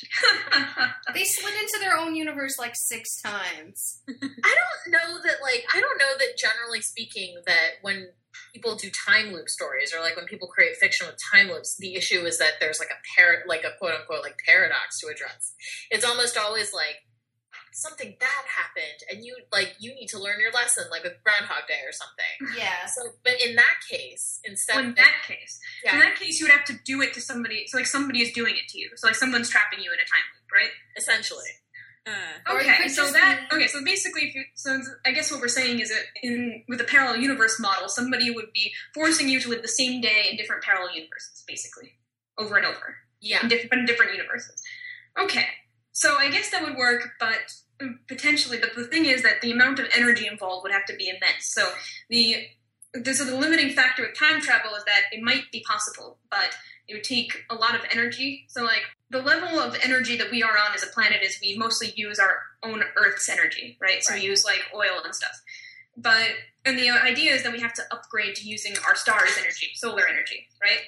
[1.14, 4.02] They slid into their own universe like six times.
[4.08, 5.42] I don't know that.
[5.42, 6.38] Like, I don't know that.
[6.38, 8.08] Generally speaking, that when
[8.54, 11.94] people do time loop stories or like when people create fiction with time loops, the
[11.94, 15.54] issue is that there's like a par- like a quote unquote like paradox to address.
[15.90, 17.04] It's almost always like
[17.72, 21.66] something bad happened and you like you need to learn your lesson like with groundhog
[21.66, 22.86] day or something Yeah.
[22.86, 26.38] so but in that case instead Well, in of that case, yeah, in that case,
[26.40, 27.66] you would have to do it to somebody.
[27.68, 28.90] So like somebody is doing it to you.
[28.96, 30.70] So like someone's trapping you in a time loop, right?
[30.96, 31.48] essentially
[32.06, 32.10] Uh,
[32.54, 35.78] Okay, so that be- okay, so basically, if you, so I guess what we're saying
[35.80, 39.62] is that in with a parallel universe model, somebody would be forcing you to live
[39.62, 41.92] the same day in different parallel universes, basically,
[42.38, 44.60] over and over, yeah in different, but in different universes.
[45.16, 45.46] Okay,
[45.92, 47.54] so I guess that would work, but
[48.08, 51.08] potentially, but the thing is that the amount of energy involved would have to be
[51.08, 51.46] immense.
[51.46, 51.68] So
[52.08, 52.46] the
[52.94, 56.54] the, so the limiting factor with time travel is that it might be possible, but
[56.88, 58.44] it would take a lot of energy.
[58.48, 61.56] So like the level of energy that we are on as a planet is we
[61.56, 64.02] mostly use our own Earth's energy, right?
[64.02, 64.22] So Right.
[64.22, 65.40] we use like oil and stuff.
[65.96, 66.28] But
[66.64, 70.06] and the idea is that we have to upgrade to using our star's energy, solar
[70.06, 70.80] energy, right?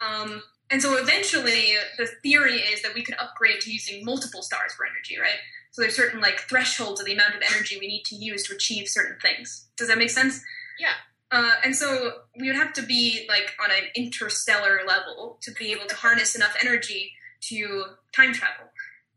[0.00, 4.72] Um, and so eventually, the theory is that we could upgrade to using multiple stars
[4.74, 5.38] for energy, right?
[5.70, 8.54] So there's certain like thresholds of the amount of energy we need to use to
[8.54, 9.66] achieve certain things.
[9.76, 10.42] Does that make sense?
[10.78, 10.92] Yeah.
[11.30, 15.72] Uh, and so we would have to be like on an interstellar level to be
[15.72, 17.12] able to harness enough energy
[17.42, 17.84] to
[18.14, 18.64] time travel.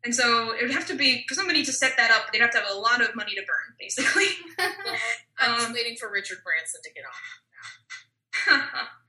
[0.03, 2.31] And so it would have to be for somebody to set that up.
[2.33, 4.25] They'd have to have a lot of money to burn, basically.
[4.57, 4.69] Well,
[5.39, 8.61] I'm just Um, waiting for Richard Branson to get on.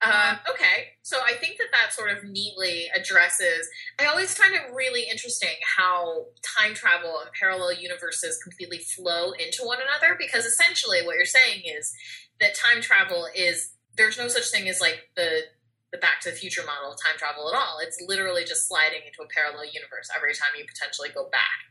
[0.00, 3.68] Uh, okay, so I think that that sort of neatly addresses.
[3.98, 6.26] I always find it really interesting how
[6.56, 11.62] time travel and parallel universes completely flow into one another because essentially what you're saying
[11.64, 11.92] is
[12.40, 15.42] that time travel is there's no such thing as like the
[15.90, 17.78] the Back to the Future model of time travel at all.
[17.80, 21.64] It's literally just sliding into a parallel universe every time you potentially go back.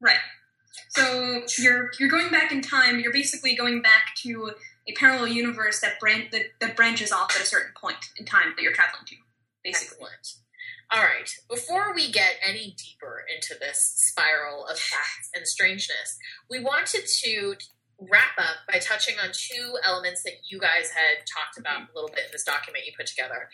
[0.00, 0.22] Right.
[0.90, 3.00] So you're you're going back in time.
[3.00, 4.52] You're basically going back to
[4.86, 8.52] a parallel universe that bran- that, that branches off at a certain point in time
[8.56, 9.16] that you're traveling to.
[9.62, 9.96] Basically.
[9.96, 10.34] Excellent.
[10.92, 11.30] All right.
[11.48, 16.18] Before we get any deeper into this spiral of facts and strangeness,
[16.50, 17.54] we wanted to
[17.98, 22.10] wrap up by touching on two elements that you guys had talked about a little
[22.10, 23.48] bit in this document you put together.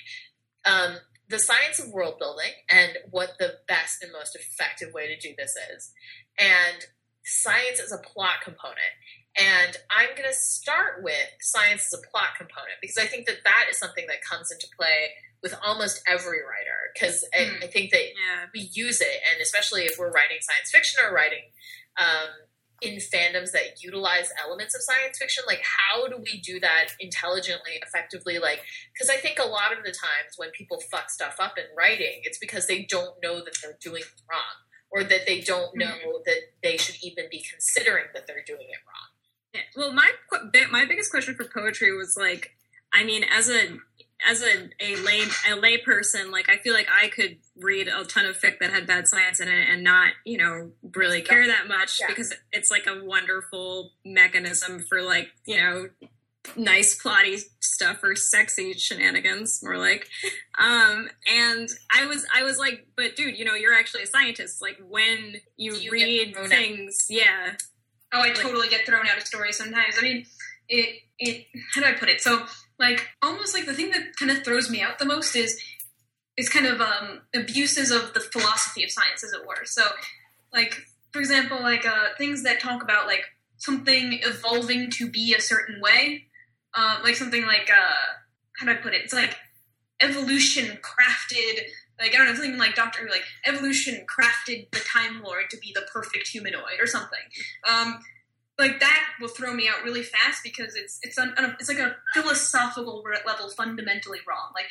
[0.65, 0.97] Um,
[1.29, 5.35] the science of world building and what the best and most effective way to do
[5.39, 5.93] this is,
[6.39, 6.85] and
[7.25, 8.79] science as a plot component.
[9.39, 13.45] And I'm going to start with science as a plot component because I think that
[13.45, 15.11] that is something that comes into play
[15.43, 17.63] with almost every writer because I, Hmm.
[17.63, 18.47] I think that Yeah.
[18.53, 21.53] we use it, and especially if we're writing science fiction or writing
[21.97, 22.29] um,
[22.83, 27.73] in fandoms that utilize elements of science fiction, like how do we do that intelligently,
[27.83, 28.39] effectively?
[28.39, 28.63] Like,
[28.93, 32.21] because I think a lot of the times when people fuck stuff up in writing,
[32.25, 34.57] it's because they don't know that they're doing it wrong,
[34.91, 38.79] or that they don't know that they should even be considering that they're doing it
[38.87, 39.10] wrong.
[39.77, 40.11] Well, my
[40.71, 42.53] my biggest question for poetry was like,
[42.93, 43.79] I mean, as a
[44.29, 48.05] as a a lay a lay person, like I feel like I could read a
[48.05, 51.47] ton of fic that had bad science in it and not, you know, really care
[51.47, 52.09] that much Yeah.
[52.09, 55.89] because it's like a wonderful mechanism for like, you know,
[56.57, 60.07] nice plotty stuff or sexy shenanigans more like.
[60.59, 64.61] Um and i was i was like but dude you know you're actually a scientist.
[64.63, 67.55] Like when you you read things yeah
[68.13, 69.95] Oh, I totally get thrown out of stories sometimes.
[69.99, 70.27] I mean,
[70.69, 72.21] it it how do I put it?
[72.21, 72.45] So
[72.79, 75.61] like almost like the thing that kind of throws me out the most is
[76.37, 79.65] is kind of um, abuses of the philosophy of science, as it were.
[79.65, 79.83] So
[80.53, 80.83] like
[81.13, 83.25] for example, like uh, things that talk about like
[83.59, 86.27] something evolving to be a certain way,
[86.75, 88.07] uh, like something like uh,
[88.59, 89.03] how do I put it?
[89.03, 89.37] It's like
[90.01, 91.61] evolution crafted
[92.01, 95.59] like I don't know, something like Doctor Who, like evolution crafted the Time Lord to
[95.59, 97.19] be the perfect humanoid or something.
[97.69, 98.01] Um,
[98.59, 103.05] like that will throw me out really fast because it's it's it's like a philosophical
[103.27, 104.53] level fundamentally wrong.
[104.55, 104.67] Like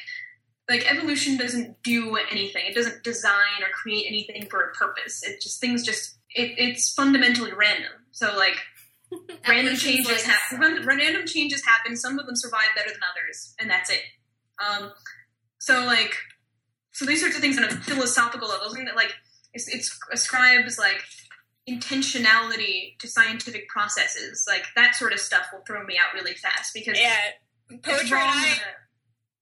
[0.70, 2.64] like evolution doesn't do anything.
[2.68, 5.24] It doesn't design or create anything for a purpose.
[5.24, 7.92] It just things just it, it's fundamentally random.
[8.12, 8.58] So like
[9.48, 10.86] random changes like- happen.
[10.86, 11.96] Random changes happen.
[11.96, 14.02] Some of them survive better than others, and that's it.
[14.60, 14.92] Um,
[15.60, 16.16] so like,
[16.92, 19.14] so these sorts of things on a philosophical level, something that like
[19.54, 21.02] it's, it ascribes like
[21.70, 26.74] intentionality to scientific processes, like that sort of stuff will throw me out really fast
[26.74, 27.18] because yeah
[27.84, 28.58] poetry and I,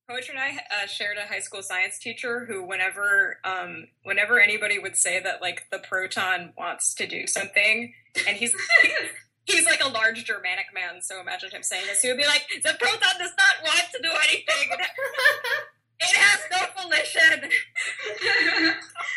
[0.10, 4.80] Poetry and I uh, shared a high school science teacher who, whenever, um, whenever anybody
[4.80, 7.94] would say that like the proton wants to do something,
[8.26, 8.56] and he's
[9.44, 12.02] he's like a large Germanic man, so imagine him saying this.
[12.02, 14.78] He would be like, "The proton does not want to do anything.
[16.00, 17.50] It has no volition."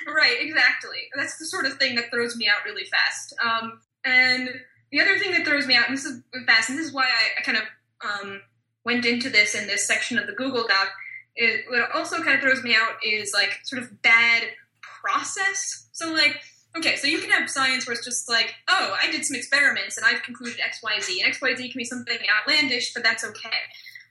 [0.14, 1.08] right, exactly.
[1.16, 3.34] That's the sort of thing that throws me out really fast.
[3.44, 4.48] Um, and
[4.90, 7.04] the other thing that throws me out, and this is fast, and this is why
[7.04, 7.64] I, I kind of
[8.04, 8.40] um,
[8.84, 10.88] went into this in this section of the Google Doc.
[11.36, 14.42] It, what also kind of throws me out is like sort of bad
[14.82, 15.88] process.
[15.92, 16.40] So like,
[16.76, 19.96] okay, so you can have science where it's just like, oh, I did some experiments
[19.96, 23.02] and I've concluded X, Y, Z, and X, Y, Z can be something outlandish, but
[23.02, 23.56] that's okay.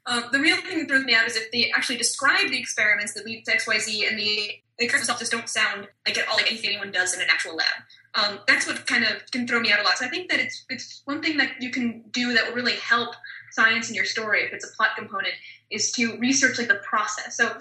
[0.10, 3.14] Um, the real thing that throws me out is if they actually describe the experiments
[3.14, 6.27] that lead to X, Y, Z, and the experiments themselves just don't sound like at
[6.27, 7.68] all like anything anyone does in an actual lab.
[8.15, 9.99] Um, that's what kind of can throw me out a lot.
[9.99, 12.77] So I think that it's it's one thing that you can do that will really
[12.77, 13.14] help
[13.52, 15.34] science in your story if it's a plot component
[15.69, 17.38] is to research like the process.
[17.38, 17.57] So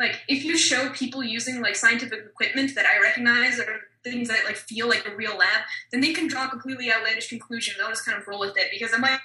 [0.00, 4.44] like if you show people using like scientific equipment that I recognize or things that
[4.44, 5.62] like feel like a real lab,
[5.92, 7.78] then they can draw completely outlandish conclusions.
[7.80, 9.20] I'll just kind of roll with it because I'm like,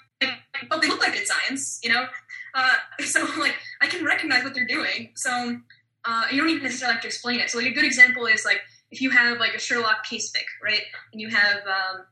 [0.71, 2.05] oh, they look like it's science, you know.
[2.53, 2.73] Uh,
[3.05, 5.11] so like I can recognize what they're doing.
[5.15, 5.59] So
[6.05, 7.49] uh, you don't even necessarily have to explain it.
[7.49, 8.61] So like a good example is like
[8.91, 10.81] if you have like a Sherlock case fic, right?
[11.11, 12.05] And you have, um,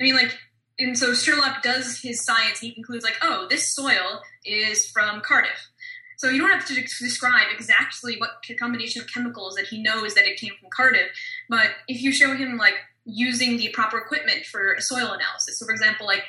[0.00, 0.36] I mean like,
[0.78, 2.58] and so Sherlock does his science.
[2.58, 5.68] He concludes like, oh, this soil is from Cardiff.
[6.16, 10.24] So you don't have to describe exactly what combination of chemicals that he knows that
[10.24, 11.08] it came from Cardiff,
[11.50, 15.58] but if you show him like using the proper equipment for a soil analysis.
[15.58, 16.24] So, for example, like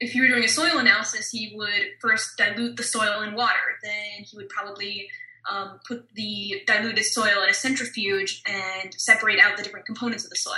[0.00, 3.78] if you were doing a soil analysis, he would first dilute the soil in water.
[3.82, 5.08] Then he would probably
[5.48, 10.30] um, put the diluted soil in a centrifuge and separate out the different components of
[10.30, 10.54] the soil.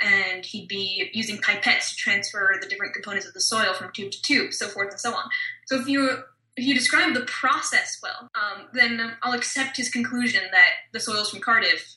[0.00, 4.12] And he'd be using pipettes to transfer the different components of the soil from tube
[4.12, 5.24] to tube, so forth and so on.
[5.66, 6.22] So if you
[6.56, 11.22] if you describe the process well, um, then I'll accept his conclusion that the soil
[11.22, 11.96] is from Cardiff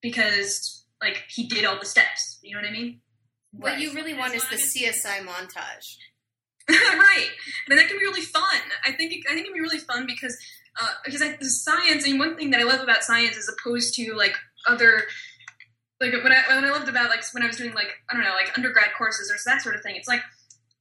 [0.00, 2.38] because like he did all the steps.
[2.42, 3.00] You know what I mean?
[3.52, 5.96] What you really want is the CSI montage.
[6.70, 7.28] right,
[7.68, 8.60] and that can be really fun.
[8.86, 10.36] I think it, I think it can be really fun because
[10.80, 12.04] uh, because I, the science.
[12.06, 14.36] I mean, one thing that I love about science as opposed to like
[14.68, 15.04] other
[16.00, 18.24] like what I what I loved about like when I was doing like I don't
[18.24, 19.96] know like undergrad courses or that sort of thing.
[19.96, 20.22] It's like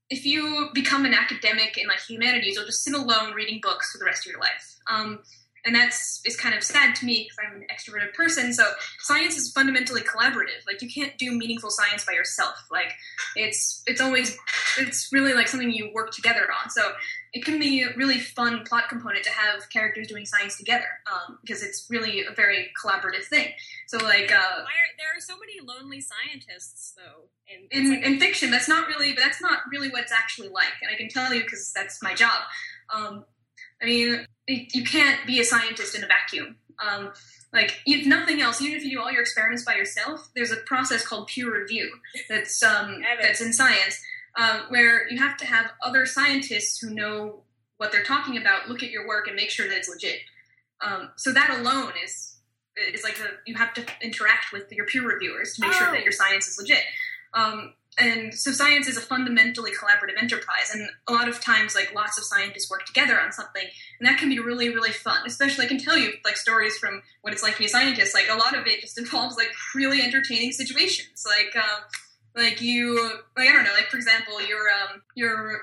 [0.09, 3.97] if you become an academic in like humanities, you'll just sit alone reading books for
[3.97, 4.75] the rest of your life.
[4.89, 5.19] Um,
[5.65, 8.53] and that's is kind of sad to me because I'm an extroverted person.
[8.53, 8.63] So
[8.99, 10.65] science is fundamentally collaborative.
[10.65, 12.55] Like you can't do meaningful science by yourself.
[12.71, 12.93] Like
[13.35, 14.37] it's it's always
[14.79, 16.69] it's really like something you work together on.
[16.69, 16.91] So
[17.33, 21.37] it can be a really fun plot component to have characters doing science together um,
[21.41, 23.49] because it's really a very collaborative thing.
[23.87, 24.65] So like uh, are,
[24.97, 28.49] there are so many lonely scientists though in in, like in, fiction.
[28.49, 31.33] That's not really but that's not really what it's actually like, and I can tell
[31.33, 32.41] you because that's my job.
[32.93, 33.25] Um,
[33.81, 36.57] I mean, you can't be a scientist in a vacuum.
[36.83, 37.11] Um,
[37.53, 40.57] like if nothing else, even if you do all your experiments by yourself, there's a
[40.57, 41.91] process called peer review
[42.29, 43.99] that's um, that's in science,
[44.37, 47.41] um, where you have to have other scientists who know
[47.77, 50.19] what they're talking about look at your work and make sure that it's legit.
[50.81, 52.37] Um, so that alone is
[52.93, 55.73] is like a, you have to interact with your peer reviewers to make oh.
[55.73, 56.03] sure that oh.
[56.03, 56.83] your science is legit.
[57.33, 61.93] Um, and so science is a fundamentally collaborative enterprise and a lot of times like
[61.93, 63.65] lots of scientists work together on something
[63.99, 65.23] and that can be really really fun.
[65.25, 68.13] Especially i can tell you like stories from what it's like to be a scientist
[68.13, 71.25] like a lot of it just involves like really entertaining situations.
[71.27, 71.81] Like um,
[72.35, 72.95] like you
[73.37, 75.61] like i don't know like for example you're um you're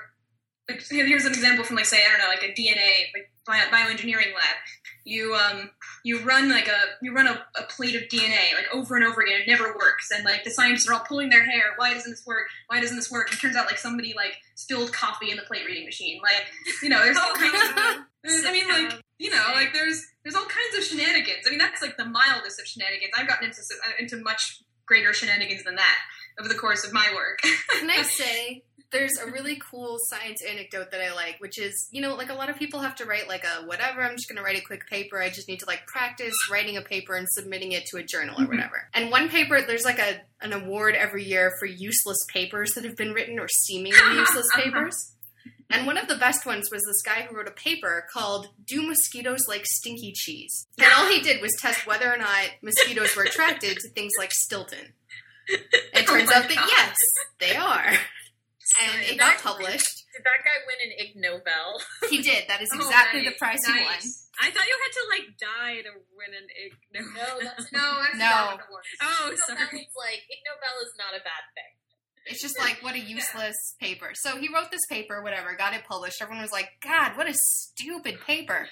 [0.69, 3.29] like, here's an example from like say i don't know like a dna like
[3.71, 4.57] bioengineering lab
[5.05, 5.69] you um
[6.03, 9.21] you run like a you run a, a, plate of DNA like over and over
[9.21, 9.41] again.
[9.41, 11.63] It never works, and like the scientists are all pulling their hair.
[11.77, 12.47] Why doesn't this work?
[12.67, 13.29] Why doesn't this work?
[13.29, 16.19] And it turns out like somebody like spilled coffee in the plate reading machine.
[16.21, 16.45] Like
[16.83, 18.05] you know, there's all kinds of.
[18.45, 21.45] I mean, like you know, like there's there's all kinds of shenanigans.
[21.47, 23.11] I mean, that's like the mildest of shenanigans.
[23.17, 23.61] I've gotten into
[23.99, 25.97] into much greater shenanigans than that
[26.39, 27.39] over the course of my work.
[27.41, 32.01] Can I say there's a really cool science anecdote that I like, which is, you
[32.01, 34.37] know, like a lot of people have to write like a whatever, I'm just going
[34.37, 35.21] to write a quick paper.
[35.21, 38.35] I just need to like practice writing a paper and submitting it to a journal
[38.35, 38.55] or mm-hmm.
[38.55, 38.89] whatever.
[38.93, 42.95] And one paper, there's like a an award every year for useless papers that have
[42.95, 45.13] been written or seemingly useless papers.
[45.71, 48.81] And one of the best ones was this guy who wrote a paper called Do
[48.81, 50.65] Mosquitoes Like Stinky Cheese?
[50.79, 54.31] And all he did was test whether or not mosquitoes were attracted to things like
[54.31, 54.93] Stilton.
[55.91, 56.69] It oh turns oh out that God.
[56.69, 56.95] yes,
[57.39, 57.97] they are
[58.79, 60.05] and it got published.
[60.15, 61.79] Did that guy win an Ig Nobel?
[62.09, 62.47] He did.
[62.47, 63.33] That is oh, exactly oh, nice.
[63.33, 63.75] the prize nice.
[63.75, 64.01] he won.
[64.41, 67.13] I thought you had to like die to win an Ig Nobel.
[67.13, 68.25] No, that's no, that's no.
[68.25, 68.59] not
[69.03, 69.87] Oh, Ig sorry.
[69.95, 71.73] like Ig Nobel is not a bad thing.
[72.25, 73.87] It's just like what a useless yeah.
[73.87, 74.11] paper.
[74.13, 76.21] So he wrote this paper, whatever, got it published.
[76.21, 78.69] Everyone was like, "God, what a stupid paper."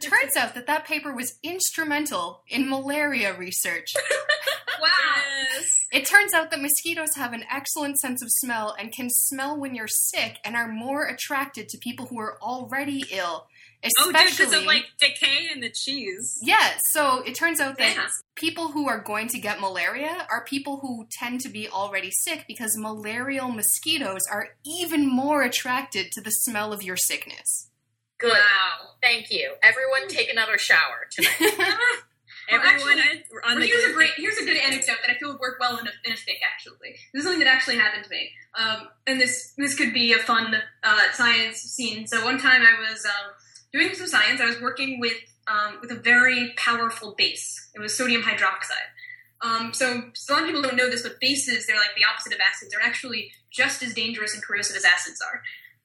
[0.00, 3.88] Turns out that that paper was instrumental in malaria research.
[4.80, 4.88] wow.
[5.54, 5.86] Yes.
[5.92, 9.74] It turns out that mosquitoes have an excellent sense of smell and can smell when
[9.74, 13.46] you're sick and are more attracted to people who are already ill.
[13.98, 16.38] Oh, especially, oh, because of like decay in the cheese.
[16.40, 18.06] Yeah, so it turns out that yeah.
[18.36, 22.44] people who are going to get malaria are people who tend to be already sick
[22.46, 27.70] because malarial mosquitoes are even more attracted to the smell of your sickness.
[28.22, 28.30] Good.
[28.30, 28.90] Wow.
[29.02, 29.54] Thank you.
[29.62, 31.34] Everyone take another shower tonight.
[32.48, 32.96] Everyone
[33.32, 35.76] well, actually, here's a great here's a good anecdote that I feel would work well
[35.78, 36.38] in a, in a fic.
[36.44, 40.12] Actually, this is something that actually happened to me, um, and this this could be
[40.12, 40.54] a fun
[40.84, 42.06] uh, science scene.
[42.06, 43.32] So one time I was um,
[43.72, 44.40] doing some science.
[44.40, 45.18] I was working with
[45.48, 47.70] um, with a very powerful base.
[47.74, 48.92] It was sodium hydroxide.
[49.42, 52.04] Um, so, so a lot of people don't know this, but bases they're like the
[52.04, 52.70] opposite of acids.
[52.70, 55.42] They're actually just as dangerous and corrosive as acids are.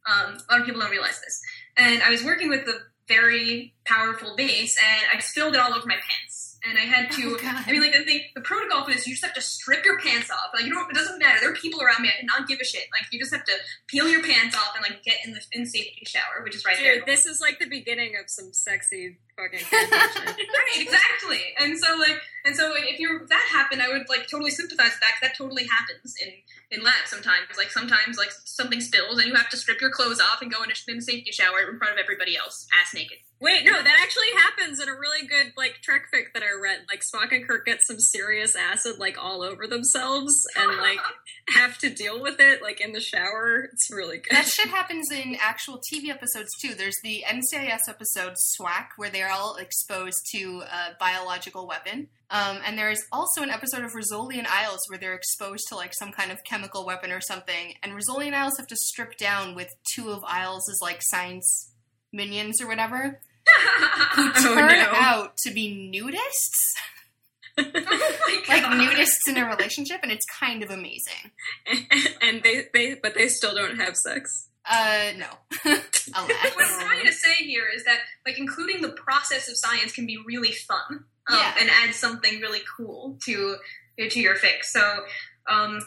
[0.07, 1.41] Um, a lot of people don't realize this.
[1.77, 5.87] And I was working with a very powerful base, and I spilled it all over
[5.87, 7.37] my pants and I had to.
[7.41, 9.85] Oh, I mean, like I think the protocol for this, you just have to strip
[9.85, 10.51] your pants off.
[10.53, 10.89] Like you don't.
[10.89, 11.39] It doesn't matter.
[11.39, 12.09] There are people around me.
[12.09, 12.87] I did not give a shit.
[12.91, 13.53] Like you just have to
[13.87, 16.77] peel your pants off and like get in the in safety shower, which is right
[16.77, 17.03] Dude, there.
[17.05, 19.65] This is like the beginning of some sexy fucking.
[19.71, 21.41] right, exactly.
[21.59, 25.01] And so like, and so if you that happened, I would like totally sympathize with
[25.01, 26.33] that because that totally happens in
[26.71, 27.47] in labs sometimes.
[27.57, 30.63] Like sometimes like something spills and you have to strip your clothes off and go
[30.63, 33.17] in a, in a safety shower in front of everybody else, ass naked.
[33.39, 36.85] Wait, no, that actually happens in a really good like Trek fic that I read.
[36.89, 40.99] Like Spock and Kirk get some serious acid like all over themselves and like
[41.49, 43.69] have to deal with it like in the shower.
[43.71, 44.31] It's really good.
[44.31, 46.73] That shit happens in actual TV episodes too.
[46.73, 52.07] There's the NCIS episode SWAK where they're all exposed to a biological weapon.
[52.29, 55.93] Um, and there's also an episode of Rizzoli and Isles where they're exposed to like
[55.93, 57.75] some kind of chemical weapon or something.
[57.83, 61.71] And Rizzoli and Isles have to strip down with two of Isles' like science
[62.11, 63.19] minions or whatever,
[64.15, 64.89] who Oh, turn no.
[64.93, 66.73] out to be nudists.
[67.57, 67.63] oh
[68.47, 71.31] Like nudists in a relationship, and it's kind of amazing.
[72.21, 74.49] and they they but they still don't have sex.
[74.69, 75.27] Uh, no.
[76.13, 76.27] What I'm
[76.87, 80.51] trying to say here is that, like, including the process of science can be really
[80.53, 81.53] fun um, Yeah.
[81.59, 83.57] and add something really cool to
[83.99, 84.63] to your fic.
[84.63, 84.81] So,
[85.49, 85.79] um,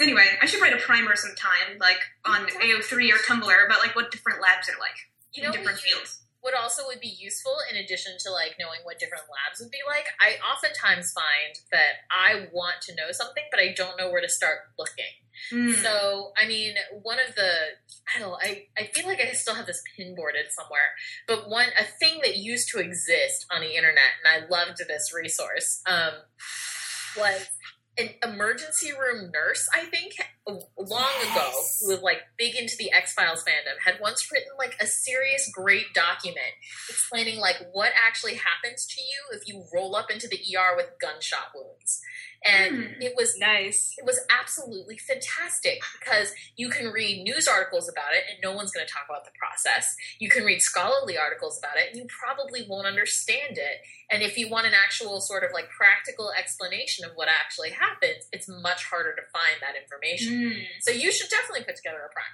[0.00, 4.10] anyway, I should write a primer sometime, like on AO3 or Tumblr, about like what
[4.10, 4.96] different labs are like
[5.32, 6.20] You in know, different what you- fields.
[6.44, 9.80] What also would be useful in addition to like knowing what different labs would be
[9.88, 14.20] like i oftentimes find that i want to know something but i don't know where
[14.20, 15.72] to start looking Hmm.
[15.72, 17.50] so i mean one of the
[18.14, 20.94] i don't I, I feel like i still have this pinboarded somewhere
[21.26, 25.12] but one a thing that used to exist on the internet and i loved this
[25.12, 26.12] resource um,
[27.18, 27.48] was
[27.96, 30.14] an emergency room nurse i think
[30.46, 31.80] long ago Yes.
[31.80, 35.94] who was like big into the x-files fandom had once written like a serious great
[35.94, 36.54] document
[36.88, 40.90] explaining like what actually happens to you if you roll up into the er with
[41.00, 42.00] gunshot wounds
[42.44, 43.02] and Hmm.
[43.02, 43.94] it was Nice.
[43.98, 48.70] it was absolutely fantastic because you can read news articles about it and no one's
[48.72, 49.94] going to talk about the process.
[50.18, 53.80] You can read scholarly articles about it and you probably won't understand it.
[54.10, 58.28] And if you want an actual sort of like practical explanation of what actually happens,
[58.32, 60.52] it's much harder to find that information.
[60.52, 60.60] Hmm.
[60.82, 62.28] So you should definitely put together a primer.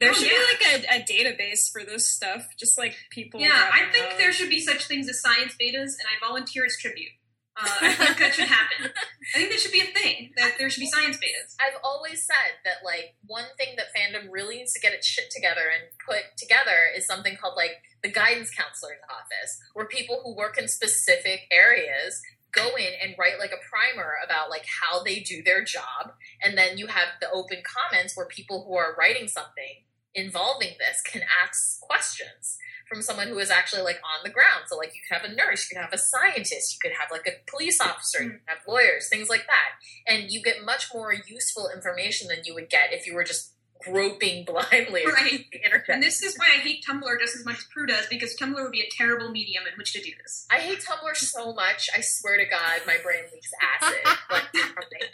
[0.00, 0.38] There Oh, should yeah.
[0.58, 3.40] be like a, a database for this stuff, just like people.
[3.40, 4.18] Yeah, I think out.
[4.18, 7.12] there should be such things as science betas, and I volunteer as tribute.
[7.56, 8.90] Uh, I think that should happen.
[9.34, 10.32] I think that should be a thing.
[10.36, 11.54] That there should be science betas.
[11.60, 15.30] I've always said that like one thing that fandom really needs to get its shit
[15.30, 20.34] together and put together is something called like the guidance counselor's office, where people who
[20.34, 22.20] work in specific areas
[22.52, 26.12] go in and write like a primer about like how they do their job,
[26.42, 29.84] and then you have the open comments where people who are writing something
[30.14, 32.58] involving this can ask questions
[32.92, 34.64] from someone who is actually like on the ground.
[34.66, 37.10] So like you could have a nurse, you could have a scientist, you could have
[37.10, 39.70] like a police officer, you could have lawyers, things like that.
[40.06, 43.51] And you get much more useful information than you would get if you were just
[43.84, 45.46] groping blindly Right.
[45.52, 45.88] the internet.
[45.88, 48.60] And this is why I hate Tumblr just as much as Prue does, because Tumblr
[48.62, 50.46] would be a terrible medium in which to do this.
[50.50, 51.88] I hate Tumblr so much.
[51.96, 53.50] I swear to God, my brain leaks
[53.80, 53.98] acid.
[54.30, 55.08] like, something.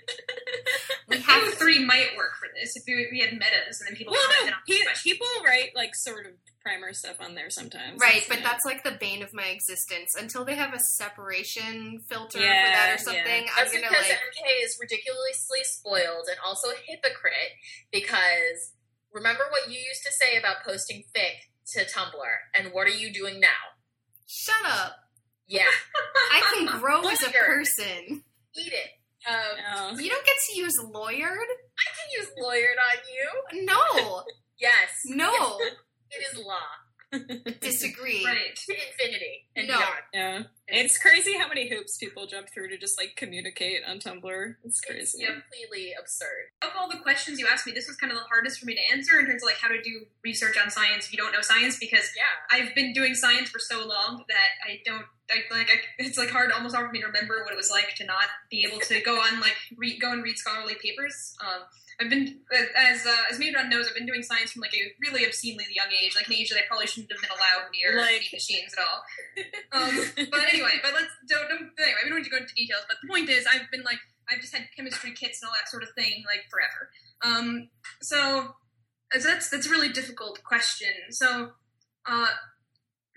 [1.08, 4.12] We have AO3 might work for this if we, we had metas and then people
[4.12, 6.32] Well, no, on he, people write like sort of
[6.68, 8.00] primer stuff on there sometimes.
[8.00, 8.44] Right, That's but it.
[8.44, 10.12] that's like the bane of my existence.
[10.18, 13.24] Until they have a separation filter for that or something,
[13.56, 14.18] That's I'm gonna because like.
[14.18, 17.52] MK is ridiculously spoiled and also a hypocrite
[17.90, 18.72] because
[19.12, 23.12] remember what you used to say about posting fic to Tumblr, and what are you
[23.12, 23.48] doing now?
[24.26, 24.92] Shut up!
[25.46, 25.64] Yeah,
[26.32, 28.22] I can grow as a person.
[28.56, 28.90] eat it.
[29.28, 29.98] Um, No.
[30.00, 31.48] You don't get to use lawyered.
[31.80, 33.64] I can use lawyered on you.
[33.66, 34.22] No,
[34.60, 34.88] Yes.
[35.06, 35.58] no,
[36.10, 36.56] It is law.
[37.60, 38.22] disagree.
[38.24, 38.54] Right.
[38.54, 39.76] To infinity and No.
[39.78, 39.94] beyond.
[40.12, 44.54] Yeah, it's crazy how many hoops people jump through to just like communicate on Tumblr.
[44.62, 45.00] It's crazy.
[45.00, 45.26] It's crazy.
[45.32, 46.52] completely absurd.
[46.60, 48.74] Of all the questions you asked me, this was kind of the hardest for me
[48.74, 51.32] to answer in terms of like how to do research on science if you don't
[51.32, 52.24] know science, because Yeah.
[52.50, 56.28] I've been doing science for so long that I don't I, like I, it's like
[56.30, 58.80] hard almost hard for me to remember what it was like to not be able
[58.80, 61.34] to go on like read, go and read scholarly papers.
[61.40, 61.62] Um,
[62.00, 62.38] I've been
[62.76, 65.90] as uh, as Madron knows, I've been doing science from like a really obscenely young
[65.90, 68.84] age, like an age that I probably shouldn't have been allowed near like, machines at
[68.84, 69.02] all.
[69.72, 71.98] Um, but anyway, but let's don't, don't anyway.
[72.04, 72.82] We don't need to go into details.
[72.86, 73.98] But the point is, I've been like
[74.30, 76.90] I've just had chemistry kits and all that sort of thing like forever.
[77.22, 77.68] Um,
[78.00, 78.54] so,
[79.12, 80.92] so that's that's a really difficult question.
[81.10, 81.50] So,
[82.06, 82.28] uh,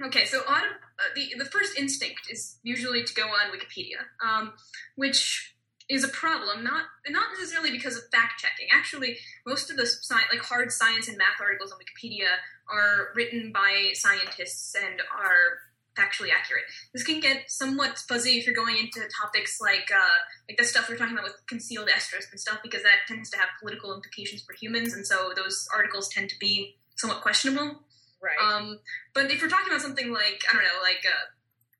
[0.05, 4.53] okay, so on uh, the the first instinct is usually to go on Wikipedia, um,
[4.95, 5.53] which
[5.91, 6.63] is a problem.
[6.63, 8.67] Not not necessarily because of fact checking.
[8.71, 12.39] Actually, most of the sci- like hard science and math articles on Wikipedia
[12.71, 15.59] are written by scientists and are
[15.97, 16.63] factually accurate.
[16.93, 20.87] This can get somewhat fuzzy if you're going into topics like uh, like the stuff
[20.87, 24.41] we're talking about with concealed estrus and stuff, because that tends to have political implications
[24.43, 27.81] for humans, and so those articles tend to be somewhat questionable.
[28.21, 28.37] Right.
[28.39, 28.79] Um,
[29.13, 31.25] but if we're talking about something like I don't know, like uh,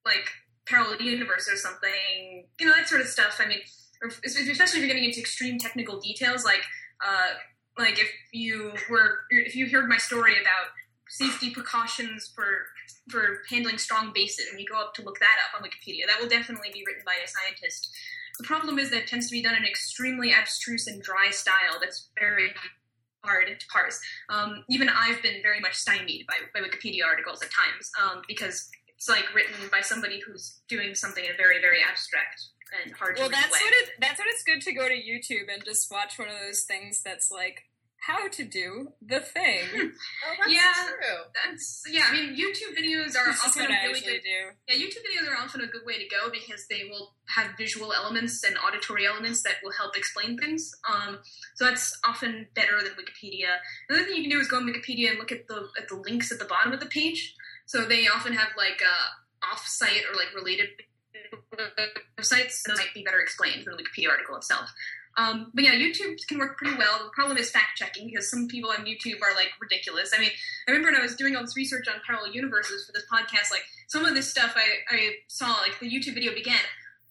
[0.06, 0.28] like
[0.66, 3.40] parallel universe or something, you know, that sort of stuff.
[3.40, 3.60] I mean,
[4.02, 6.62] especially if you're getting into extreme technical details, like
[7.06, 7.34] uh,
[7.78, 10.72] like if you were if you heard my story about
[11.10, 12.46] safety precautions for
[13.10, 16.20] for handling strong bases, and you go up to look that up on Wikipedia, that
[16.20, 17.90] will definitely be written by a scientist.
[18.40, 21.30] The problem is that it tends to be done in an extremely abstruse and dry
[21.30, 22.52] style that's very
[23.24, 24.00] hard to parse.
[24.30, 28.70] Um, even I've been very much stymied by, by Wikipedia articles at times um, because
[28.96, 32.42] it's like written by somebody who's doing something in a very, very abstract
[32.84, 33.90] and hard Well, to that's what it.
[34.00, 37.02] That's what it's good to go to YouTube and just watch one of those things
[37.04, 37.64] that's like
[38.00, 39.62] how to do the thing.
[39.76, 40.74] Oh, that's Yeah.
[40.88, 41.20] true.
[41.46, 42.06] That's yeah.
[42.10, 44.22] I mean, YouTube videos are That's just often what a I really good.
[44.24, 44.50] do.
[44.68, 47.94] Yeah, YouTube videos are often a good way to go because they will have visual
[47.94, 50.74] elements and auditory elements that will help explain things.
[50.92, 51.20] Um,
[51.56, 53.58] so that's often better than Wikipedia.
[53.90, 55.96] Another thing you can do is go on Wikipedia and look at the at the
[55.98, 57.36] links at the bottom of the page.
[57.68, 60.70] So they often have like uh, off-site or like related
[62.20, 62.64] websites.
[62.64, 64.70] Those might be better explained than the Wikipedia article itself.
[65.18, 67.00] Um, but yeah, YouTube can work pretty well.
[67.04, 70.14] The problem is fact checking because some people on YouTube are like ridiculous.
[70.16, 70.32] I mean,
[70.68, 73.52] I remember when I was doing all this research on parallel universes for this podcast,
[73.52, 76.60] like some of this stuff I, I saw, like the YouTube video began.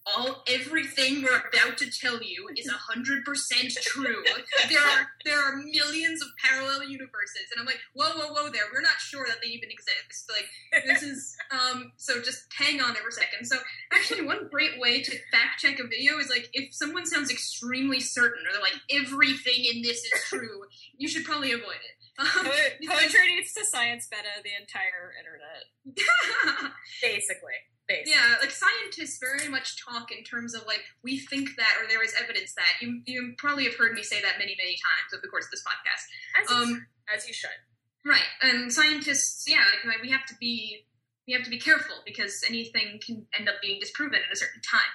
[0.03, 4.23] All everything we're about to tell you is hundred percent true.
[4.67, 8.49] There are there are millions of parallel universes, and I'm like, whoa, whoa, whoa!
[8.49, 10.29] There, we're not sure that they even exist.
[10.29, 11.91] Like this is um.
[11.97, 13.45] So just hang on there for a second.
[13.45, 13.57] So
[13.93, 17.99] actually, one great way to fact check a video is like if someone sounds extremely
[17.99, 20.63] certain, or they're like everything in this is true,
[20.97, 21.95] you should probably avoid it.
[22.21, 26.71] Um, Poetry needs to science beta the entire internet.
[27.01, 27.57] Basically.
[27.91, 28.13] Basically.
[28.13, 32.03] Yeah, like scientists very much talk in terms of like we think that or there
[32.03, 32.79] is evidence that.
[32.79, 35.51] You you probably have heard me say that many many times over the course of
[35.51, 36.03] this podcast.
[36.39, 37.59] As, you, Um, as you should.
[38.05, 40.87] right, and scientists, yeah, like, we have to be
[41.27, 44.61] we have to be careful because anything can end up being disproven at a certain
[44.61, 44.91] time.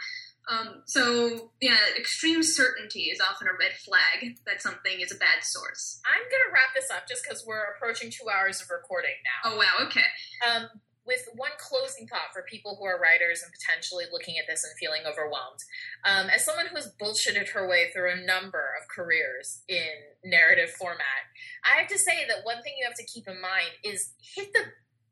[0.48, 5.42] Um, so yeah, extreme certainty is often a red flag that something is a bad
[5.42, 6.00] source.
[6.06, 9.50] I'm going to wrap this up just because we're approaching two hours of recording now.
[9.50, 10.06] Oh wow, okay.
[10.46, 10.68] Um,
[11.06, 14.74] with one closing thought for people who are writers and potentially looking at this and
[14.78, 15.62] feeling overwhelmed.
[16.04, 20.70] Um, as someone who has bullshitted her way through a number of careers in narrative
[20.70, 21.30] format,
[21.64, 24.52] I have to say that one thing you have to keep in mind is hit
[24.52, 24.60] the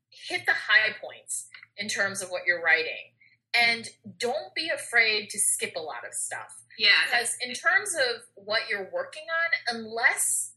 [0.09, 1.47] hit the high points
[1.77, 3.11] in terms of what you're writing,
[3.53, 8.21] and don't be afraid to skip a lot of stuff Yeah, because in terms of
[8.35, 10.53] what you're working on unless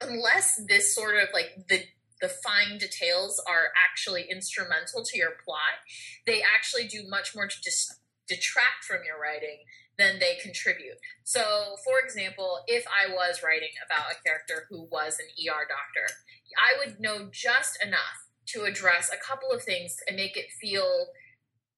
[0.00, 1.82] unless this sort of like the
[2.20, 5.82] the fine details are actually instrumental to your plot.
[6.26, 9.64] They actually do much more to dis- detract from your writing
[9.98, 10.98] than they contribute.
[11.24, 16.14] So for example if i was writing about a character who was an er doctor
[16.58, 21.06] i would know just enough to address a couple of things and make it feel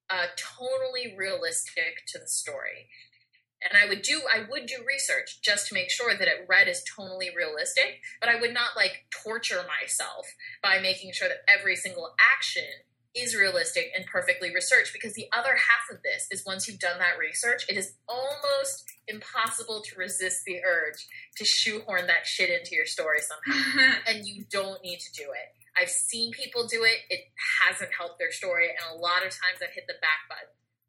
[0.08, 2.88] uh, tonally realistic to the story
[3.70, 6.68] and I would do I would do research just to make sure that it read
[6.68, 10.26] as tonally realistic, but I would not like torture myself
[10.62, 12.64] by making sure that every single action
[13.14, 16.98] is realistic and perfectly researched because the other half of this is once you've done
[16.98, 21.06] that research, it is almost impossible to resist the urge
[21.36, 23.96] to shoehorn that shit into your story somehow.
[24.06, 25.48] And you don't need to do it.
[25.80, 26.98] I've seen people do it.
[27.08, 27.20] It
[27.64, 30.48] hasn't helped their story, and a lot of times I've hit the back button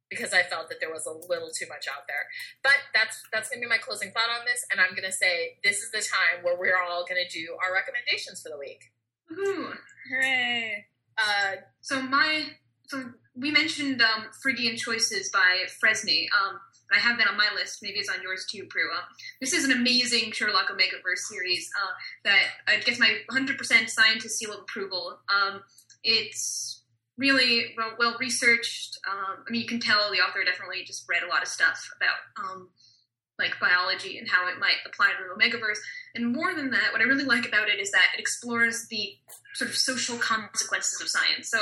[0.10, 2.28] because I felt that there was a little too much out there.
[2.64, 5.78] But that's that's gonna be my closing thought on this, and I'm gonna say this
[5.84, 8.92] is the time where we're all gonna do our recommendations for the week.
[9.32, 9.74] Woohoo.
[10.10, 10.86] Hooray!
[11.18, 12.46] Uh, So my
[12.88, 13.04] so
[13.36, 16.30] we mentioned um, Phrygian Choices by Fresney.
[16.34, 16.60] Um,
[16.92, 17.80] I have that on my list.
[17.84, 18.90] Maybe it's on yours too, Prue.
[18.92, 19.04] Um,
[19.42, 21.92] this is an amazing Sherlock Omegaverse series uh,
[22.24, 25.20] that uh, gets my 100% scientist seal of approval.
[25.30, 25.62] Um,
[26.04, 26.77] it's
[27.18, 29.00] really well, well researched.
[29.10, 31.90] Um, I mean, you can tell the author definitely just read a lot of stuff
[31.98, 32.70] about um,
[33.40, 35.78] like biology and how it might apply to the Omegaverse.
[36.16, 39.16] And more than that, what I really like about it is that it explores the
[39.54, 41.50] sort of social consequences of science.
[41.50, 41.60] So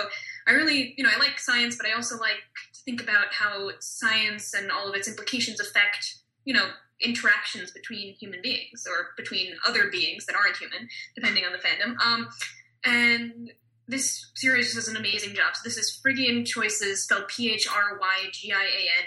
[0.47, 2.39] I really, you know, I like science, but I also like
[2.73, 6.15] to think about how science and all of its implications affect,
[6.45, 6.67] you know,
[7.01, 11.99] interactions between human beings or between other beings that aren't human, depending on the fandom.
[11.99, 12.29] Um,
[12.85, 13.51] and
[13.87, 15.55] this series does an amazing job.
[15.55, 19.05] So this is Phrygian Choices, spelled P H R Y G I A N,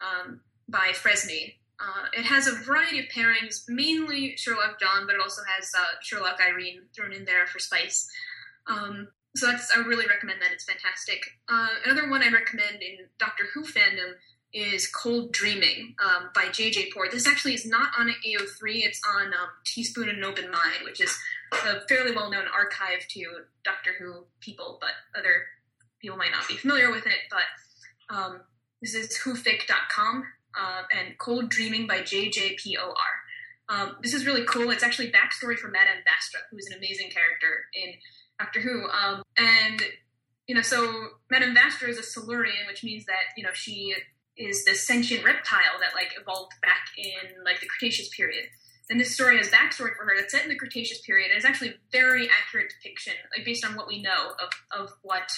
[0.00, 1.58] um, by Fresney.
[1.78, 5.84] Uh, it has a variety of pairings, mainly Sherlock John, but it also has uh,
[6.02, 8.08] Sherlock Irene thrown in there for spice.
[8.66, 10.52] Um, so that's I really recommend that.
[10.52, 11.22] It's fantastic.
[11.48, 14.14] Uh, another one I recommend in Doctor Who fandom
[14.56, 16.90] is Cold Dreaming um, by J.J.
[16.92, 17.10] Port.
[17.10, 18.84] This actually is not on AO3.
[18.84, 21.16] It's on um, Teaspoon and Open Mind, which is
[21.52, 23.26] a fairly well-known archive to
[23.64, 25.44] Doctor Who people, but other
[26.00, 27.18] people might not be familiar with it.
[27.30, 28.40] But um,
[28.80, 30.24] this is whofic.com
[30.58, 32.88] uh, and Cold Dreaming by JJPOR.
[33.68, 34.70] Um, this is really cool.
[34.70, 37.92] It's actually backstory for Madame Vastra, who's an amazing character in
[38.38, 38.88] Doctor Who.
[38.88, 39.82] Um, and
[40.46, 43.94] you know, so Madame Vastra is a Silurian, which means that you know she
[44.36, 48.46] is this sentient reptile that like evolved back in like the Cretaceous period.
[48.88, 51.30] And this story has backstory for her that's set in the Cretaceous period.
[51.30, 54.92] And it's actually a very accurate depiction, like based on what we know of, of
[55.02, 55.28] what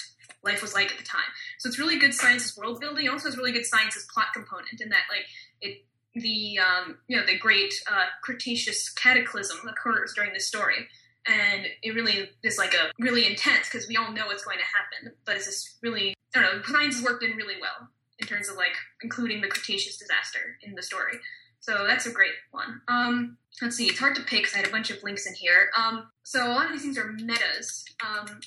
[0.43, 1.21] life was like at the time.
[1.57, 3.05] So it's really good science as world building.
[3.05, 5.25] It also has really good science as plot component in that like
[5.61, 5.83] it
[6.15, 10.87] the um, you know the great uh, Cretaceous cataclysm occurs during this story,
[11.27, 14.63] and it really is like a really intense because we all know what's going to
[14.63, 17.89] happen, but it's just really I don't know science has worked in really well
[18.19, 21.17] in terms of like including the Cretaceous disaster in the story.
[21.61, 22.81] So that's a great one.
[22.87, 25.33] Um, let's see, it's hard to pick because I had a bunch of links in
[25.33, 25.69] here.
[25.77, 27.85] Um, so a lot of these things are metas.
[28.05, 28.39] Um,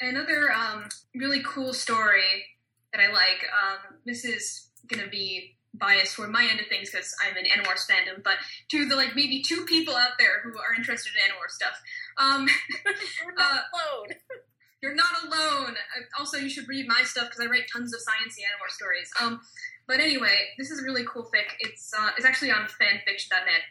[0.00, 2.44] another um, really cool story
[2.92, 3.44] that I like.
[3.52, 7.44] Um, this is going to be biased for my end of things because I'm an
[7.44, 8.36] Animorphs fandom, but
[8.68, 11.80] to the like maybe two people out there who are interested in Animorphs stuff.
[12.16, 12.48] Um,
[13.36, 14.16] alone.
[14.84, 15.76] you're not alone.
[16.18, 19.10] Also, you should read my stuff because I write tons of sciencey Animorphs stories.
[19.18, 19.40] Um,
[19.88, 21.56] but anyway, this is a really cool fic.
[21.60, 23.64] It's uh, it's actually on fanfiction.net.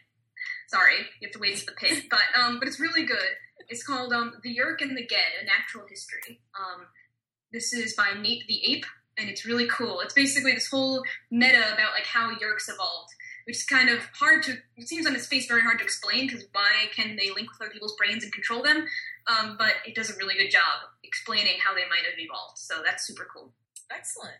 [0.66, 3.30] Sorry, you have to wait to the pit, but um, but it's really good.
[3.68, 6.40] It's called um, The Yeerk and the Gedd: A Natural History.
[6.58, 6.86] Um,
[7.52, 8.86] this is by Nate the Ape,
[9.16, 10.00] and it's really cool.
[10.00, 13.12] It's basically this whole meta about like how Yeerks evolved,
[13.46, 14.56] which is kind of hard to.
[14.76, 17.60] It seems on its face very hard to explain because why can they link with
[17.60, 18.86] other people's brains and control them?
[19.26, 22.58] Um, but it does a really good job explaining how they might have evolved.
[22.58, 23.52] So that's super cool.
[23.90, 24.36] Excellent.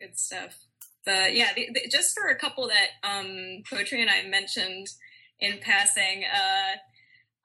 [0.00, 0.56] Good stuff.
[1.04, 4.88] But yeah, the, the, just for a couple that um, poetry and I mentioned
[5.40, 6.24] in passing.
[6.24, 6.76] Uh,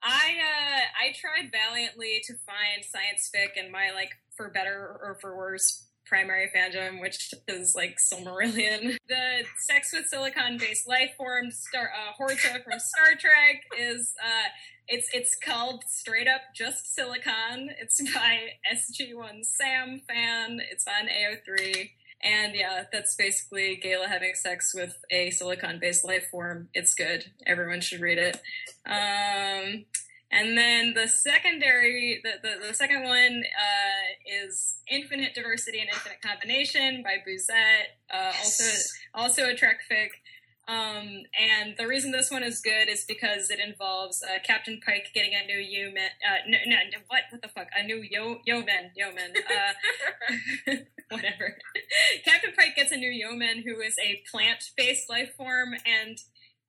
[0.02, 5.18] I uh, I tried valiantly to find science fic in my like for better or
[5.20, 8.96] for worse primary fandom, which is like Silmarillion.
[9.08, 14.48] The sex with silicon based life form star uh, Horta from Star Trek is uh,
[14.86, 17.70] it's it's called straight up just silicon.
[17.78, 20.60] It's by SG1 Sam fan.
[20.70, 21.90] It's on AO3.
[22.22, 26.68] And yeah, that's basically Gala having sex with a silicon based life form.
[26.74, 27.30] It's good.
[27.46, 28.40] Everyone should read it.
[28.86, 29.84] Um,
[30.30, 36.20] and then the secondary, the, the, the second one uh, is Infinite Diversity and Infinite
[36.22, 37.96] Combination by Bouzette.
[38.12, 38.64] Uh, Also,
[39.14, 40.08] also a Trek fic.
[40.68, 45.06] Um, and the reason this one is good is because it involves uh, Captain Pike
[45.14, 46.10] getting a new human.
[46.22, 47.22] Uh, no, no, no, what?
[47.30, 47.68] What the fuck?
[47.74, 48.90] A new yo- yeoman.
[48.94, 49.32] Yeoman.
[49.34, 50.74] Uh,
[51.10, 51.56] whatever.
[52.22, 56.18] Captain Pike gets a new yeoman who is a plant-based life form, and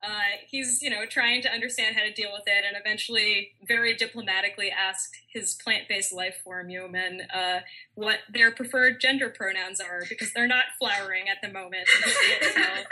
[0.01, 3.95] uh, he's you know trying to understand how to deal with it, and eventually, very
[3.95, 7.59] diplomatically, asked his plant-based life form yeoman uh,
[7.95, 11.88] what their preferred gender pronouns are because they're not flowering at the moment.
[12.03, 12.84] and he can't tell.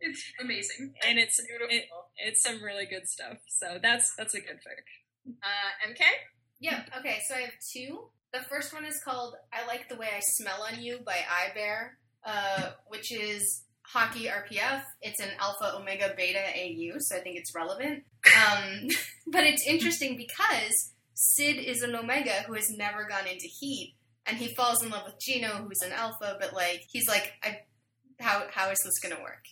[0.00, 0.94] it's amazing.
[1.06, 1.76] and it's Beautiful.
[1.76, 1.84] it,
[2.16, 3.38] it's some really good stuff.
[3.48, 5.32] So that's that's a good fic.
[5.42, 6.00] uh, MK?
[6.60, 8.08] Yeah, okay, so I have two.
[8.32, 11.16] The first one is called I Like the Way I Smell on You by
[11.56, 11.90] iBear,
[12.24, 13.62] uh, which is
[13.92, 14.82] hockey RPF.
[15.02, 18.04] It's an alpha, omega, beta AU, so I think it's relevant.
[18.36, 18.88] Um,
[19.26, 23.94] but it's interesting because Sid is an omega who has never gone into heat,
[24.26, 27.60] and he falls in love with Geno, who's an alpha, but like, he's like, I,
[28.18, 29.44] how, how is this gonna work?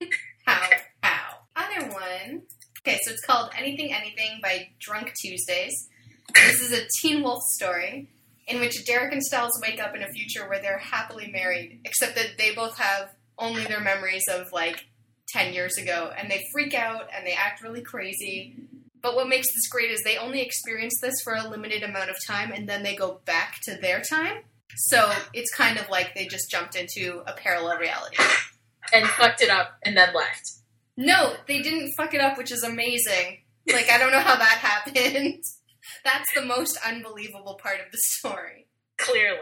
[0.46, 0.68] how?
[1.02, 1.34] How?
[1.56, 2.42] Other one.
[2.86, 5.88] Okay, so it's called Anything Anything by Drunk Tuesdays.
[6.34, 8.08] This is a Teen Wolf story
[8.46, 12.14] in which Derek and Stiles wake up in a future where they're happily married, except
[12.16, 14.86] that they both have only their memories of like
[15.28, 18.54] 10 years ago, and they freak out and they act really crazy.
[19.02, 22.16] But what makes this great is they only experience this for a limited amount of
[22.26, 24.38] time and then they go back to their time.
[24.76, 28.16] So it's kind of like they just jumped into a parallel reality.
[28.92, 30.42] And fucked it up and then left.
[30.96, 33.40] No, they didn't fuck it up, which is amazing.
[33.66, 35.42] Like, I don't know how that happened.
[36.04, 38.68] That's the most unbelievable part of the story.
[38.96, 39.38] Clearly.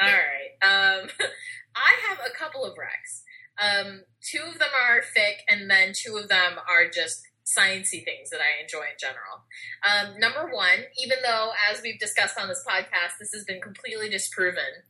[0.00, 0.98] All right.
[1.00, 1.08] Um,
[1.76, 3.22] I have a couple of recs.
[3.58, 8.30] Um, two of them are fic, and then two of them are just sciencey things
[8.30, 9.46] that I enjoy in general.
[9.86, 14.08] Um, number one, even though, as we've discussed on this podcast, this has been completely
[14.08, 14.82] disproven,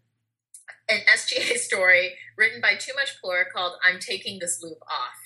[0.89, 5.26] an SGA story written by Too Much Plur called I'm Taking This Loop Off.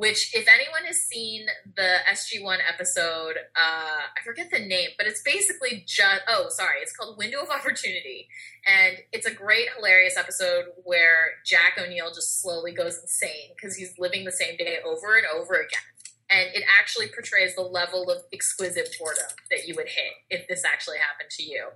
[0.00, 1.44] Which, if anyone has seen
[1.76, 6.96] the SG1 episode, uh, I forget the name, but it's basically just, oh, sorry, it's
[6.96, 8.26] called Window of Opportunity.
[8.66, 13.92] And it's a great, hilarious episode where Jack O'Neill just slowly goes insane because he's
[13.98, 15.84] living the same day over and over again.
[16.30, 20.64] And it actually portrays the level of exquisite boredom that you would hit if this
[20.64, 21.66] actually happened to you.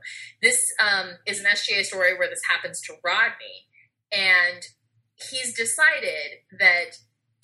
[0.40, 3.68] This um, is an SGA story where this happens to Rodney,
[4.10, 4.62] and
[5.16, 6.96] he's decided that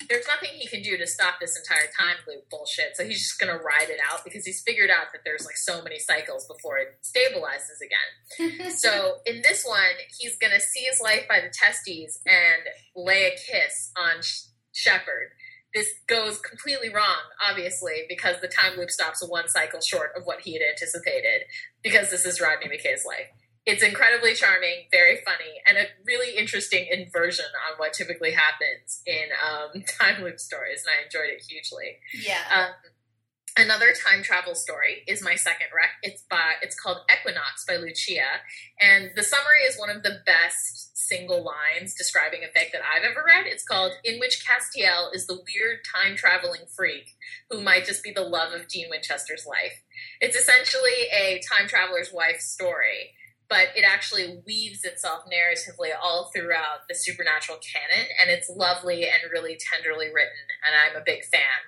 [0.09, 2.95] there's nothing he can do to stop this entire time loop bullshit.
[2.95, 5.81] So he's just gonna ride it out because he's figured out that there's like so
[5.81, 8.71] many cycles before it stabilizes again.
[8.77, 12.63] so in this one, he's gonna seize life by the testes and
[12.95, 15.29] lay a kiss on Sh- Sheppard.
[15.73, 20.41] This goes completely wrong, obviously, because the time loop stops one cycle short of what
[20.41, 21.43] he had anticipated.
[21.81, 23.27] Because this is Rodney McKay's life.
[23.65, 29.29] It's incredibly charming, very funny, and a really interesting inversion on what typically happens in
[29.37, 31.97] um, time loop stories, and I enjoyed it hugely.
[32.23, 32.41] yeah.
[32.51, 32.71] Um,
[33.57, 35.91] another time travel story is my second rec.
[36.03, 38.41] It's by it's called Equinox by Lucia,
[38.79, 43.03] and the summary is one of the best single lines describing a fic that I've
[43.03, 43.45] ever read.
[43.45, 47.15] It's called "In which Castiel is the weird time traveling freak
[47.49, 49.83] who might just be the love of Dean Winchester's life."
[50.19, 53.13] It's essentially a time traveler's wife story.
[53.51, 59.29] But it actually weaves itself narratively all throughout the supernatural canon, and it's lovely and
[59.31, 61.59] really tenderly written, and I'm a big fan.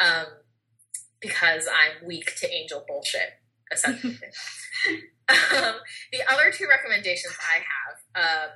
[0.00, 0.26] Um,
[1.20, 3.40] because I'm weak to angel bullshit,
[3.72, 4.14] essentially.
[5.28, 5.74] um,
[6.12, 8.50] the other two recommendations I have um,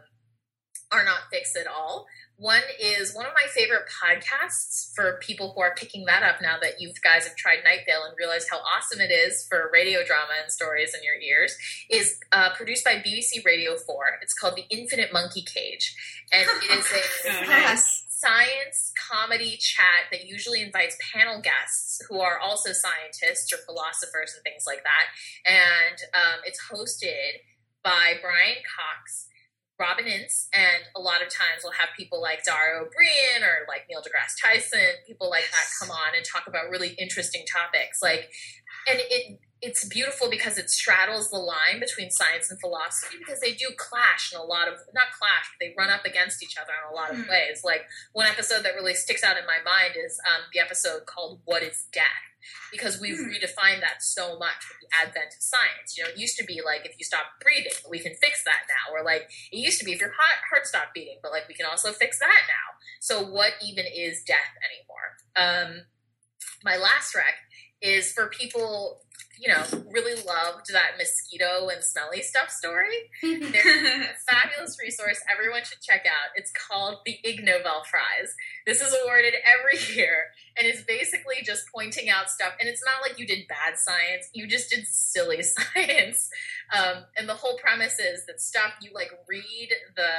[0.92, 2.06] are not fixed at all.
[2.43, 6.56] One is one of my favorite podcasts for people who are picking that up now
[6.60, 10.05] that you guys have tried Night Vale and realized how awesome it is for radio
[10.05, 11.56] drama and stories in your ears.
[11.89, 14.19] Is uh, produced by BBC Radio 4.
[14.23, 15.94] It's called The Infinite Monkey Cage.
[16.32, 17.02] And it is a
[17.73, 17.77] Oh,
[18.09, 24.43] science comedy chat that usually invites panel guests who are also scientists or philosophers and
[24.43, 25.06] things like that.
[25.47, 27.39] And um, it's hosted
[27.82, 29.28] by Brian Cox,
[29.78, 33.66] Robin Ince, and a lot of times we'll have people like Dara Ó Briain or
[33.68, 37.98] like Neil deGrasse Tyson, people like that come on and talk about really interesting topics.
[38.02, 38.30] Like,
[38.88, 43.52] and it it's beautiful because it straddles the line between science and philosophy because they
[43.54, 46.72] do clash in a lot of not clash, but they run up against each other
[46.82, 47.30] in a lot of Hmm.
[47.30, 47.62] ways.
[47.62, 51.40] Like one episode that really sticks out in my mind is um, the episode called
[51.44, 52.31] "What Is Death."
[52.70, 53.31] Because we've Hmm.
[53.31, 55.97] redefined that so much with the advent of science.
[55.97, 58.62] You know, it used to be like if you stop breathing, we can fix that
[58.69, 58.94] now.
[58.94, 61.55] Or like it used to be if your heart, heart stopped beating, but like we
[61.55, 62.78] can also fix that now.
[63.01, 65.16] So what even is death anymore?
[65.36, 65.86] Um,
[66.64, 67.35] my last rec
[67.81, 69.01] is for people,
[69.43, 73.10] you know, really loved that mosquito and smelly stuff story.
[73.23, 76.31] There's a fabulous resource everyone should check out.
[76.36, 78.32] It's called the Ig Nobel Prize.
[78.66, 82.52] This is awarded every year and it's basically just pointing out stuff.
[82.60, 86.31] And it's not like you did bad science, you just did silly science.
[86.73, 90.12] Um, and the whole premise is that stuff you like read the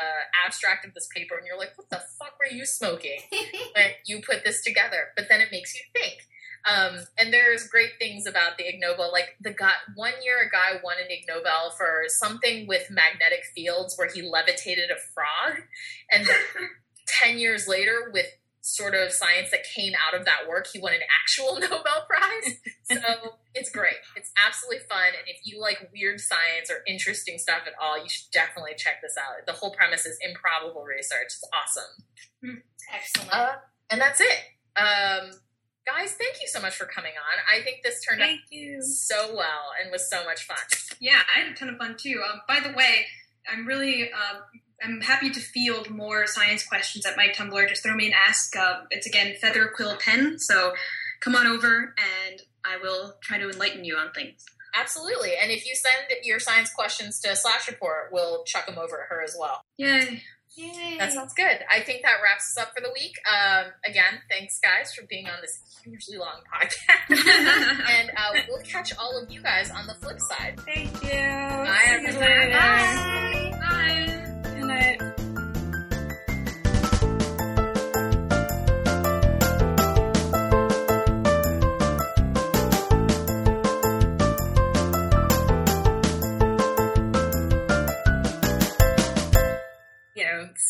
[0.46, 3.20] abstract of this paper and you're like, what the fuck were you smoking?
[3.76, 6.28] when you put this together, but then it makes you think.
[6.66, 9.12] Um, and there's great things about the Ig Nobel.
[9.12, 13.44] Like the guy, one year a guy won an Ig Nobel for something with magnetic
[13.54, 15.62] fields where he levitated a frog,
[16.12, 16.28] and
[17.22, 18.28] ten years later, with
[18.62, 22.56] sort of science that came out of that work, he won an actual Nobel Prize.
[22.84, 24.00] so it's great.
[24.16, 28.08] It's absolutely fun, and if you like weird science or interesting stuff at all, you
[28.08, 29.46] should definitely check this out.
[29.46, 31.28] The whole premise is improbable research.
[31.28, 32.62] It's awesome.
[32.94, 33.34] Excellent.
[33.34, 33.56] Uh,
[33.90, 34.40] and that's it.
[34.76, 35.32] Um,
[35.86, 37.60] guys, thank you so much for coming on.
[37.60, 38.82] I think this turned out you.
[38.82, 40.58] so well and was so much fun.
[41.00, 42.22] Yeah, I had a ton of fun too.
[42.30, 43.06] Um, by the way,
[43.52, 44.42] I'm really um,
[44.84, 47.68] I'm happy to field more science questions at my Tumblr.
[47.70, 48.56] Just throw me an ask.
[48.56, 50.40] Uh, it's again Feather Quill Pen.
[50.40, 50.74] So
[51.20, 54.46] come on over and I will try to enlighten you on things.
[54.76, 55.34] Absolutely.
[55.40, 59.04] And if you send your science questions to Slash Report, we'll chuck them over to
[59.10, 59.62] her as well.
[59.78, 60.24] Yay!
[60.56, 60.98] Yay.
[61.00, 61.60] That sounds good.
[61.70, 63.14] I think that wraps us up for the week.
[63.26, 67.90] Um, again, thanks guys for being on this hugely long podcast.
[67.90, 70.60] and uh, we'll catch all of you guys on the flip side.
[70.66, 71.10] Thank you.
[71.10, 72.52] Bye, everyone.
[72.52, 73.30] Bye.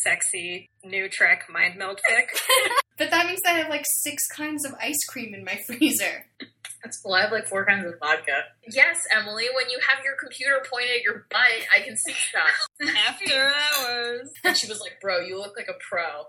[0.04, 2.26] Sexy new Trek mind meld fic.
[2.96, 6.28] But that means I have like six kinds of ice cream in my freezer.
[6.84, 7.14] That's cool.
[7.14, 8.44] I have like four kinds of vodka.
[8.72, 12.96] Yes, Emily, when you have your computer pointed at your butt, I can see stuff.
[13.08, 14.30] After hours.
[14.44, 16.26] And she was like, Bro, you look like a pro.